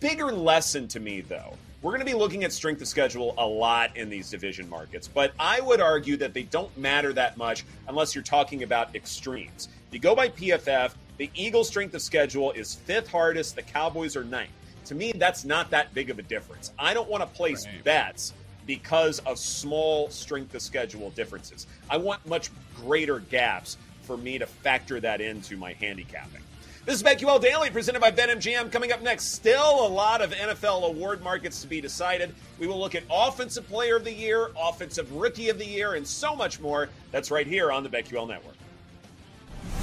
bigger 0.00 0.32
lesson 0.32 0.88
to 0.88 1.00
me, 1.00 1.20
though. 1.20 1.56
We're 1.80 1.92
going 1.92 2.00
to 2.00 2.06
be 2.06 2.14
looking 2.14 2.42
at 2.42 2.52
strength 2.52 2.82
of 2.82 2.88
schedule 2.88 3.34
a 3.38 3.46
lot 3.46 3.96
in 3.96 4.10
these 4.10 4.28
division 4.30 4.68
markets, 4.68 5.06
but 5.06 5.32
I 5.38 5.60
would 5.60 5.80
argue 5.80 6.16
that 6.16 6.34
they 6.34 6.42
don't 6.42 6.76
matter 6.76 7.12
that 7.12 7.36
much 7.36 7.64
unless 7.86 8.16
you're 8.16 8.24
talking 8.24 8.64
about 8.64 8.96
extremes. 8.96 9.68
If 9.86 9.94
you 9.94 10.00
go 10.00 10.16
by 10.16 10.28
PFF, 10.28 10.94
the 11.18 11.30
Eagles' 11.36 11.68
strength 11.68 11.94
of 11.94 12.02
schedule 12.02 12.50
is 12.52 12.74
fifth 12.74 13.08
hardest, 13.08 13.54
the 13.54 13.62
Cowboys 13.62 14.16
are 14.16 14.24
ninth. 14.24 14.50
To 14.86 14.96
me, 14.96 15.12
that's 15.12 15.44
not 15.44 15.70
that 15.70 15.94
big 15.94 16.10
of 16.10 16.18
a 16.18 16.22
difference. 16.22 16.72
I 16.80 16.94
don't 16.94 17.08
want 17.08 17.22
to 17.22 17.28
place 17.28 17.64
Right. 17.64 17.84
bets 17.84 18.32
because 18.66 19.20
of 19.20 19.38
small 19.38 20.10
strength 20.10 20.54
of 20.56 20.62
schedule 20.62 21.10
differences. 21.10 21.68
I 21.88 21.96
want 21.98 22.26
much 22.26 22.50
greater 22.74 23.20
gaps 23.20 23.76
for 24.02 24.16
me 24.16 24.38
to 24.38 24.46
factor 24.46 24.98
that 25.00 25.20
into 25.20 25.56
my 25.56 25.74
handicapping. 25.74 26.42
This 26.88 26.96
is 26.96 27.02
BetQL 27.02 27.38
Daily 27.42 27.68
presented 27.68 28.00
by 28.00 28.10
BetMGM. 28.10 28.72
Coming 28.72 28.92
up 28.92 29.02
next, 29.02 29.34
still 29.34 29.86
a 29.86 29.90
lot 29.90 30.22
of 30.22 30.30
NFL 30.30 30.84
award 30.84 31.22
markets 31.22 31.60
to 31.60 31.66
be 31.66 31.82
decided. 31.82 32.34
We 32.58 32.66
will 32.66 32.80
look 32.80 32.94
at 32.94 33.02
Offensive 33.10 33.68
Player 33.68 33.96
of 33.96 34.04
the 34.04 34.10
Year, 34.10 34.52
Offensive 34.58 35.12
Rookie 35.12 35.50
of 35.50 35.58
the 35.58 35.66
Year, 35.66 35.96
and 35.96 36.06
so 36.06 36.34
much 36.34 36.60
more. 36.60 36.88
That's 37.10 37.30
right 37.30 37.46
here 37.46 37.70
on 37.70 37.82
the 37.82 37.90
BetQL 37.90 38.26
Network. 38.26 38.54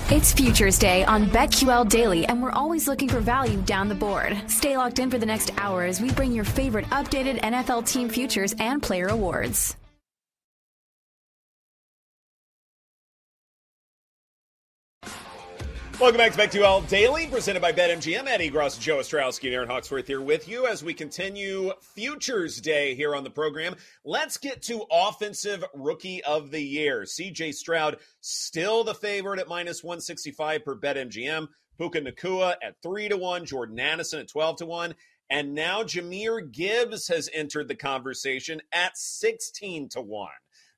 It's 0.09 0.33
Futures 0.33 0.79
Day 0.79 1.05
on 1.05 1.27
BetQL 1.27 1.87
Daily, 1.87 2.25
and 2.25 2.41
we're 2.41 2.49
always 2.49 2.87
looking 2.87 3.07
for 3.07 3.19
value 3.19 3.61
down 3.61 3.87
the 3.87 3.93
board. 3.93 4.35
Stay 4.47 4.75
locked 4.75 4.97
in 4.97 5.11
for 5.11 5.19
the 5.19 5.27
next 5.27 5.51
hour 5.59 5.83
as 5.83 6.01
we 6.01 6.09
bring 6.09 6.31
your 6.31 6.43
favorite 6.43 6.85
updated 6.85 7.39
NFL 7.41 7.85
team 7.87 8.09
futures 8.09 8.55
and 8.57 8.81
player 8.81 9.09
awards. 9.09 9.77
Welcome 15.97 16.17
back 16.17 16.33
to 16.33 16.37
BetQL 16.37 16.89
Daily, 16.89 17.27
presented 17.27 17.61
by 17.61 17.71
BetMGM. 17.71 18.27
Ed 18.27 18.41
Egros, 18.41 18.77
Joe 18.77 18.97
Ostrowski, 18.97 19.45
and 19.45 19.53
Erin 19.53 19.69
Hawksworth 19.69 20.07
here 20.07 20.19
with 20.19 20.45
you 20.45 20.67
as 20.67 20.83
we 20.83 20.93
continue 20.93 21.71
Futures 21.81 22.59
Day 22.59 22.93
here 22.95 23.15
on 23.15 23.23
the 23.23 23.29
program. 23.29 23.77
Let's 24.03 24.37
get 24.37 24.61
to 24.63 24.83
Offensive 24.91 25.63
Rookie 25.73 26.21
of 26.25 26.51
the 26.51 26.59
Year. 26.59 27.03
CJ 27.03 27.53
Stroud, 27.53 27.97
still 28.19 28.83
the 28.83 28.93
favorite 28.93 29.39
at 29.39 29.47
minus 29.47 29.85
165 29.85 30.65
per 30.65 30.75
BetMGM. 30.75 31.47
Puka 31.77 32.01
Nacua 32.01 32.55
at 32.61 32.75
3 32.83 33.07
to 33.07 33.15
1. 33.15 33.45
Jordan 33.45 33.79
Addison 33.79 34.19
at 34.19 34.27
12 34.27 34.57
to 34.57 34.65
1. 34.65 34.95
And 35.29 35.55
now 35.55 35.81
Jahmyr 35.83 36.51
Gibbs 36.51 37.07
has 37.07 37.29
entered 37.33 37.69
the 37.69 37.75
conversation 37.75 38.61
at 38.73 38.97
16 38.97 39.87
to 39.89 40.01
1. 40.01 40.29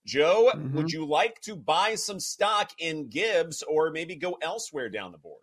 Joe, 0.08 0.52
Mhm. 0.56 0.72
would 0.72 0.92
you 0.92 1.06
like 1.06 1.42
to 1.42 1.56
buy 1.56 1.96
some 1.96 2.20
stock 2.20 2.72
in 2.80 3.10
Gibbs 3.10 3.62
or 3.64 3.92
maybe 3.92 4.16
go 4.16 4.38
elsewhere 4.42 4.90
down 4.90 5.12
the 5.12 5.18
board? 5.18 5.42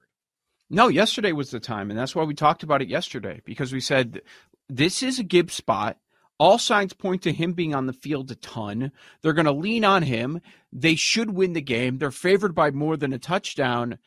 No, 0.71 0.89
yesterday 0.89 1.33
was 1.33 1.51
the 1.51 1.61
time, 1.61 1.91
and 1.91 1.99
that's 1.99 2.17
why 2.17 2.25
we 2.25 2.35
talked 2.35 2.63
about 2.63 2.81
it 2.83 2.89
yesterday 2.89 3.43
because 3.45 3.73
we 3.73 3.81
said 3.81 4.23
this 4.69 5.03
is 5.03 5.19
a 5.19 5.23
Gibbs 5.23 5.55
spot. 5.55 5.99
All 6.39 6.59
signs 6.59 6.95
point 6.95 7.23
to 7.23 7.33
him 7.33 7.53
being 7.53 7.75
on 7.75 7.87
the 7.87 7.93
field 7.93 8.31
a 8.31 8.35
ton. 8.35 8.91
They're 9.23 9.35
going 9.35 9.45
to 9.45 9.53
lean 9.53 9.85
on 9.85 10.03
him. 10.03 10.41
They 10.73 10.97
should 10.97 11.31
win 11.31 11.53
the 11.53 11.61
game. 11.61 11.99
They're 11.99 12.11
favored 12.11 12.55
by 12.57 12.71
more 12.73 12.97
than 12.97 13.13
a 13.13 13.19
touchdown. 13.21 13.99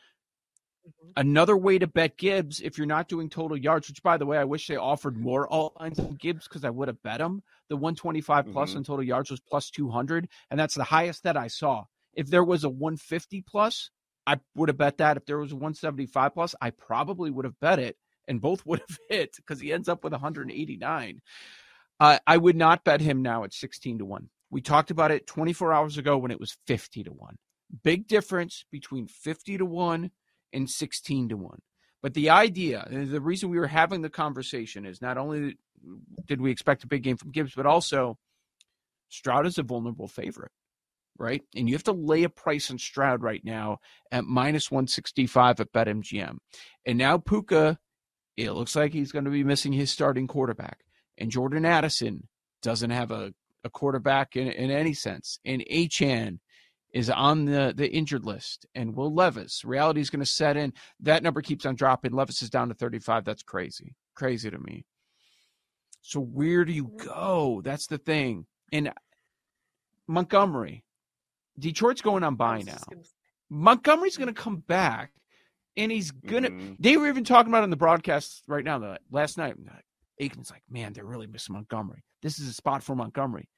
Another 1.16 1.56
way 1.56 1.78
to 1.78 1.86
bet 1.86 2.18
Gibbs 2.18 2.60
if 2.60 2.76
you're 2.76 2.86
not 2.86 3.08
doing 3.08 3.30
total 3.30 3.56
yards, 3.56 3.88
which 3.88 4.02
by 4.02 4.18
the 4.18 4.26
way, 4.26 4.36
I 4.36 4.44
wish 4.44 4.66
they 4.66 4.76
offered 4.76 5.16
more 5.16 5.48
all 5.48 5.74
lines 5.80 5.98
on 5.98 6.16
Gibbs 6.16 6.46
because 6.46 6.64
I 6.64 6.70
would 6.70 6.88
have 6.88 7.02
bet 7.02 7.20
him. 7.20 7.42
The 7.68 7.76
125 7.76 8.46
plus 8.50 8.72
Mhm. 8.72 8.76
in 8.78 8.84
total 8.84 9.04
yards 9.04 9.30
was 9.30 9.40
plus 9.40 9.70
200, 9.70 10.28
and 10.50 10.58
that's 10.58 10.74
the 10.74 10.84
highest 10.84 11.22
that 11.24 11.36
I 11.36 11.48
saw. 11.48 11.84
If 12.14 12.28
there 12.28 12.44
was 12.44 12.64
a 12.64 12.70
150 12.70 13.42
plus, 13.42 13.90
I 14.26 14.40
would 14.54 14.68
have 14.68 14.78
bet 14.78 14.98
that. 14.98 15.16
If 15.16 15.26
there 15.26 15.38
was 15.38 15.52
a 15.52 15.56
175 15.56 16.34
plus, 16.34 16.54
I 16.60 16.70
probably 16.70 17.30
would 17.30 17.44
have 17.44 17.58
bet 17.60 17.78
it, 17.78 17.96
and 18.26 18.40
both 18.40 18.64
would 18.66 18.80
have 18.88 18.98
hit 19.08 19.36
because 19.36 19.60
he 19.60 19.72
ends 19.72 19.88
up 19.88 20.04
with 20.04 20.12
189. 20.12 21.20
Uh, 22.00 22.18
I 22.26 22.36
would 22.36 22.56
not 22.56 22.84
bet 22.84 23.00
him 23.00 23.22
now 23.22 23.44
at 23.44 23.52
16 23.52 23.98
to 23.98 24.04
1. 24.04 24.30
We 24.50 24.60
talked 24.62 24.90
about 24.90 25.10
it 25.10 25.26
24 25.26 25.72
hours 25.72 25.98
ago 25.98 26.16
when 26.16 26.30
it 26.30 26.40
was 26.40 26.56
50 26.66 27.02
to 27.04 27.12
1. 27.12 27.36
Big 27.82 28.06
difference 28.06 28.64
between 28.70 29.06
50 29.08 29.58
to 29.58 29.64
1 29.66 30.10
and 30.52 30.70
16 30.70 31.28
to 31.30 31.36
1. 31.36 31.60
But 32.02 32.14
the 32.14 32.30
idea, 32.30 32.86
the 32.90 33.20
reason 33.20 33.50
we 33.50 33.58
were 33.58 33.66
having 33.66 34.02
the 34.02 34.10
conversation 34.10 34.86
is 34.86 35.02
not 35.02 35.18
only 35.18 35.56
did 36.26 36.40
we 36.40 36.50
expect 36.50 36.84
a 36.84 36.88
big 36.88 37.02
game 37.02 37.16
from 37.16 37.32
Gibbs, 37.32 37.54
but 37.54 37.66
also 37.66 38.18
Stroud 39.08 39.46
is 39.46 39.58
a 39.58 39.62
vulnerable 39.62 40.08
favorite, 40.08 40.52
right? 41.18 41.42
And 41.56 41.68
you 41.68 41.74
have 41.74 41.84
to 41.84 41.92
lay 41.92 42.22
a 42.22 42.28
price 42.28 42.70
on 42.70 42.78
Stroud 42.78 43.22
right 43.22 43.44
now 43.44 43.78
at 44.12 44.24
minus 44.24 44.70
165 44.70 45.60
at 45.60 45.72
BetMGM. 45.72 46.38
And 46.86 46.98
now 46.98 47.18
Puka, 47.18 47.78
it 48.36 48.52
looks 48.52 48.76
like 48.76 48.92
he's 48.92 49.12
going 49.12 49.24
to 49.24 49.30
be 49.30 49.44
missing 49.44 49.72
his 49.72 49.90
starting 49.90 50.26
quarterback. 50.26 50.78
And 51.16 51.30
Jordan 51.30 51.64
Addison 51.64 52.28
doesn't 52.62 52.90
have 52.90 53.10
a, 53.10 53.32
a 53.64 53.70
quarterback 53.70 54.36
in, 54.36 54.48
in 54.48 54.70
any 54.70 54.94
sense. 54.94 55.40
And 55.44 55.64
Achane 55.70 56.38
is 56.92 57.10
on 57.10 57.44
the, 57.44 57.72
the 57.76 57.90
injured 57.90 58.24
list. 58.24 58.66
And 58.74 58.94
Will 58.96 59.12
Levis, 59.14 59.64
reality 59.64 60.00
is 60.00 60.10
going 60.10 60.24
to 60.24 60.26
set 60.30 60.56
in. 60.56 60.72
That 61.00 61.22
number 61.22 61.42
keeps 61.42 61.66
on 61.66 61.74
dropping. 61.74 62.12
Levis 62.12 62.42
is 62.42 62.50
down 62.50 62.68
to 62.68 62.74
35. 62.74 63.24
That's 63.24 63.42
crazy. 63.42 63.94
Crazy 64.14 64.50
to 64.50 64.58
me. 64.58 64.84
So 66.00 66.20
where 66.20 66.64
do 66.64 66.72
you 66.72 66.90
go? 66.96 67.60
That's 67.62 67.86
the 67.88 67.98
thing. 67.98 68.46
And 68.72 68.92
Montgomery, 70.06 70.84
Detroit's 71.58 72.02
going 72.02 72.22
on 72.24 72.34
I 72.34 72.36
bye 72.36 72.62
now. 72.62 72.78
gonna- 72.88 73.02
Montgomery's 73.50 74.16
going 74.16 74.32
to 74.34 74.40
come 74.40 74.56
back, 74.58 75.12
and 75.76 75.90
he's 75.90 76.10
gonna. 76.10 76.50
Mhm. 76.50 76.76
They 76.78 76.96
were 76.96 77.08
even 77.08 77.24
talking 77.24 77.50
about 77.50 77.60
it 77.62 77.64
in 77.64 77.70
the 77.70 77.76
broadcast 77.76 78.42
right 78.46 78.64
now. 78.64 78.96
Last 79.10 79.38
night, 79.38 79.56
Aikman's 80.20 80.50
like, 80.50 80.62
"Man, 80.68 80.92
they're 80.92 81.06
really 81.06 81.26
missing 81.26 81.54
Montgomery. 81.54 82.04
This 82.20 82.38
is 82.38 82.48
a 82.48 82.52
spot 82.52 82.82
for 82.82 82.94
Montgomery." 82.94 83.48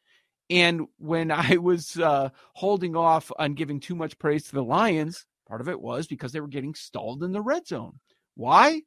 And 0.51 0.87
when 0.99 1.31
I 1.31 1.57
was 1.57 1.97
uh, 1.97 2.31
holding 2.55 2.97
off 2.97 3.31
on 3.39 3.55
giving 3.55 3.81
too 3.81 3.95
much 3.95 4.19
praise 4.19 4.45
to 4.45 4.53
the 4.53 4.65
Lions, 4.65 5.27
part 5.49 5.61
of 5.61 5.69
it 5.69 5.81
was 5.81 6.07
because 6.07 6.33
they 6.33 6.41
were 6.41 6.49
getting 6.49 6.75
stalled 6.75 7.23
in 7.23 7.33
the 7.33 7.41
red 7.41 7.67
zone. 7.67 8.01
Why? 8.35 8.83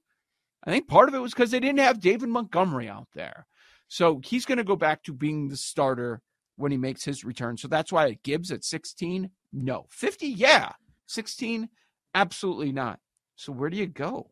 I 0.65 0.71
think 0.71 0.87
part 0.87 1.09
of 1.09 1.15
it 1.15 1.19
was 1.19 1.33
because 1.33 1.51
they 1.51 1.59
didn't 1.59 1.79
have 1.79 1.99
David 1.99 2.29
Montgomery 2.29 2.87
out 2.87 3.07
there. 3.13 3.47
So 3.87 4.21
he's 4.23 4.45
going 4.45 4.57
to 4.57 4.63
go 4.63 4.75
back 4.75 5.03
to 5.03 5.13
being 5.13 5.49
the 5.49 5.57
starter 5.57 6.21
when 6.55 6.71
he 6.71 6.77
makes 6.77 7.03
his 7.03 7.23
return. 7.23 7.57
So 7.57 7.67
that's 7.67 7.91
why 7.91 8.17
Gibbs 8.23 8.51
at 8.51 8.63
16, 8.63 9.29
no. 9.51 9.87
50, 9.89 10.27
yeah. 10.27 10.71
16, 11.07 11.69
absolutely 12.15 12.71
not. 12.71 12.99
So 13.35 13.51
where 13.51 13.69
do 13.69 13.77
you 13.77 13.87
go? 13.87 14.31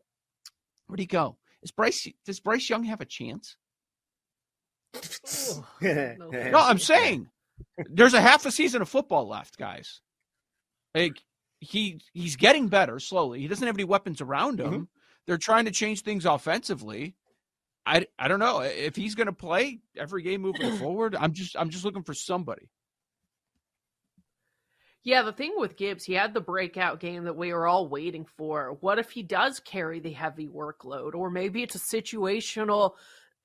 Where 0.86 0.96
do 0.96 1.02
you 1.02 1.08
go? 1.08 1.36
Is 1.62 1.70
Bryce 1.70 2.08
does 2.24 2.40
Bryce 2.40 2.68
Young 2.68 2.84
have 2.84 3.00
a 3.00 3.06
chance? 3.06 3.56
no, 5.80 6.30
I'm 6.54 6.78
saying 6.78 7.28
there's 7.88 8.14
a 8.14 8.20
half 8.20 8.46
a 8.46 8.50
season 8.50 8.82
of 8.82 8.88
football 8.88 9.28
left, 9.28 9.58
guys. 9.58 10.00
Like 10.94 11.22
he 11.60 12.00
he's 12.12 12.36
getting 12.36 12.68
better 12.68 12.98
slowly. 12.98 13.40
He 13.40 13.48
doesn't 13.48 13.66
have 13.66 13.76
any 13.76 13.84
weapons 13.84 14.20
around 14.20 14.60
him. 14.60 14.72
Mm-hmm. 14.72 14.82
They're 15.26 15.38
trying 15.38 15.66
to 15.66 15.70
change 15.70 16.02
things 16.02 16.26
offensively. 16.26 17.14
I, 17.84 18.06
I 18.18 18.28
don't 18.28 18.38
know 18.38 18.60
if 18.60 18.94
he's 18.96 19.14
going 19.14 19.26
to 19.26 19.32
play 19.32 19.80
every 19.96 20.22
game 20.22 20.42
moving 20.42 20.76
forward. 20.78 21.16
I'm 21.18 21.32
just 21.32 21.56
I'm 21.56 21.70
just 21.70 21.84
looking 21.84 22.02
for 22.02 22.14
somebody. 22.14 22.68
Yeah, 25.04 25.22
the 25.22 25.32
thing 25.32 25.54
with 25.56 25.76
Gibbs, 25.76 26.04
he 26.04 26.12
had 26.12 26.32
the 26.32 26.40
breakout 26.40 27.00
game 27.00 27.24
that 27.24 27.36
we 27.36 27.52
were 27.52 27.66
all 27.66 27.88
waiting 27.88 28.24
for. 28.24 28.76
What 28.80 29.00
if 29.00 29.10
he 29.10 29.24
does 29.24 29.58
carry 29.58 29.98
the 29.98 30.12
heavy 30.12 30.46
workload, 30.46 31.14
or 31.14 31.28
maybe 31.28 31.62
it's 31.64 31.74
a 31.74 31.78
situational 31.78 32.92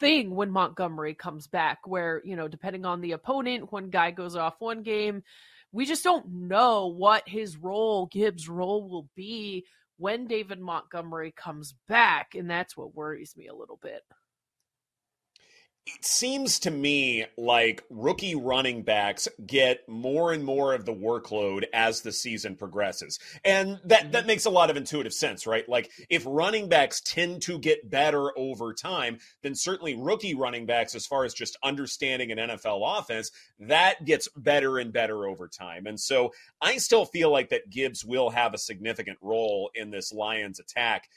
thing 0.00 0.34
when 0.34 0.50
Montgomery 0.50 1.14
comes 1.14 1.46
back, 1.46 1.86
where 1.86 2.22
you 2.24 2.36
know, 2.36 2.48
depending 2.48 2.84
on 2.84 3.00
the 3.00 3.12
opponent, 3.12 3.72
one 3.72 3.90
guy 3.90 4.10
goes 4.10 4.36
off 4.36 4.60
one 4.60 4.82
game, 4.82 5.22
we 5.72 5.86
just 5.86 6.04
don't 6.04 6.26
know 6.30 6.86
what 6.86 7.28
his 7.28 7.56
role, 7.56 8.06
Gibbs' 8.06 8.48
role, 8.48 8.88
will 8.88 9.08
be 9.14 9.66
when 9.96 10.26
David 10.26 10.60
Montgomery 10.60 11.32
comes 11.36 11.74
back, 11.88 12.34
and 12.34 12.48
that's 12.48 12.76
what 12.76 12.94
worries 12.94 13.36
me 13.36 13.48
a 13.48 13.54
little 13.54 13.78
bit 13.82 14.02
it 15.94 16.04
seems 16.04 16.58
to 16.60 16.70
me 16.70 17.24
like 17.36 17.82
rookie 17.88 18.34
running 18.34 18.82
backs 18.82 19.26
get 19.46 19.88
more 19.88 20.32
and 20.32 20.44
more 20.44 20.74
of 20.74 20.84
the 20.84 20.94
workload 20.94 21.64
as 21.72 22.02
the 22.02 22.12
season 22.12 22.56
progresses. 22.56 23.18
And 23.44 23.80
that, 23.84 24.12
that 24.12 24.20
mm-hmm. 24.20 24.26
makes 24.26 24.44
a 24.44 24.50
lot 24.50 24.70
of 24.70 24.76
intuitive 24.76 25.14
sense, 25.14 25.46
right? 25.46 25.68
Like 25.68 25.90
if 26.10 26.24
running 26.26 26.68
backs 26.68 27.00
tend 27.00 27.42
to 27.42 27.58
get 27.58 27.88
better 27.88 28.36
over 28.36 28.74
time, 28.74 29.18
then 29.42 29.54
certainly 29.54 29.96
rookie 29.96 30.34
running 30.34 30.66
backs, 30.66 30.94
as 30.94 31.06
far 31.06 31.24
as 31.24 31.32
just 31.32 31.56
understanding 31.62 32.32
an 32.32 32.38
NFL 32.38 32.98
offense, 32.98 33.30
that 33.60 34.04
gets 34.04 34.28
better 34.36 34.78
and 34.78 34.92
better 34.92 35.26
over 35.26 35.48
time. 35.48 35.86
And 35.86 35.98
so 35.98 36.32
I 36.60 36.76
still 36.76 37.06
feel 37.06 37.30
like 37.30 37.48
that 37.50 37.70
Gibbs 37.70 38.04
will 38.04 38.30
have 38.30 38.52
a 38.52 38.58
significant 38.58 39.18
role 39.22 39.70
in 39.74 39.90
this 39.90 40.12
Lions 40.12 40.60
attack 40.60 41.08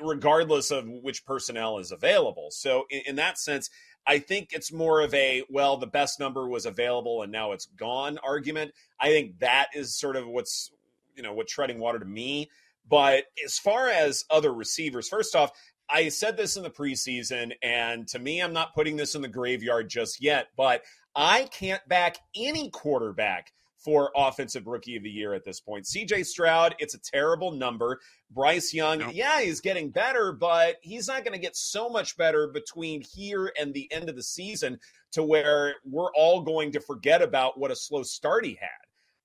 regardless 0.00 0.70
of 0.70 0.86
which 0.88 1.24
personnel 1.24 1.78
is 1.78 1.92
available. 1.92 2.48
So 2.50 2.84
in, 2.90 3.02
in, 3.06 3.16
that 3.16 3.38
sense, 3.38 3.70
I 4.08 4.18
think 4.18 4.48
it's 4.52 4.72
more 4.72 5.02
of 5.02 5.12
a, 5.12 5.42
well, 5.50 5.76
the 5.76 5.86
best 5.86 6.18
number 6.18 6.48
was 6.48 6.64
available 6.64 7.22
and 7.22 7.30
now 7.30 7.52
it's 7.52 7.66
gone 7.66 8.18
argument. 8.24 8.72
I 8.98 9.08
think 9.08 9.38
that 9.40 9.68
is 9.74 9.94
sort 9.94 10.16
of 10.16 10.26
what's, 10.26 10.72
you 11.14 11.22
know, 11.22 11.34
what 11.34 11.46
treading 11.46 11.78
water 11.78 11.98
to 11.98 12.06
me. 12.06 12.50
But 12.88 13.24
as 13.44 13.58
far 13.58 13.88
as 13.88 14.24
other 14.30 14.54
receivers, 14.54 15.08
first 15.08 15.36
off, 15.36 15.52
I 15.90 16.08
said 16.08 16.38
this 16.38 16.56
in 16.56 16.62
the 16.62 16.70
preseason, 16.70 17.52
and 17.62 18.08
to 18.08 18.18
me, 18.18 18.40
I'm 18.40 18.52
not 18.54 18.74
putting 18.74 18.96
this 18.96 19.14
in 19.14 19.20
the 19.20 19.28
graveyard 19.28 19.90
just 19.90 20.22
yet, 20.22 20.48
but 20.56 20.82
I 21.14 21.44
can't 21.44 21.86
back 21.86 22.16
any 22.34 22.70
quarterback 22.70 23.52
for 23.84 24.10
offensive 24.16 24.66
rookie 24.66 24.96
of 24.96 25.02
the 25.02 25.10
year 25.10 25.34
at 25.34 25.44
this 25.44 25.60
point. 25.60 25.84
CJ 25.84 26.26
Stroud, 26.26 26.74
it's 26.78 26.94
a 26.94 27.00
terrible 27.00 27.52
number. 27.52 28.00
Bryce 28.30 28.74
Young, 28.74 28.98
nope. 28.98 29.12
yeah, 29.14 29.40
he's 29.40 29.60
getting 29.60 29.90
better, 29.90 30.32
but 30.32 30.76
he's 30.82 31.08
not 31.08 31.24
going 31.24 31.32
to 31.32 31.38
get 31.38 31.56
so 31.56 31.88
much 31.88 32.16
better 32.16 32.48
between 32.48 33.02
here 33.02 33.52
and 33.58 33.72
the 33.72 33.90
end 33.92 34.08
of 34.08 34.16
the 34.16 34.22
season 34.22 34.78
to 35.12 35.22
where 35.22 35.76
we're 35.84 36.12
all 36.14 36.42
going 36.42 36.72
to 36.72 36.80
forget 36.80 37.22
about 37.22 37.58
what 37.58 37.70
a 37.70 37.76
slow 37.76 38.02
start 38.02 38.44
he 38.44 38.58
had. 38.60 38.68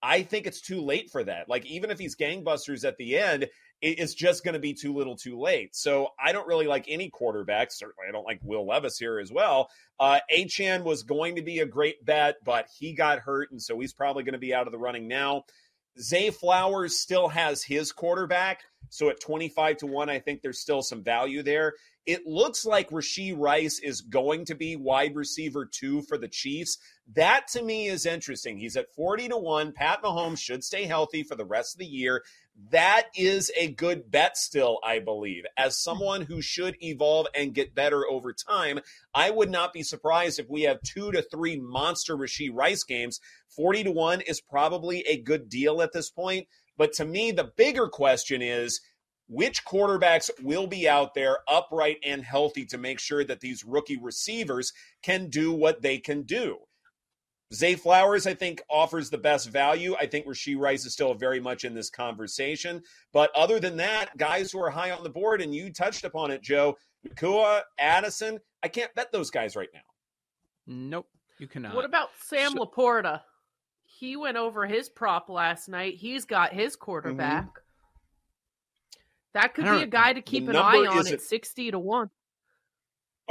I 0.02 0.22
think 0.22 0.46
it's 0.46 0.62
too 0.62 0.82
late 0.82 1.10
for 1.12 1.24
that. 1.24 1.48
Like, 1.48 1.66
even 1.66 1.90
if 1.90 1.98
he's 1.98 2.16
gangbusters 2.16 2.86
at 2.86 2.98
the 2.98 3.18
end, 3.18 3.48
it's 3.84 4.14
just 4.14 4.46
going 4.46 4.54
to 4.54 4.60
be 4.60 4.74
too 4.74 4.94
little 4.94 5.16
too 5.16 5.38
late. 5.38 5.76
So 5.76 6.10
I 6.24 6.32
don't 6.32 6.48
really 6.48 6.68
like 6.68 6.86
any 6.88 7.10
quarterback. 7.10 7.72
Certainly, 7.72 8.08
I 8.08 8.12
don't 8.12 8.26
like 8.26 8.40
Will 8.42 8.66
Levis 8.66 8.98
here 8.98 9.20
as 9.20 9.32
well. 9.32 9.70
Uh, 10.00 10.20
Achane 10.34 10.84
was 10.84 11.04
going 11.04 11.36
to 11.36 11.42
be 11.42 11.60
a 11.60 11.66
great 11.66 12.04
bet, 12.06 12.38
but 12.46 12.68
he 12.80 12.94
got 12.94 13.20
hurt, 13.20 13.52
and 13.52 13.62
so 13.62 13.80
he's 13.80 13.94
probably 13.94 14.24
going 14.24 14.34
to 14.34 14.40
be 14.40 14.54
out 14.54 14.68
of 14.68 14.72
the 14.72 14.80
running 14.80 15.08
now. 15.08 15.44
Zay 16.00 16.32
Flowers 16.32 17.00
still 17.00 17.28
has 17.28 17.62
his 17.64 17.92
quarterback. 17.92 18.62
So 18.90 19.10
at 19.10 19.20
25 19.20 19.78
to 19.78 19.88
1, 19.88 20.10
I 20.10 20.20
think 20.20 20.42
there's 20.42 20.60
still 20.60 20.82
some 20.82 21.04
value 21.04 21.44
there. 21.44 21.74
It 22.06 22.28
looks 22.28 22.66
like 22.66 22.90
Rashee 22.90 23.36
Rice 23.38 23.80
is 23.80 24.02
going 24.02 24.46
to 24.46 24.56
be 24.56 24.76
wide 24.76 25.16
receiver 25.16 25.66
two 25.66 26.02
for 26.02 26.18
the 26.18 26.28
Chiefs. 26.28 26.78
That 27.16 27.48
to 27.54 27.62
me 27.62 27.88
is 27.88 28.06
interesting. 28.06 28.58
He's 28.58 28.76
at 28.76 28.94
40 28.94 29.30
to 29.30 29.38
1. 29.38 29.72
Pat 29.72 30.04
Mahomes 30.04 30.40
should 30.40 30.64
stay 30.64 30.86
healthy 30.86 31.24
for 31.24 31.36
the 31.36 31.46
rest 31.46 31.76
of 31.76 31.80
the 31.80 31.86
year. 31.86 32.24
That 32.70 33.08
is 33.16 33.52
a 33.58 33.72
good 33.72 34.12
bet 34.12 34.38
still, 34.38 34.80
I 34.84 35.00
believe. 35.00 35.44
As 35.58 35.82
someone 35.82 36.22
who 36.22 36.42
should 36.42 36.76
evolve 36.82 37.28
and 37.36 37.54
get 37.54 37.76
better 37.76 38.08
over 38.08 38.32
time, 38.34 38.80
I 39.14 39.32
would 39.32 39.50
not 39.50 39.74
be 39.74 39.84
surprised 39.84 40.40
if 40.40 40.50
we 40.50 40.64
have 40.64 40.82
two 40.82 41.12
to 41.12 41.24
three 41.24 41.60
monster 41.60 42.16
Rashee 42.16 42.52
Rice 42.54 42.84
games. 42.84 43.20
40 43.56 43.86
to 43.86 43.92
1 43.92 44.22
is 44.22 44.42
probably 44.42 45.02
a 45.02 45.22
good 45.22 45.50
deal 45.50 45.82
at 45.82 45.94
this 45.94 46.10
point. 46.10 46.48
But 46.78 46.94
to 46.94 47.06
me, 47.06 47.32
the 47.32 47.52
bigger 47.56 47.88
question 47.88 48.42
is 48.42 48.82
which 49.28 49.66
quarterbacks 49.66 50.30
will 50.42 50.68
be 50.68 50.88
out 50.88 51.14
there 51.14 51.40
upright 51.48 51.98
and 52.06 52.24
healthy 52.24 52.66
to 52.66 52.78
make 52.78 53.00
sure 53.00 53.24
that 53.24 53.40
these 53.40 53.64
rookie 53.64 53.98
receivers 53.98 54.74
can 55.02 55.30
do 55.30 55.52
what 55.52 55.82
they 55.82 55.98
can 55.98 56.24
do. 56.24 56.58
Zay 57.54 57.76
Flowers, 57.76 58.26
I 58.26 58.34
think, 58.34 58.62
offers 58.70 59.10
the 59.10 59.18
best 59.18 59.50
value. 59.50 59.96
I 60.00 60.06
think 60.08 60.26
Rashee 60.26 60.58
Rice 60.58 60.86
is 60.86 60.94
still 60.94 61.14
very 61.14 61.40
much 61.40 61.66
in 61.66 61.74
this 61.74 61.90
conversation. 61.90 62.82
But 63.12 63.32
other 63.36 63.60
than 63.60 63.78
that, 63.78 64.18
guys 64.18 64.52
who 64.52 64.60
are 64.62 64.70
high 64.70 64.92
on 64.92 65.04
the 65.04 65.10
board, 65.10 65.42
and 65.42 65.54
you 65.54 65.72
touched 65.72 66.04
upon 66.04 66.32
it, 66.32 66.42
Joe, 66.42 66.76
Nacua, 67.08 67.62
Addison, 67.78 68.40
I 68.64 68.68
can't 68.68 68.94
bet 68.96 69.12
those 69.12 69.30
guys 69.30 69.56
right 69.56 69.70
now. 69.74 69.82
Nope, 70.66 71.08
you 71.38 71.48
cannot. 71.48 71.76
What 71.76 71.86
about 71.86 72.10
Sam 72.22 72.54
so, 72.54 72.66
LaPorta? 72.66 73.22
He 73.84 74.16
went 74.16 74.38
over 74.38 74.66
his 74.66 74.90
prop 74.90 75.30
last 75.30 75.70
night. 75.70 75.96
He's 75.96 76.26
got 76.26 76.54
his 76.54 76.76
quarterback. 76.76 77.46
Mm-hmm. 77.46 77.60
That 79.34 79.54
could 79.54 79.66
be 79.66 79.82
a 79.84 79.88
guy 79.88 80.14
to 80.14 80.22
keep 80.22 80.48
an 80.48 80.56
eye 80.56 80.86
on 80.86 81.08
at 81.08 81.22
60 81.22 81.72
to 81.72 81.80
1. 81.80 82.10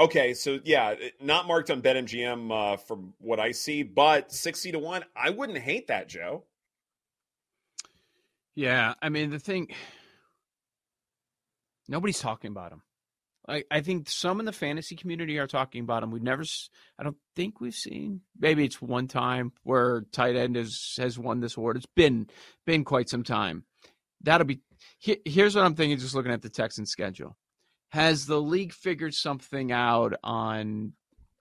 Okay, 0.03 0.35
so 0.35 0.59
yeah, 0.65 0.97
not 1.21 1.47
marked 1.47 1.71
on 1.71 1.81
BetMGM 1.81 2.51
uh, 2.51 2.77
from 2.77 3.15
what 3.21 3.39
I 3.39 3.53
see, 3.53 3.85
but 3.85 4.33
60 4.33 4.73
to 4.73 4.81
1, 4.81 5.05
I 5.15 5.31
wouldn't 5.31 5.59
hate 5.59 5.87
that, 5.87 6.09
Joe. 6.09 6.43
Yeah, 8.57 8.95
I 9.01 9.11
mean, 9.11 9.31
the 9.31 9.39
thing 9.39 9.69
nobody's 11.89 12.19
talking 12.19 12.51
about 12.51 12.73
him. 12.73 12.83
I, 13.49 13.63
I 13.71 13.81
think 13.81 14.11
some 14.11 14.41
in 14.41 14.47
the 14.47 14.53
fantasy 14.53 14.97
community 14.97 15.39
are 15.39 15.47
talking 15.47 15.85
about 15.85 16.03
him. 16.03 16.11
We've 16.11 16.21
never, 16.21 16.43
I 16.99 17.05
don't 17.05 17.17
think 17.37 17.61
we've 17.61 17.73
seen. 17.73 18.23
Maybe 18.37 18.65
it's 18.65 18.83
one 18.83 19.07
time 19.07 19.53
where 19.63 20.03
tight 20.11 20.35
end 20.35 20.57
has 20.57 20.97
has 20.99 21.17
won 21.17 21.39
this 21.39 21.57
award. 21.57 21.77
It's 21.77 21.87
been 21.95 22.27
been 22.67 22.83
quite 22.83 23.09
some 23.09 23.23
time. 23.23 23.67
That'll 24.21 24.49
be 24.49 24.63
here's 24.99 25.55
what 25.55 25.65
I'm 25.65 25.77
thinking 25.77 25.97
just 25.97 26.17
looking 26.17 26.33
at 26.33 26.43
the 26.43 26.51
Texans 26.51 26.91
schedule. 26.91 27.37
Has 27.93 28.25
the 28.25 28.41
league 28.41 28.73
figured 28.73 29.13
something 29.13 29.71
out 29.71 30.15
on 30.25 30.95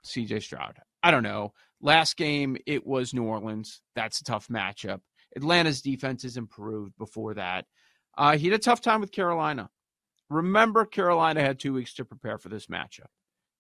CJ 0.06 0.44
Stroud? 0.44 0.80
I 1.02 1.10
don't 1.10 1.24
know. 1.24 1.54
Last 1.82 2.18
game, 2.18 2.58
it 2.66 2.86
was 2.86 3.14
New 3.14 3.24
Orleans. 3.24 3.82
That's 3.96 4.20
a 4.20 4.26
tough 4.26 4.50
matchup. 4.50 5.00
Atlanta's 5.34 5.82
defense 5.82 6.24
has 6.24 6.36
improved 6.36 6.98
before 6.98 7.36
that. 7.36 7.68
Uh, 8.18 8.38
he 8.38 8.50
had 8.50 8.60
a 8.60 8.62
tough 8.62 8.82
time 8.82 9.00
with 9.00 9.14
Carolina. 9.14 9.70
Remember, 10.30 10.84
Carolina 10.84 11.40
had 11.40 11.58
two 11.58 11.74
weeks 11.74 11.94
to 11.94 12.06
prepare 12.06 12.38
for 12.38 12.50
this 12.50 12.68
matchup. 12.68 13.08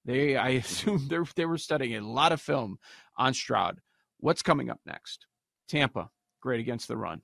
They, 0.03 0.35
I 0.35 0.49
assume, 0.49 1.07
they 1.07 1.45
were 1.45 1.57
studying 1.57 1.95
a 1.95 2.05
lot 2.05 2.33
of 2.33 2.41
film 2.41 2.77
on 3.17 3.33
Stroud. 3.33 3.79
What's 4.19 4.41
coming 4.41 4.69
up 4.69 4.81
next? 4.85 5.27
Tampa, 5.69 6.09
great 6.41 6.59
against 6.59 6.89
the 6.89 6.97
run. 6.97 7.21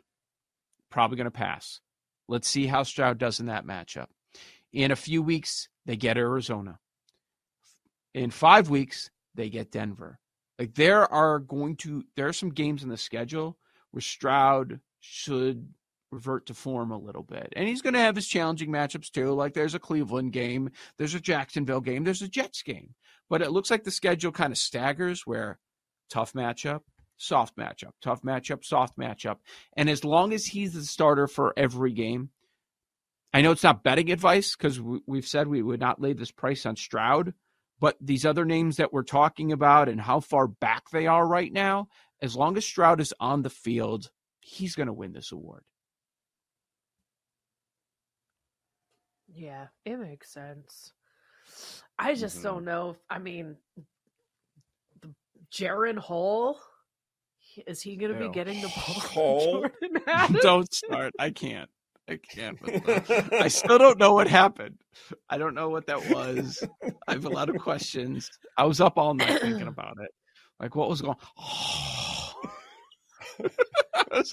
Probably 0.90 1.18
going 1.18 1.26
to 1.26 1.32
pass. 1.32 1.82
Let's 2.30 2.48
see 2.48 2.68
how 2.68 2.84
Stroud 2.84 3.18
does 3.18 3.42
in 3.42 3.48
that 3.48 3.66
matchup. 3.66 4.08
In 4.74 4.92
a 4.92 4.96
few 4.96 5.22
weeks, 5.22 5.70
they 5.86 5.96
get 5.96 6.18
Arizona. 6.18 6.80
In 8.14 8.32
five 8.32 8.70
weeks, 8.70 9.10
they 9.36 9.50
get 9.50 9.72
Denver. 9.72 10.20
Like 10.60 10.74
there 10.76 11.12
are 11.12 11.40
going 11.40 11.76
to 11.78 12.04
there 12.16 12.28
are 12.28 12.34
some 12.34 12.50
games 12.50 12.84
in 12.84 12.90
the 12.90 12.98
schedule 12.98 13.58
where 13.92 14.02
Stroud 14.02 14.80
should 15.00 15.74
revert 16.12 16.46
to 16.48 16.54
form 16.54 16.92
a 16.92 16.98
little 16.98 17.24
bit. 17.24 17.54
And 17.56 17.68
he's 17.68 17.82
going 17.82 17.94
to 17.94 18.00
have 18.00 18.16
his 18.16 18.28
challenging 18.28 18.70
matchups 18.70 19.12
too. 19.12 19.34
Like 19.34 19.54
there's 19.54 19.76
a 19.76 19.80
Cleveland 19.80 20.34
game, 20.34 20.72
there's 20.98 21.16
a 21.16 21.20
Jacksonville 21.20 21.82
game, 21.82 22.04
there's 22.04 22.22
a 22.22 22.28
Jets 22.28 22.64
game. 22.64 22.96
But 23.30 23.42
it 23.42 23.52
looks 23.52 23.70
like 23.70 23.84
the 23.84 23.92
schedule 23.92 24.32
kind 24.32 24.52
of 24.52 24.58
staggers 24.58 25.28
where 25.28 25.60
tough 26.10 26.34
matchup, 26.34 26.82
soft 27.18 27.58
matchup, 27.58 27.92
tough 28.02 28.22
matchup, 28.22 28.64
soft 28.64 28.98
matchup. 28.98 29.38
And 29.76 29.90
as 29.90 30.06
long 30.06 30.34
as 30.34 30.46
he's 30.46 30.74
the 30.74 30.84
starter 30.84 31.28
for 31.28 31.54
every 31.58 31.92
game, 31.92 32.30
I 33.38 33.42
know 33.42 33.52
it's 33.52 33.62
not 33.62 33.84
betting 33.84 34.10
advice 34.10 34.56
because 34.56 34.82
we've 34.82 35.28
said 35.28 35.48
we 35.48 35.62
would 35.62 35.80
not 35.80 36.02
lay 36.02 36.14
this 36.14 36.32
price 36.32 36.66
on 36.66 36.76
Stroud, 36.76 37.36
but 37.80 37.96
these 38.02 38.26
other 38.26 38.46
names 38.46 38.78
that 38.78 38.92
we're 38.92 39.04
talking 39.04 39.52
about 39.52 39.90
and 39.90 40.02
how 40.02 40.22
far 40.22 40.48
back 40.48 40.90
they 40.90 41.06
are 41.06 41.24
right 41.24 41.54
now, 41.54 41.88
as 42.20 42.36
long 42.36 42.58
as 42.58 42.66
Stroud 42.66 43.00
is 43.00 43.14
on 43.20 43.44
the 43.44 43.52
field, 43.52 44.10
he's 44.40 44.74
going 44.74 44.88
to 44.88 44.94
win 44.94 45.14
this 45.14 45.32
award. 45.32 45.64
Yeah, 49.32 49.68
it 49.86 50.00
makes 50.00 50.34
sense. 50.34 50.94
I 52.00 52.16
just 52.16 52.38
mm-hmm. 52.38 52.48
don't 52.48 52.66
know. 52.66 52.90
If, 52.90 52.98
I 53.08 53.20
mean, 53.20 53.58
the 55.04 55.14
Jaren 55.54 56.00
Hall 56.00 56.60
is 57.68 57.84
he 57.84 57.98
going 57.98 58.14
to 58.14 58.20
be 58.20 58.30
getting 58.30 58.62
the 58.62 58.74
ball? 59.14 59.68
don't 60.42 60.74
start. 60.74 61.14
I 61.20 61.30
can't. 61.30 61.70
I 62.10 62.18
can't. 62.18 62.58
I 63.34 63.50
still 63.50 63.78
don't 63.78 64.00
know 64.00 64.14
what 64.14 64.28
happened. 64.28 64.78
I 65.30 65.38
don't 65.38 65.54
know 65.54 65.70
what 65.70 65.88
that 65.88 66.10
was. 66.10 66.64
I 67.08 67.12
have 67.12 67.26
a 67.26 67.30
lot 67.30 67.50
of 67.50 67.58
questions. 67.58 68.30
I 68.58 68.64
was 68.64 68.80
up 68.80 68.98
all 68.98 69.14
night 69.14 69.42
thinking 69.42 69.68
about 69.68 69.98
it. 70.02 70.12
Like, 70.60 70.76
what 70.76 70.90
was 70.90 71.02
going? 71.02 71.18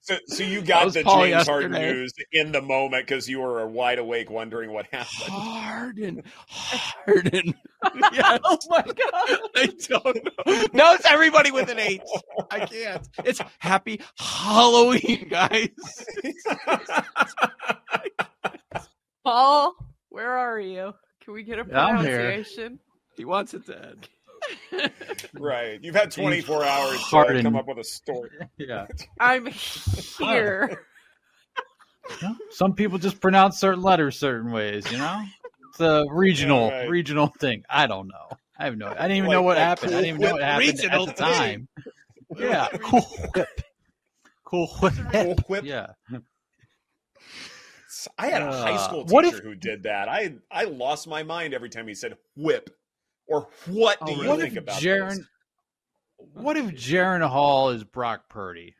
so, 0.00 0.16
so 0.26 0.42
you 0.42 0.62
got 0.62 0.92
the 0.92 1.02
Paul 1.02 1.22
James 1.22 1.30
yesterday. 1.30 1.52
Harden 1.52 1.72
news 1.72 2.12
in 2.32 2.52
the 2.52 2.62
moment 2.62 3.06
because 3.06 3.28
you 3.28 3.40
were 3.40 3.66
wide 3.66 3.98
awake 3.98 4.30
wondering 4.30 4.72
what 4.72 4.86
happened. 4.86 5.30
Harden, 5.30 6.22
Harden. 6.48 7.54
Oh 7.86 8.08
yes. 8.12 8.40
oh 8.44 8.58
my 8.70 8.82
god! 8.82 9.38
I 9.56 9.66
don't 9.88 10.24
know. 10.24 10.64
No, 10.72 10.94
it's 10.94 11.04
everybody 11.04 11.50
with 11.50 11.68
an 11.68 11.78
H. 11.78 12.00
I 12.50 12.60
can't. 12.60 13.06
It's 13.26 13.40
Happy 13.58 14.00
Halloween, 14.16 15.28
guys. 15.28 15.68
Paul, 19.22 19.74
where 20.08 20.30
are 20.30 20.58
you? 20.58 20.94
Can 21.22 21.34
we 21.34 21.42
get 21.42 21.58
a 21.58 21.64
pronunciation? 21.66 22.78
He 23.16 23.26
wants 23.26 23.52
it 23.52 23.66
to 23.66 23.76
end 23.76 24.08
right. 25.38 25.78
You've 25.82 25.94
had 25.94 26.10
24 26.10 26.64
hours 26.64 26.98
to 27.10 27.42
come 27.42 27.56
up 27.56 27.66
with 27.66 27.78
a 27.78 27.84
story. 27.84 28.30
Yeah. 28.58 28.86
I'm 29.20 29.46
here. 29.46 30.86
some 32.50 32.74
people 32.74 32.98
just 32.98 33.20
pronounce 33.20 33.58
certain 33.58 33.82
letters 33.82 34.18
certain 34.18 34.52
ways, 34.52 34.90
you 34.90 34.98
know? 34.98 35.24
It's 35.70 35.80
a 35.80 36.04
regional 36.10 36.68
yeah, 36.68 36.80
right. 36.80 36.90
regional 36.90 37.26
thing. 37.26 37.64
I 37.68 37.86
don't 37.86 38.06
know. 38.08 38.36
I 38.58 38.66
have 38.66 38.76
no 38.76 38.86
I 38.86 39.08
didn't 39.08 39.16
even 39.16 39.28
like, 39.28 39.34
know 39.34 39.42
what 39.42 39.56
like 39.56 39.66
happened. 39.66 39.90
Cool 39.90 39.98
I 39.98 40.02
didn't 40.02 40.16
even 40.16 40.28
know 40.28 40.32
what 40.34 40.42
happened 40.42 40.84
at 40.84 41.06
the 41.06 41.12
time. 41.12 41.68
yeah. 42.38 42.68
Cool 42.82 43.00
whip. 43.34 43.60
Cool 44.44 44.66
whip. 44.80 44.94
Cool 45.10 45.36
whip. 45.48 45.64
Yeah. 45.64 45.86
I 48.18 48.28
had 48.28 48.42
a 48.42 48.52
high 48.52 48.74
uh, 48.74 48.78
school 48.78 49.04
teacher 49.04 49.36
if, 49.38 49.42
who 49.42 49.54
did 49.54 49.84
that. 49.84 50.08
I 50.08 50.34
I 50.50 50.64
lost 50.64 51.08
my 51.08 51.22
mind 51.22 51.54
every 51.54 51.70
time 51.70 51.88
he 51.88 51.94
said 51.94 52.16
whip. 52.36 52.70
Or 53.26 53.48
what 53.66 53.98
do 54.04 54.12
oh, 54.12 54.22
you 54.22 54.40
think 54.40 54.56
about 54.56 54.80
Jaren, 54.80 55.16
this? 55.16 55.26
What 56.34 56.56
if 56.56 56.66
Jaren 56.66 57.26
Hall 57.26 57.70
is 57.70 57.84
Brock 57.84 58.28
Purdy? 58.28 58.74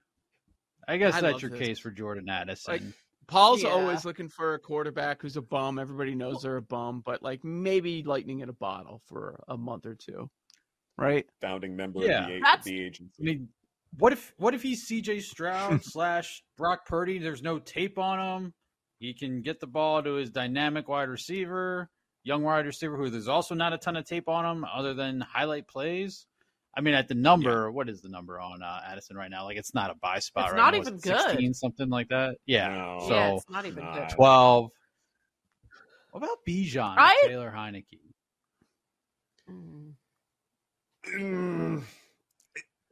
I 0.87 0.99
guess 0.99 1.15
I 1.15 1.21
that's 1.23 1.43
your 1.43 1.51
this. 1.51 1.61
case 1.61 1.79
for 1.79 1.91
Jordan 1.91 2.29
Addison. 2.29 2.73
Like, 2.73 2.83
Paul's 3.27 3.63
yeah. 3.63 3.71
always 3.71 4.05
looking 4.05 4.29
for 4.29 4.55
a 4.55 4.59
quarterback 4.59 5.23
who's 5.23 5.37
a 5.37 5.43
bum. 5.43 5.79
Everybody 5.79 6.15
knows 6.15 6.43
they're 6.43 6.59
a 6.59 6.63
bum, 6.63 7.03
but 7.05 7.23
like 7.23 7.43
maybe 7.43 8.03
lightning 8.03 8.41
in 8.41 8.49
a 8.49 8.55
bottle 8.55 9.01
for 9.07 9.43
a 9.49 9.57
month 9.57 9.87
or 9.87 9.95
two, 9.95 10.31
right? 10.99 11.27
Founding 11.41 11.75
member 11.75 12.01
yeah. 12.01 12.25
of 12.25 12.29
the, 12.29 12.41
That's, 12.43 12.65
the 12.65 12.81
agency. 12.85 13.15
I 13.19 13.25
mean, 13.25 13.49
what 13.99 14.13
if 14.13 14.35
what 14.37 14.55
if 14.55 14.63
he's 14.63 14.83
C.J. 14.83 15.21
Stroud 15.21 15.81
slash 15.83 16.43
Brock 16.57 16.87
Purdy? 16.87 17.19
There's 17.19 17.43
no 17.43 17.59
tape 17.59 17.99
on 17.99 18.19
him. 18.19 18.55
He 18.99 19.15
can 19.15 19.43
get 19.43 19.61
the 19.61 19.67
ball 19.67 20.03
to 20.03 20.15
his 20.15 20.31
dynamic 20.31 20.89
wide 20.89 21.09
receiver 21.09 21.91
young 22.25 22.43
wide 22.43 22.67
receiver 22.67 22.97
who 22.97 23.11
there's 23.11 23.29
also 23.29 23.55
not 23.55 23.73
a 23.73 23.79
ton 23.79 23.97
of 23.97 24.05
tape 24.05 24.29
on 24.29 24.45
him 24.45 24.65
other 24.65 24.95
than 24.95 25.21
highlight 25.21 25.69
plays. 25.69 26.27
I 26.77 26.81
mean, 26.81 26.95
at 26.95 27.07
the 27.07 27.15
number, 27.15 27.67
yeah. 27.67 27.69
what 27.69 27.89
is 27.89 28.01
the 28.01 28.09
number 28.09 28.41
on 28.41 28.61
uh, 28.61 28.81
Addison 28.91 29.17
right 29.17 29.31
now? 29.31 29.45
Like, 29.45 29.57
it's 29.57 29.75
not 29.75 29.91
a 29.91 29.95
buy 29.95 30.19
spot. 30.19 30.47
It's 30.47 30.55
right 30.55 30.59
not 30.59 30.75
now. 30.75 30.81
even 30.81 30.97
good. 30.99 31.21
16, 31.21 31.55
something 31.55 31.89
like 31.89 32.09
that. 32.09 32.37
Yeah. 32.47 32.69
No. 32.69 33.05
So 33.07 33.15
yeah, 33.15 33.35
it's 33.35 33.49
not 33.49 33.65
even 33.67 33.85
good. 33.93 34.09
Twelve. 34.09 34.71
What 36.11 36.25
about 36.25 36.39
Bijan? 36.47 36.95
I... 36.97 37.25
Taylor 37.27 37.53
Heinicke. 37.55 38.01
Mm. 41.13 41.83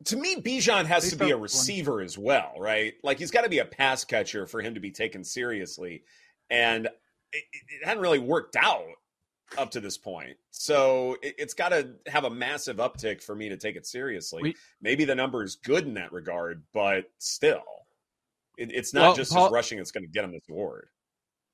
To 0.04 0.16
me, 0.16 0.36
Bijan 0.36 0.86
has 0.86 1.10
to 1.10 1.16
be 1.16 1.30
a 1.30 1.36
receiver 1.36 1.94
one. 1.94 2.04
as 2.04 2.18
well, 2.18 2.52
right? 2.58 2.94
Like 3.02 3.18
he's 3.18 3.30
got 3.30 3.42
to 3.42 3.48
be 3.48 3.58
a 3.58 3.64
pass 3.64 4.04
catcher 4.04 4.46
for 4.46 4.60
him 4.60 4.74
to 4.74 4.80
be 4.80 4.90
taken 4.90 5.24
seriously, 5.24 6.02
and 6.50 6.86
it, 6.86 7.44
it 7.52 7.86
hadn't 7.86 8.02
really 8.02 8.18
worked 8.18 8.56
out 8.56 8.84
up 9.58 9.70
to 9.72 9.80
this 9.80 9.98
point. 9.98 10.36
So 10.50 11.16
it, 11.22 11.38
has 11.40 11.54
got 11.54 11.70
to 11.70 11.90
have 12.06 12.24
a 12.24 12.30
massive 12.30 12.76
uptick 12.76 13.22
for 13.22 13.34
me 13.34 13.48
to 13.48 13.56
take 13.56 13.76
it 13.76 13.86
seriously. 13.86 14.42
We, 14.42 14.56
Maybe 14.80 15.04
the 15.04 15.14
number 15.14 15.42
is 15.42 15.56
good 15.56 15.86
in 15.86 15.94
that 15.94 16.12
regard, 16.12 16.62
but 16.72 17.04
still, 17.18 17.62
it, 18.56 18.70
it's 18.72 18.94
not 18.94 19.02
well, 19.02 19.14
just 19.14 19.32
Paul, 19.32 19.44
his 19.44 19.52
rushing 19.52 19.78
that's 19.78 19.92
going 19.92 20.04
to 20.04 20.10
get 20.10 20.24
him 20.24 20.32
this 20.32 20.42
award. 20.48 20.88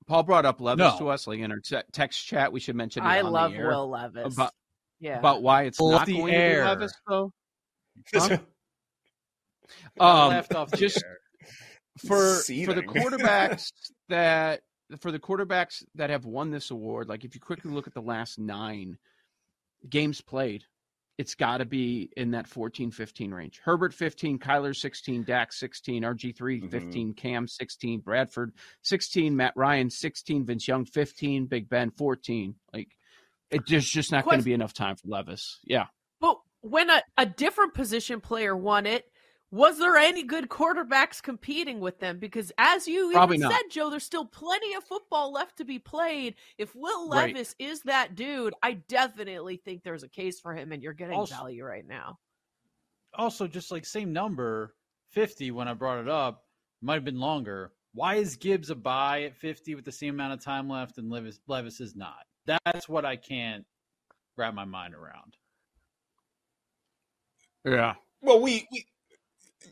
Paul 0.06 0.22
brought 0.22 0.46
up 0.46 0.60
Levis 0.60 0.94
no. 0.94 0.98
to 0.98 1.08
us 1.10 1.26
like 1.26 1.40
in 1.40 1.52
our 1.52 1.60
te- 1.60 1.82
text 1.92 2.26
chat. 2.26 2.52
We 2.52 2.60
should 2.60 2.76
mention. 2.76 3.02
I 3.02 3.20
love 3.20 3.52
Will 3.54 3.90
Levis. 3.90 4.34
About, 4.34 4.52
yeah. 5.00 5.18
about 5.18 5.42
why 5.42 5.64
it's 5.64 5.80
not 5.80 6.06
the 6.06 6.16
going 6.16 6.34
air. 6.34 6.62
to 6.62 6.64
be 6.64 6.68
Levis 6.68 6.92
though. 7.06 7.32
Huh? 10.00 10.40
um, 10.40 10.66
just 10.76 11.04
for 11.98 12.36
for 12.36 12.72
the 12.72 12.82
quarterbacks 12.86 13.70
that 14.08 14.62
for 15.00 15.12
the 15.12 15.18
quarterbacks 15.18 15.84
that 15.94 16.10
have 16.10 16.24
won 16.24 16.50
this 16.50 16.70
award, 16.70 17.08
like 17.08 17.24
if 17.24 17.34
you 17.34 17.40
quickly 17.40 17.70
look 17.70 17.86
at 17.86 17.94
the 17.94 18.00
last 18.02 18.38
nine 18.38 18.98
games 19.88 20.20
played, 20.20 20.64
it's 21.18 21.34
got 21.34 21.58
to 21.58 21.64
be 21.64 22.10
in 22.16 22.30
that 22.30 22.46
14 22.46 22.92
15 22.92 23.32
range. 23.32 23.60
Herbert 23.62 23.92
15, 23.92 24.38
Kyler 24.38 24.74
16, 24.74 25.24
Dak 25.24 25.52
16, 25.52 26.04
RG3 26.04 26.36
mm-hmm. 26.36 26.68
15, 26.68 27.14
Cam 27.14 27.48
16, 27.48 28.00
Bradford 28.00 28.52
16, 28.82 29.36
Matt 29.36 29.52
Ryan 29.56 29.90
16, 29.90 30.46
Vince 30.46 30.68
Young 30.68 30.84
15, 30.84 31.46
Big 31.46 31.68
Ben 31.68 31.90
14. 31.90 32.54
Like, 32.72 32.88
it, 33.50 33.62
there's 33.66 33.88
just 33.88 34.12
not 34.12 34.24
going 34.24 34.38
to 34.38 34.44
be 34.44 34.52
enough 34.52 34.72
time 34.72 34.94
for 34.94 35.08
Levis. 35.08 35.58
Yeah. 35.64 35.86
But 36.20 36.36
when 36.60 36.88
a, 36.88 37.02
a 37.16 37.26
different 37.26 37.74
position 37.74 38.20
player 38.20 38.56
won 38.56 38.86
it, 38.86 39.04
was 39.50 39.78
there 39.78 39.96
any 39.96 40.22
good 40.22 40.48
quarterbacks 40.48 41.22
competing 41.22 41.80
with 41.80 42.00
them? 42.00 42.18
Because 42.18 42.52
as 42.58 42.86
you 42.86 43.10
Probably 43.12 43.36
even 43.36 43.48
not. 43.48 43.52
said, 43.52 43.70
Joe, 43.70 43.88
there's 43.88 44.04
still 44.04 44.26
plenty 44.26 44.74
of 44.74 44.84
football 44.84 45.32
left 45.32 45.56
to 45.58 45.64
be 45.64 45.78
played. 45.78 46.34
If 46.58 46.74
Will 46.74 47.08
Levis 47.08 47.54
right. 47.58 47.70
is 47.70 47.80
that 47.82 48.14
dude, 48.14 48.54
I 48.62 48.74
definitely 48.74 49.56
think 49.56 49.82
there's 49.82 50.02
a 50.02 50.08
case 50.08 50.38
for 50.38 50.54
him, 50.54 50.72
and 50.72 50.82
you're 50.82 50.92
getting 50.92 51.16
also, 51.16 51.34
value 51.34 51.64
right 51.64 51.86
now. 51.86 52.18
Also, 53.14 53.46
just 53.46 53.70
like 53.70 53.86
same 53.86 54.12
number, 54.12 54.74
50 55.12 55.50
when 55.52 55.66
I 55.66 55.72
brought 55.72 56.00
it 56.00 56.08
up, 56.08 56.44
might 56.82 56.94
have 56.94 57.04
been 57.04 57.20
longer. 57.20 57.72
Why 57.94 58.16
is 58.16 58.36
Gibbs 58.36 58.68
a 58.68 58.74
buy 58.74 59.22
at 59.22 59.36
50 59.36 59.74
with 59.74 59.84
the 59.86 59.92
same 59.92 60.14
amount 60.14 60.34
of 60.34 60.44
time 60.44 60.68
left 60.68 60.98
and 60.98 61.10
Levis, 61.10 61.40
Levis 61.48 61.80
is 61.80 61.96
not? 61.96 62.26
That's 62.46 62.88
what 62.88 63.06
I 63.06 63.16
can't 63.16 63.64
wrap 64.36 64.54
my 64.54 64.66
mind 64.66 64.94
around. 64.94 65.36
Yeah. 67.64 67.94
Well, 68.20 68.40
we, 68.40 68.66
we 68.72 68.86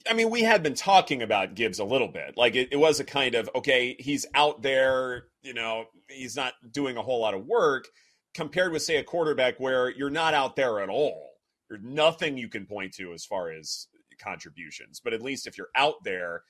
I 0.08 0.14
mean, 0.14 0.30
we 0.30 0.42
had 0.42 0.62
been 0.62 0.74
talking 0.74 1.22
about 1.22 1.54
Gibbs 1.54 1.78
a 1.78 1.84
little 1.84 2.08
bit. 2.08 2.36
Like 2.36 2.54
it, 2.54 2.68
it, 2.72 2.76
was 2.76 3.00
a 3.00 3.04
kind 3.04 3.34
of 3.34 3.48
okay, 3.54 3.96
he's 3.98 4.26
out 4.34 4.62
there, 4.62 5.26
you 5.42 5.54
know, 5.54 5.84
he's 6.08 6.36
not 6.36 6.54
doing 6.70 6.96
a 6.96 7.02
whole 7.02 7.20
lot 7.20 7.34
of 7.34 7.46
work 7.46 7.86
compared 8.34 8.72
with 8.72 8.82
say 8.82 8.96
a 8.96 9.04
quarterback 9.04 9.58
where 9.58 9.90
you're 9.90 10.10
not 10.10 10.34
out 10.34 10.56
there 10.56 10.80
at 10.80 10.88
all. 10.88 11.30
There's 11.68 11.82
nothing 11.82 12.36
you 12.36 12.48
can 12.48 12.66
point 12.66 12.94
to 12.94 13.12
as 13.12 13.24
far 13.24 13.50
as 13.50 13.88
contributions. 14.18 15.00
But 15.02 15.12
at 15.12 15.22
least 15.22 15.46
if 15.46 15.56
you're 15.56 15.70
out 15.74 16.02
there, 16.04 16.42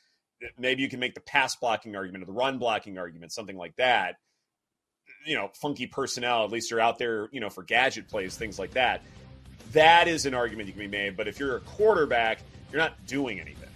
eh, 0.42 0.48
maybe 0.58 0.82
you 0.82 0.88
can 0.88 1.00
make 1.00 1.14
the 1.14 1.20
pass 1.20 1.56
blocking 1.56 1.96
argument 1.96 2.22
or 2.22 2.26
the 2.26 2.32
run 2.32 2.58
blocking 2.58 2.98
argument, 2.98 3.32
something 3.32 3.56
like 3.56 3.76
that. 3.76 4.16
You 5.24 5.36
know, 5.36 5.50
funky 5.54 5.86
personnel, 5.86 6.44
at 6.44 6.50
least 6.50 6.70
you're 6.70 6.80
out 6.80 6.98
there, 6.98 7.28
you 7.32 7.40
know, 7.40 7.50
for 7.50 7.62
gadget 7.62 8.08
plays, 8.08 8.36
things 8.36 8.58
like 8.58 8.72
that. 8.72 9.02
That 9.72 10.08
is 10.08 10.26
an 10.26 10.34
argument 10.34 10.66
you 10.66 10.72
can 10.72 10.80
be 10.80 10.88
made. 10.88 11.16
But 11.16 11.28
if 11.28 11.38
you're 11.38 11.56
a 11.56 11.60
quarterback 11.60 12.40
you're 12.76 12.84
not 12.84 13.06
doing 13.06 13.40
anything. 13.40 13.70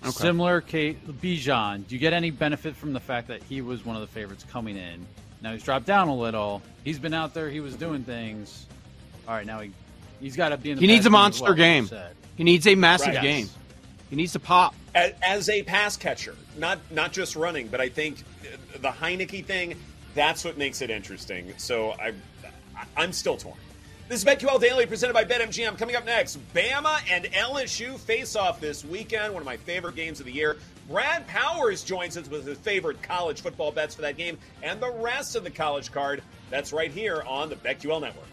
Okay. 0.00 0.10
Similar 0.12 0.60
case, 0.60 0.96
Bijan. 1.08 1.88
Do 1.88 1.96
you 1.96 1.98
get 1.98 2.12
any 2.12 2.30
benefit 2.30 2.76
from 2.76 2.92
the 2.92 3.00
fact 3.00 3.26
that 3.26 3.42
he 3.42 3.62
was 3.62 3.84
one 3.84 3.96
of 3.96 4.02
the 4.02 4.06
favorites 4.06 4.44
coming 4.48 4.76
in? 4.76 5.04
Now 5.42 5.52
he's 5.52 5.64
dropped 5.64 5.84
down 5.84 6.06
a 6.06 6.14
little. 6.14 6.62
He's 6.84 7.00
been 7.00 7.14
out 7.14 7.34
there. 7.34 7.50
He 7.50 7.58
was 7.58 7.74
doing 7.74 8.04
things. 8.04 8.66
All 9.26 9.34
right, 9.34 9.44
now 9.44 9.58
he 9.58 9.72
he's 10.20 10.36
got 10.36 10.50
to 10.50 10.56
be 10.56 10.70
in. 10.70 10.78
he 10.78 10.86
needs 10.86 11.04
a 11.06 11.10
monster 11.10 11.46
well, 11.46 11.54
game. 11.54 11.90
He 12.36 12.44
needs 12.44 12.64
a 12.68 12.76
massive 12.76 13.14
right. 13.14 13.22
game. 13.22 13.46
Yes. 13.46 13.58
He 14.08 14.16
needs 14.16 14.32
to 14.34 14.38
pop 14.38 14.76
as, 14.94 15.12
as, 15.20 15.48
a 15.48 15.64
pass 15.64 15.96
catcher, 15.96 16.36
not 16.56 16.78
not 16.92 17.12
just 17.12 17.34
running. 17.34 17.66
But 17.66 17.80
I 17.80 17.88
think 17.88 18.22
the 18.80 18.90
Heinicke 18.90 19.44
thing 19.44 19.74
that's 20.14 20.44
what 20.44 20.56
makes 20.58 20.80
it 20.80 20.90
interesting. 20.90 21.52
So 21.56 21.92
I 21.92 22.12
I'm 22.96 23.12
still 23.12 23.36
torn. 23.36 23.56
This 24.06 24.22
is 24.22 24.24
BetQL 24.26 24.60
Daily 24.60 24.84
presented 24.84 25.14
by 25.14 25.24
BetMGM. 25.24 25.78
Coming 25.78 25.96
up 25.96 26.04
next, 26.04 26.38
Bama 26.52 27.00
and 27.10 27.24
LSU 27.24 27.98
face 27.98 28.36
off 28.36 28.60
this 28.60 28.84
weekend, 28.84 29.32
one 29.32 29.40
of 29.40 29.46
my 29.46 29.56
favorite 29.56 29.96
games 29.96 30.20
of 30.20 30.26
the 30.26 30.32
year. 30.32 30.58
Brad 30.90 31.26
Powers 31.26 31.82
joins 31.82 32.18
us 32.18 32.28
with 32.28 32.46
his 32.46 32.58
favorite 32.58 33.02
college 33.02 33.40
football 33.40 33.72
bets 33.72 33.94
for 33.94 34.02
that 34.02 34.18
game 34.18 34.36
and 34.62 34.78
the 34.78 34.90
rest 34.90 35.36
of 35.36 35.42
the 35.42 35.50
college 35.50 35.90
card. 35.90 36.22
That's 36.50 36.70
right 36.70 36.92
here 36.92 37.22
on 37.26 37.48
the 37.48 37.56
BetQL 37.56 38.02
Network. 38.02 38.26